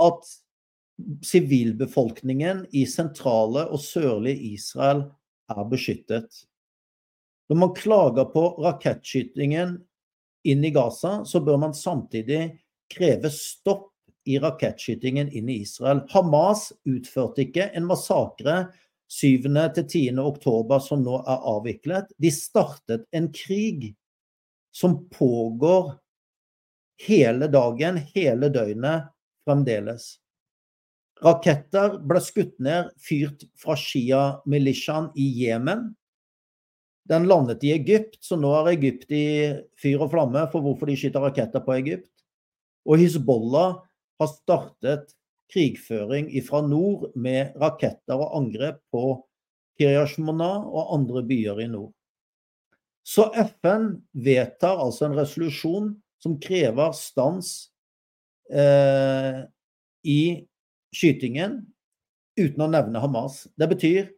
at 0.00 0.24
sivilbefolkningen 1.26 2.64
i 2.72 2.86
sentrale 2.88 3.66
og 3.68 3.80
sørlige 3.80 4.54
Israel 4.56 5.04
er 5.52 5.64
beskyttet. 5.68 6.46
Når 7.50 7.56
man 7.60 7.74
klager 7.76 8.24
på 8.32 8.54
rakettskytingen 8.64 9.76
inn 10.48 10.64
i 10.64 10.72
Gaza, 10.72 11.24
så 11.24 11.40
bør 11.44 11.60
man 11.60 11.74
samtidig 11.74 12.56
kreve 12.92 13.30
stopp 13.32 13.92
i 14.26 14.38
rakettskytingen 14.42 15.30
inn 15.30 15.48
i 15.48 15.60
Israel. 15.62 16.02
Hamas 16.10 16.72
utførte 16.88 17.44
ikke 17.46 17.68
en 17.78 17.86
massakre 17.86 18.66
7. 19.12 19.46
til 19.76 19.84
10. 19.86 20.18
oktober 20.18 20.82
som 20.82 21.04
nå 21.06 21.20
er 21.22 21.46
avviklet. 21.54 22.10
De 22.18 22.32
startet 22.34 23.06
en 23.14 23.30
krig 23.34 23.92
som 24.74 24.98
pågår 25.14 25.94
hele 27.06 27.48
dagen, 27.52 28.00
hele 28.14 28.50
døgnet 28.52 29.12
fremdeles. 29.46 30.16
Raketter 31.24 31.96
ble 32.04 32.20
skutt 32.20 32.58
ned, 32.60 32.90
fyrt 33.00 33.46
fra 33.56 33.76
Shia-militiaen 33.78 35.12
i 35.16 35.30
Jemen. 35.44 35.88
Den 37.08 37.28
landet 37.30 37.62
i 37.64 37.70
Egypt, 37.72 38.18
så 38.20 38.36
nå 38.36 38.50
er 38.58 38.74
Egypt 38.74 39.14
i 39.14 39.26
fyr 39.80 40.02
og 40.02 40.10
flamme 40.12 40.42
for 40.52 40.64
hvorfor 40.64 40.90
de 40.90 40.98
skyter 40.98 41.22
raketter 41.22 41.62
på 41.64 41.76
Egypt. 41.78 42.10
Og 42.86 43.02
Hizbollah 43.02 43.80
har 44.20 44.32
startet 44.32 45.12
krigføring 45.52 46.30
fra 46.46 46.62
nord 46.66 47.10
med 47.18 47.54
raketter 47.60 48.18
og 48.18 48.34
angrep 48.38 48.80
på 48.94 49.04
Kiryashmona 49.78 50.50
og 50.64 50.94
andre 50.96 51.22
byer 51.26 51.62
i 51.66 51.68
nord. 51.70 51.92
Så 53.06 53.28
FN 53.34 53.92
vedtar 54.18 54.80
altså 54.82 55.06
en 55.06 55.18
resolusjon 55.18 55.92
som 56.22 56.38
krever 56.42 56.94
stans 56.96 57.52
eh, 58.50 59.44
i 60.02 60.20
skytingen 60.96 61.60
uten 62.40 62.64
å 62.64 62.70
nevne 62.72 63.02
Hamas. 63.02 63.44
Det 63.54 63.68
betyr 63.70 64.08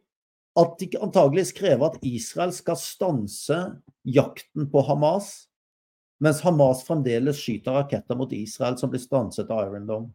at 0.59 0.79
de 0.81 0.89
antageligvis 0.97 1.53
krever 1.55 1.91
at 1.91 2.01
Israel 2.07 2.51
skal 2.55 2.79
stanse 2.81 3.59
jakten 4.07 4.67
på 4.71 4.83
Hamas, 4.87 5.48
mens 6.23 6.41
Hamas 6.43 6.83
fremdeles 6.87 7.39
skyter 7.39 7.79
raketter 7.79 8.17
mot 8.19 8.33
Israel 8.35 8.77
som 8.79 8.91
blir 8.91 9.01
stanset 9.03 9.51
av 9.51 9.67
Iron 9.67 9.87
Dome. 9.87 10.11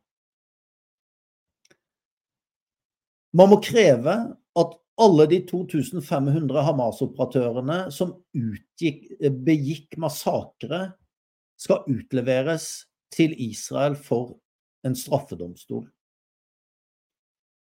Man 3.35 3.51
må 3.51 3.59
kreve 3.64 4.14
at 4.55 4.74
alle 5.02 5.26
de 5.26 5.40
2500 5.48 6.62
Hamas-operatørene 6.68 7.78
som 7.94 8.12
utgikk, 8.36 9.09
begikk 9.43 9.97
massakre, 9.98 10.93
skal 11.59 11.86
utleveres 11.90 12.85
til 13.14 13.35
Israel 13.43 13.97
for 13.98 14.36
en 14.86 14.94
straffedomstol. 14.98 15.86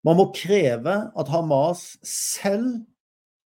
Man 0.04 0.20
må 0.20 0.28
kreve 0.36 0.96
at 1.16 1.32
Hamas 1.32 1.94
selv 2.08 2.82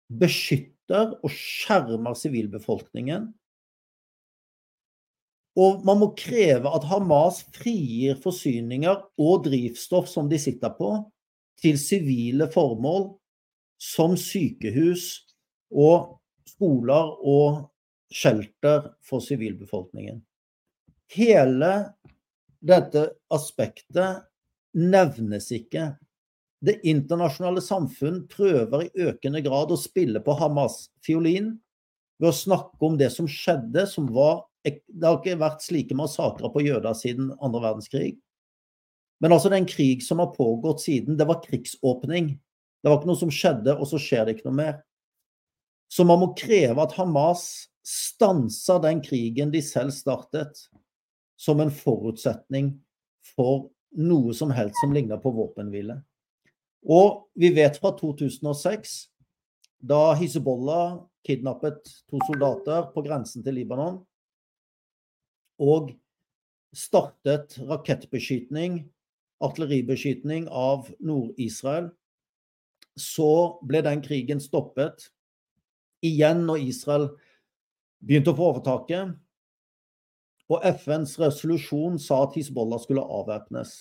beskytter 0.08 1.14
og 1.22 1.30
skjermer 1.30 2.16
sivilbefolkningen. 2.18 3.28
Og 5.58 5.82
man 5.86 5.98
må 5.98 6.12
kreve 6.18 6.70
at 6.70 6.86
Hamas 6.86 7.42
frigir 7.56 8.18
forsyninger 8.22 9.00
og 9.18 9.46
drivstoff 9.48 10.06
som 10.10 10.28
de 10.30 10.38
sitter 10.38 10.70
på, 10.78 10.92
til 11.58 11.78
sivile 11.80 12.46
formål 12.52 13.08
som 13.82 14.14
sykehus 14.18 15.10
og 15.74 16.20
skoler 16.46 17.10
og 17.26 17.64
shelter 18.14 18.92
for 19.04 19.22
sivilbefolkningen. 19.22 20.20
Hele 21.12 21.72
dette 22.64 23.04
aspektet 23.34 24.24
nevnes 24.78 25.50
ikke. 25.54 25.92
Det 26.58 26.80
internasjonale 26.90 27.62
samfunn 27.62 28.24
prøver 28.30 28.86
i 28.86 29.08
økende 29.08 29.42
grad 29.44 29.72
å 29.74 29.78
spille 29.78 30.22
på 30.24 30.34
Hamas-fiolin 30.40 31.52
ved 32.18 32.30
å 32.30 32.34
snakke 32.34 32.82
om 32.82 32.98
det 32.98 33.12
som 33.14 33.28
skjedde, 33.30 33.86
som 33.86 34.08
var 34.14 34.47
Det 34.86 35.06
har 35.06 35.18
ikke 35.18 35.40
vært 35.40 35.64
slike 35.64 35.96
massakrer 35.98 36.52
på 36.54 36.64
jøder 36.64 36.96
siden 36.96 37.30
andre 37.38 37.62
verdenskrig. 37.66 38.16
Men 39.22 39.34
altså, 39.34 39.50
det 39.50 39.58
er 39.58 39.64
en 39.64 39.70
krig 39.70 40.04
som 40.06 40.20
har 40.22 40.34
pågått 40.34 40.84
siden. 40.84 41.18
Det 41.18 41.26
var 41.26 41.42
krigsåpning. 41.42 42.36
Det 42.82 42.90
var 42.90 43.00
ikke 43.00 43.10
noe 43.10 43.20
som 43.20 43.32
skjedde, 43.34 43.74
og 43.74 43.88
så 43.90 43.98
skjer 44.02 44.26
det 44.26 44.36
ikke 44.36 44.48
noe 44.50 44.58
mer. 44.60 44.76
Så 45.90 46.04
man 46.06 46.20
må 46.22 46.30
kreve 46.38 46.84
at 46.84 46.94
Hamas 46.98 47.70
stanser 47.88 48.82
den 48.84 49.00
krigen 49.02 49.50
de 49.50 49.62
selv 49.64 49.94
startet, 49.96 50.60
som 51.38 51.62
en 51.62 51.72
forutsetning 51.72 52.74
for 53.34 53.70
noe 53.96 54.34
som 54.36 54.52
helst 54.52 54.76
som 54.82 54.92
ligner 54.94 55.20
på 55.22 55.32
våpenhvile. 55.34 56.00
Og 56.86 57.28
vi 57.38 57.50
vet 57.56 57.78
fra 57.80 57.94
2006, 57.96 58.98
da 59.88 60.12
Hizbollah 60.18 60.98
kidnappet 61.26 61.80
to 62.10 62.20
soldater 62.26 62.88
på 62.94 63.02
grensen 63.06 63.44
til 63.46 63.58
Libanon 63.58 64.00
og 65.58 65.92
startet 66.76 67.58
rakettbeskytning, 67.68 68.82
artilleribeskytning 69.44 70.48
av 70.50 70.88
Nord-Israel, 71.00 71.90
så 72.98 73.58
ble 73.66 73.82
den 73.86 74.02
krigen 74.02 74.42
stoppet 74.42 75.08
igjen 76.04 76.44
når 76.46 76.64
Israel 76.66 77.08
begynte 78.02 78.34
å 78.34 78.38
få 78.38 78.50
overtaket. 78.52 79.14
Og 80.48 80.64
FNs 80.64 81.14
resolusjon 81.20 81.98
sa 82.00 82.22
at 82.24 82.36
Hizbollah 82.38 82.80
skulle 82.82 83.04
avvæpnes. 83.04 83.74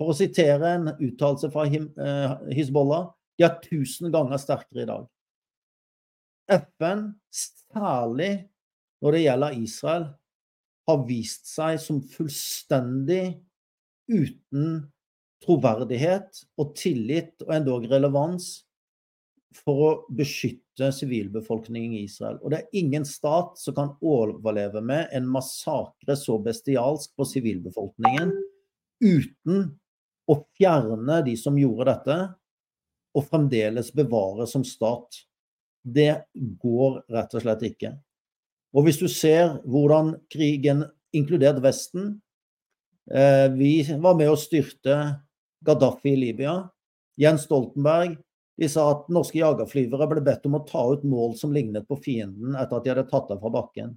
For 0.00 0.10
å 0.10 0.16
sitere 0.16 0.76
en 0.78 0.92
uttalelse 0.96 1.50
fra 1.52 1.66
eh, 1.68 2.36
Hizbollah 2.56 3.10
de 3.40 3.46
er 3.46 3.58
tusen 3.64 4.12
ganger 4.12 4.40
sterkere 4.40 4.84
i 4.84 4.88
dag. 4.88 5.04
FN, 6.50 7.06
særlig 7.32 8.32
når 9.00 9.16
det 9.16 9.22
gjelder 9.22 9.60
Israel, 9.60 10.06
har 10.90 11.04
vist 11.08 11.48
seg 11.50 11.78
som 11.82 12.00
fullstendig 12.04 13.38
uten 14.10 14.80
troverdighet 15.44 16.42
og 16.60 16.74
tillit 16.76 17.46
og 17.46 17.54
endog 17.56 17.86
relevans 17.90 18.50
for 19.56 19.82
å 19.82 19.90
beskytte 20.14 20.90
sivilbefolkningen 20.94 21.96
i 21.98 22.04
Israel. 22.06 22.38
Og 22.42 22.52
det 22.52 22.60
er 22.60 22.80
ingen 22.80 23.06
stat 23.08 23.58
som 23.58 23.74
kan 23.76 23.94
overleve 23.98 24.82
med 24.84 25.10
en 25.16 25.26
massakre 25.30 26.16
så 26.18 26.38
bestialsk 26.42 27.16
på 27.18 27.26
sivilbefolkningen 27.26 28.34
uten 29.00 29.72
å 30.30 30.36
fjerne 30.54 31.22
de 31.26 31.34
som 31.40 31.58
gjorde 31.58 31.88
dette, 31.90 32.18
og 33.10 33.26
fremdeles 33.26 33.88
bevare 33.96 34.46
som 34.46 34.62
stat. 34.62 35.24
Det 35.82 36.12
går 36.62 37.00
rett 37.10 37.34
og 37.34 37.42
slett 37.42 37.64
ikke. 37.66 37.96
Og 38.74 38.86
hvis 38.86 39.00
du 39.00 39.08
ser 39.10 39.58
hvordan 39.66 40.14
krigen, 40.30 40.84
inkludert 41.10 41.58
Vesten 41.64 42.20
eh, 43.10 43.48
Vi 43.56 43.82
var 43.98 44.14
med 44.18 44.30
å 44.30 44.38
styrte 44.38 44.98
Gaddafi 45.66 46.12
i 46.14 46.20
Libya. 46.20 46.54
Jens 47.20 47.48
Stoltenberg 47.48 48.14
de 48.60 48.68
sa 48.68 48.84
at 48.92 49.08
norske 49.12 49.38
jagerflyvere 49.40 50.06
ble 50.10 50.22
bedt 50.24 50.44
om 50.48 50.58
å 50.58 50.64
ta 50.68 50.82
ut 50.92 51.04
mål 51.08 51.32
som 51.40 51.52
lignet 51.54 51.86
på 51.88 51.96
fienden 52.04 52.56
etter 52.60 52.76
at 52.76 52.84
de 52.84 52.92
hadde 52.92 53.08
tatt 53.08 53.30
av 53.32 53.40
fra 53.40 53.52
bakken. 53.54 53.94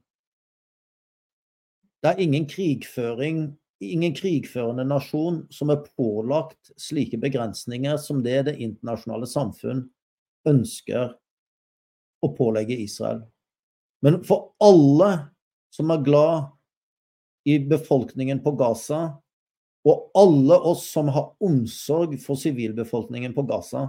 Det 2.03 2.13
er 2.13 2.21
ingen 2.23 2.47
krigføring, 2.47 3.41
ingen 3.83 4.15
krigførende 4.15 4.85
nasjon 4.87 5.41
som 5.51 5.71
er 5.71 5.83
pålagt 5.97 6.71
slike 6.79 7.19
begrensninger 7.19 7.99
som 7.99 8.23
det 8.23 8.39
det 8.47 8.55
internasjonale 8.63 9.27
samfunn 9.27 9.83
ønsker 10.47 11.11
å 12.23 12.31
pålegge 12.35 12.79
Israel. 12.79 13.25
Men 14.03 14.19
for 14.27 14.51
alle 14.63 15.09
som 15.73 15.91
er 15.93 16.03
glad 16.03 16.49
i 17.47 17.57
befolkningen 17.59 18.41
på 18.43 18.51
Gaza, 18.59 19.03
og 19.83 20.11
alle 20.15 20.57
oss 20.71 20.85
som 20.91 21.09
har 21.11 21.33
omsorg 21.43 22.15
for 22.23 22.39
sivilbefolkningen 22.39 23.33
på 23.35 23.45
Gaza, 23.47 23.87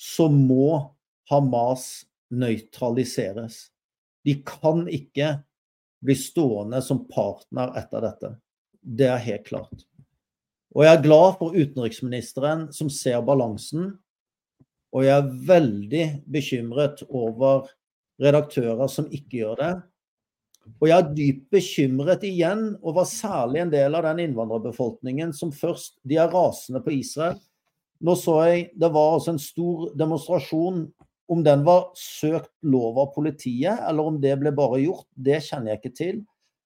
så 0.00 0.28
må 0.32 0.96
Hamas 1.30 2.06
nøytraliseres. 2.32 3.68
De 4.24 4.36
kan 4.44 4.86
ikke 4.88 5.38
bli 6.04 6.16
stående 6.16 6.80
som 6.84 7.04
partner 7.08 7.72
etter 7.80 8.04
dette. 8.04 8.34
Det 8.80 9.08
er 9.08 9.24
helt 9.24 9.46
klart. 9.48 9.84
Og 10.76 10.84
jeg 10.86 10.96
er 10.96 11.04
glad 11.04 11.36
for 11.40 11.56
utenriksministeren 11.56 12.68
som 12.72 12.92
ser 12.92 13.20
balansen. 13.26 13.92
Og 14.94 15.04
jeg 15.06 15.16
er 15.16 15.32
veldig 15.48 16.04
bekymret 16.30 17.02
over 17.08 17.68
redaktører 18.20 18.90
som 18.90 19.08
ikke 19.10 19.42
gjør 19.42 19.60
det. 19.60 19.72
Og 20.78 20.88
jeg 20.88 20.96
er 20.96 21.14
dypt 21.16 21.46
bekymret 21.52 22.24
igjen 22.28 22.64
over 22.86 23.06
særlig 23.08 23.62
en 23.64 23.72
del 23.72 23.96
av 23.96 24.04
den 24.06 24.22
innvandrerbefolkningen 24.26 25.32
som 25.36 25.52
først 25.52 25.96
De 26.06 26.18
er 26.20 26.30
rasende 26.30 26.82
på 26.84 26.92
Israel. 27.00 27.38
Nå 28.00 28.14
så 28.16 28.36
jeg 28.48 28.68
det 28.80 28.90
var 28.92 29.16
altså 29.16 29.34
en 29.34 29.42
stor 29.42 29.90
demonstrasjon. 29.98 30.86
Om 31.30 31.42
den 31.46 31.60
var 31.62 31.92
søkt 31.94 32.50
lov 32.66 32.96
av 32.98 33.12
politiet, 33.14 33.78
eller 33.86 34.08
om 34.10 34.16
det 34.18 34.32
ble 34.40 34.50
bare 34.50 34.80
gjort, 34.82 35.06
det 35.14 35.38
kjenner 35.46 35.70
jeg 35.72 35.80
ikke 35.80 35.98
til. 35.98 36.16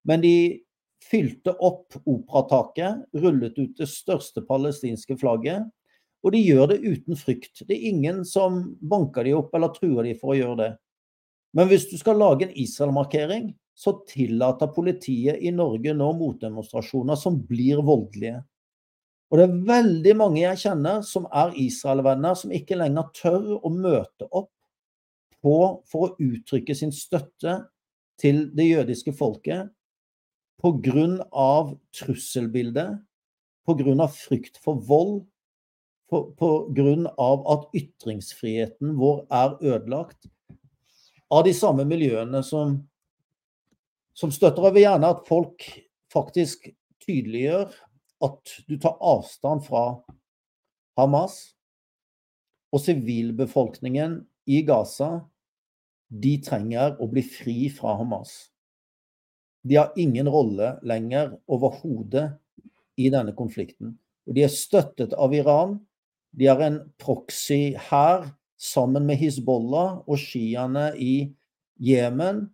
Men 0.09 0.23
de 0.23 0.37
fylte 1.05 1.53
opp 1.61 1.99
operataket, 2.09 3.03
rullet 3.21 3.59
ut 3.59 3.75
det 3.77 3.89
største 3.91 4.41
palestinske 4.49 5.19
flagget. 5.21 5.67
Og 6.25 6.33
de 6.33 6.41
gjør 6.41 6.71
det 6.73 6.81
uten 6.81 7.19
frykt. 7.21 7.67
Det 7.69 7.77
er 7.77 7.91
ingen 7.91 8.23
som 8.25 8.63
banker 8.81 9.29
de 9.29 9.35
opp 9.37 9.53
eller 9.53 9.75
truer 9.75 10.09
de 10.09 10.15
for 10.17 10.33
å 10.33 10.39
gjøre 10.39 10.59
det. 10.63 10.71
Men 11.55 11.71
hvis 11.71 11.87
du 11.91 11.95
skal 12.01 12.19
lage 12.19 12.49
en 12.49 12.57
Israel-markering, 12.59 13.53
så 13.75 13.97
tillater 14.07 14.71
politiet 14.75 15.43
i 15.43 15.51
Norge 15.55 15.95
nå 15.95 16.11
motdemonstrasjoner 16.19 17.19
som 17.19 17.39
blir 17.49 17.83
voldelige. 17.83 18.41
Og 19.31 19.41
det 19.41 19.47
er 19.47 19.63
veldig 19.67 20.15
mange 20.19 20.43
jeg 20.43 20.61
kjenner 20.67 21.01
som 21.07 21.27
er 21.35 21.55
Israel-venner, 21.59 22.37
som 22.39 22.53
ikke 22.55 22.79
lenger 22.79 23.09
tør 23.17 23.49
å 23.59 23.71
møte 23.73 24.29
opp 24.31 24.53
på, 25.43 25.57
for 25.91 26.07
å 26.07 26.15
uttrykke 26.23 26.77
sin 26.77 26.95
støtte 26.95 27.57
til 28.21 28.47
det 28.55 28.69
jødiske 28.69 29.15
folket 29.19 29.73
pga. 30.63 31.75
trusselbildet, 31.93 33.01
pga. 33.67 34.09
frykt 34.09 34.61
for 34.63 34.81
vold, 34.81 35.25
pga. 36.09 37.11
at 37.19 37.67
ytringsfriheten 37.75 38.95
vår 38.97 39.27
er 39.31 39.59
ødelagt 39.61 40.31
av 41.35 41.45
de 41.47 41.55
samme 41.57 41.87
miljøene 41.89 42.43
som, 42.47 42.77
som 44.15 44.33
støtter. 44.35 44.69
Jeg 44.69 44.77
vil 44.77 44.87
gjerne 44.87 45.11
at 45.17 45.25
folk 45.27 45.67
faktisk 46.15 46.69
tydeliggjør 47.05 47.75
at 48.25 48.55
du 48.69 48.77
tar 48.81 49.01
avstand 49.03 49.65
fra 49.67 49.85
Hamas 50.99 51.39
og 52.75 52.83
sivilbefolkningen 52.85 54.21
i 54.51 54.63
Gaza. 54.67 55.25
De 56.09 56.37
trenger 56.45 56.95
å 57.03 57.09
bli 57.11 57.25
fri 57.27 57.59
fra 57.75 57.97
Hamas. 57.99 58.37
De 59.65 59.79
har 59.81 59.95
ingen 59.99 60.29
rolle 60.31 60.75
lenger 60.87 61.35
overhodet 61.51 62.29
i 63.01 63.09
denne 63.11 63.35
konflikten. 63.37 63.97
Og 64.29 64.37
de 64.37 64.45
er 64.47 64.53
støttet 64.53 65.17
av 65.19 65.35
Iran. 65.35 65.79
De 66.37 66.47
har 66.51 66.61
en 66.63 66.79
proxy 67.01 67.75
her 67.89 68.29
sammen 68.61 69.07
med 69.07 69.19
Hizbollah 69.21 70.05
og 70.07 70.21
sjiaene 70.21 70.91
i 71.01 71.17
Jemen 71.83 72.45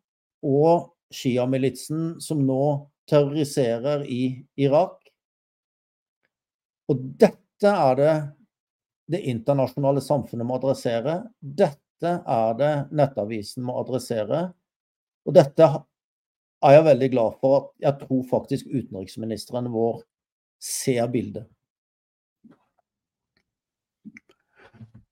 og 0.46 0.94
sjiamilitsen 1.12 2.20
som 2.22 2.42
nå 2.46 2.62
terroriserer 3.10 4.04
i 4.08 4.22
Irak. 4.60 4.96
Og 6.90 7.02
dette 7.20 7.70
er 7.70 7.98
det 7.98 8.14
det 9.10 9.20
internasjonale 9.26 10.02
samfunnet 10.04 10.46
må 10.46 10.56
adressere. 10.60 11.16
Dette 11.40 12.12
er 12.20 12.58
det 12.58 12.74
Nettavisen 12.94 13.64
må 13.66 13.80
adressere. 13.82 14.44
Og 15.26 15.34
dette 15.34 15.66
er 15.66 16.76
jeg 16.76 16.86
veldig 16.86 17.08
glad 17.12 17.38
for 17.42 17.56
at 17.58 17.70
jeg 17.86 17.98
tror 18.04 18.22
faktisk 18.30 18.70
utenriksministeren 18.70 19.70
vår 19.74 20.04
ser 20.62 21.08
bildet. 21.10 21.48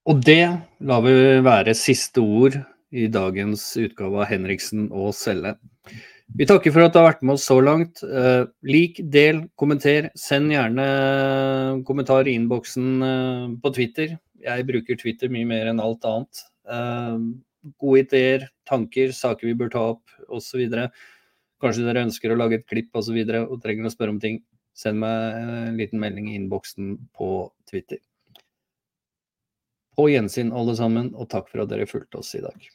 Og 0.09 0.23
det 0.25 0.45
lar 0.89 1.03
vi 1.05 1.13
være 1.45 1.75
siste 1.77 2.23
ord 2.25 2.55
i 2.97 3.11
dagens 3.13 3.75
utgave 3.77 4.23
av 4.23 4.31
Henriksen 4.31 4.87
og 4.89 5.11
Selle. 5.13 5.59
Vi 6.39 6.47
takker 6.49 6.73
for 6.73 6.87
at 6.87 6.95
du 6.95 6.99
har 7.01 7.11
vært 7.11 7.27
med 7.29 7.37
oss 7.37 7.45
så 7.49 7.59
langt. 7.61 8.01
Eh, 8.01 8.47
lik, 8.65 9.03
del, 9.13 9.43
kommenter. 9.61 10.09
Send 10.17 10.55
gjerne 10.55 10.87
kommentar 11.89 12.29
i 12.29 12.39
innboksen 12.41 12.89
eh, 13.05 13.45
på 13.61 13.75
Twitter. 13.77 14.17
Jeg 14.45 14.67
bruker 14.71 14.97
Twitter 14.97 15.33
mye 15.33 15.49
mer 15.53 15.69
enn 15.75 15.85
alt 15.85 16.09
annet. 16.09 16.43
Eh, 16.73 17.15
gode 17.77 18.07
ideer, 18.07 18.49
tanker, 18.69 19.13
saker 19.13 19.51
vi 19.51 19.57
bør 19.61 19.77
ta 19.77 19.87
opp 19.93 20.19
osv. 20.33 20.65
Kanskje 21.61 21.85
dere 21.85 22.09
ønsker 22.09 22.33
å 22.33 22.41
lage 22.41 22.63
et 22.63 22.69
klipp. 22.69 22.95
Og, 22.95 23.05
så 23.11 23.17
videre, 23.17 23.45
og 23.45 23.61
trenger 23.61 23.89
å 23.89 23.93
spørre 23.93 24.17
om 24.17 24.25
ting. 24.25 24.41
Send 24.73 25.05
meg 25.05 25.43
en 25.45 25.81
liten 25.81 26.01
melding 26.01 26.33
i 26.33 26.39
innboksen 26.41 26.95
på 27.13 27.51
Twitter. 27.69 28.01
På 29.99 30.05
gjensyn 30.07 30.53
alle 30.55 30.77
sammen, 30.79 31.11
og 31.19 31.27
takk 31.33 31.49
for 31.51 31.65
at 31.65 31.73
dere 31.73 31.89
fulgte 31.91 32.21
oss 32.21 32.37
i 32.39 32.43
dag. 32.45 32.69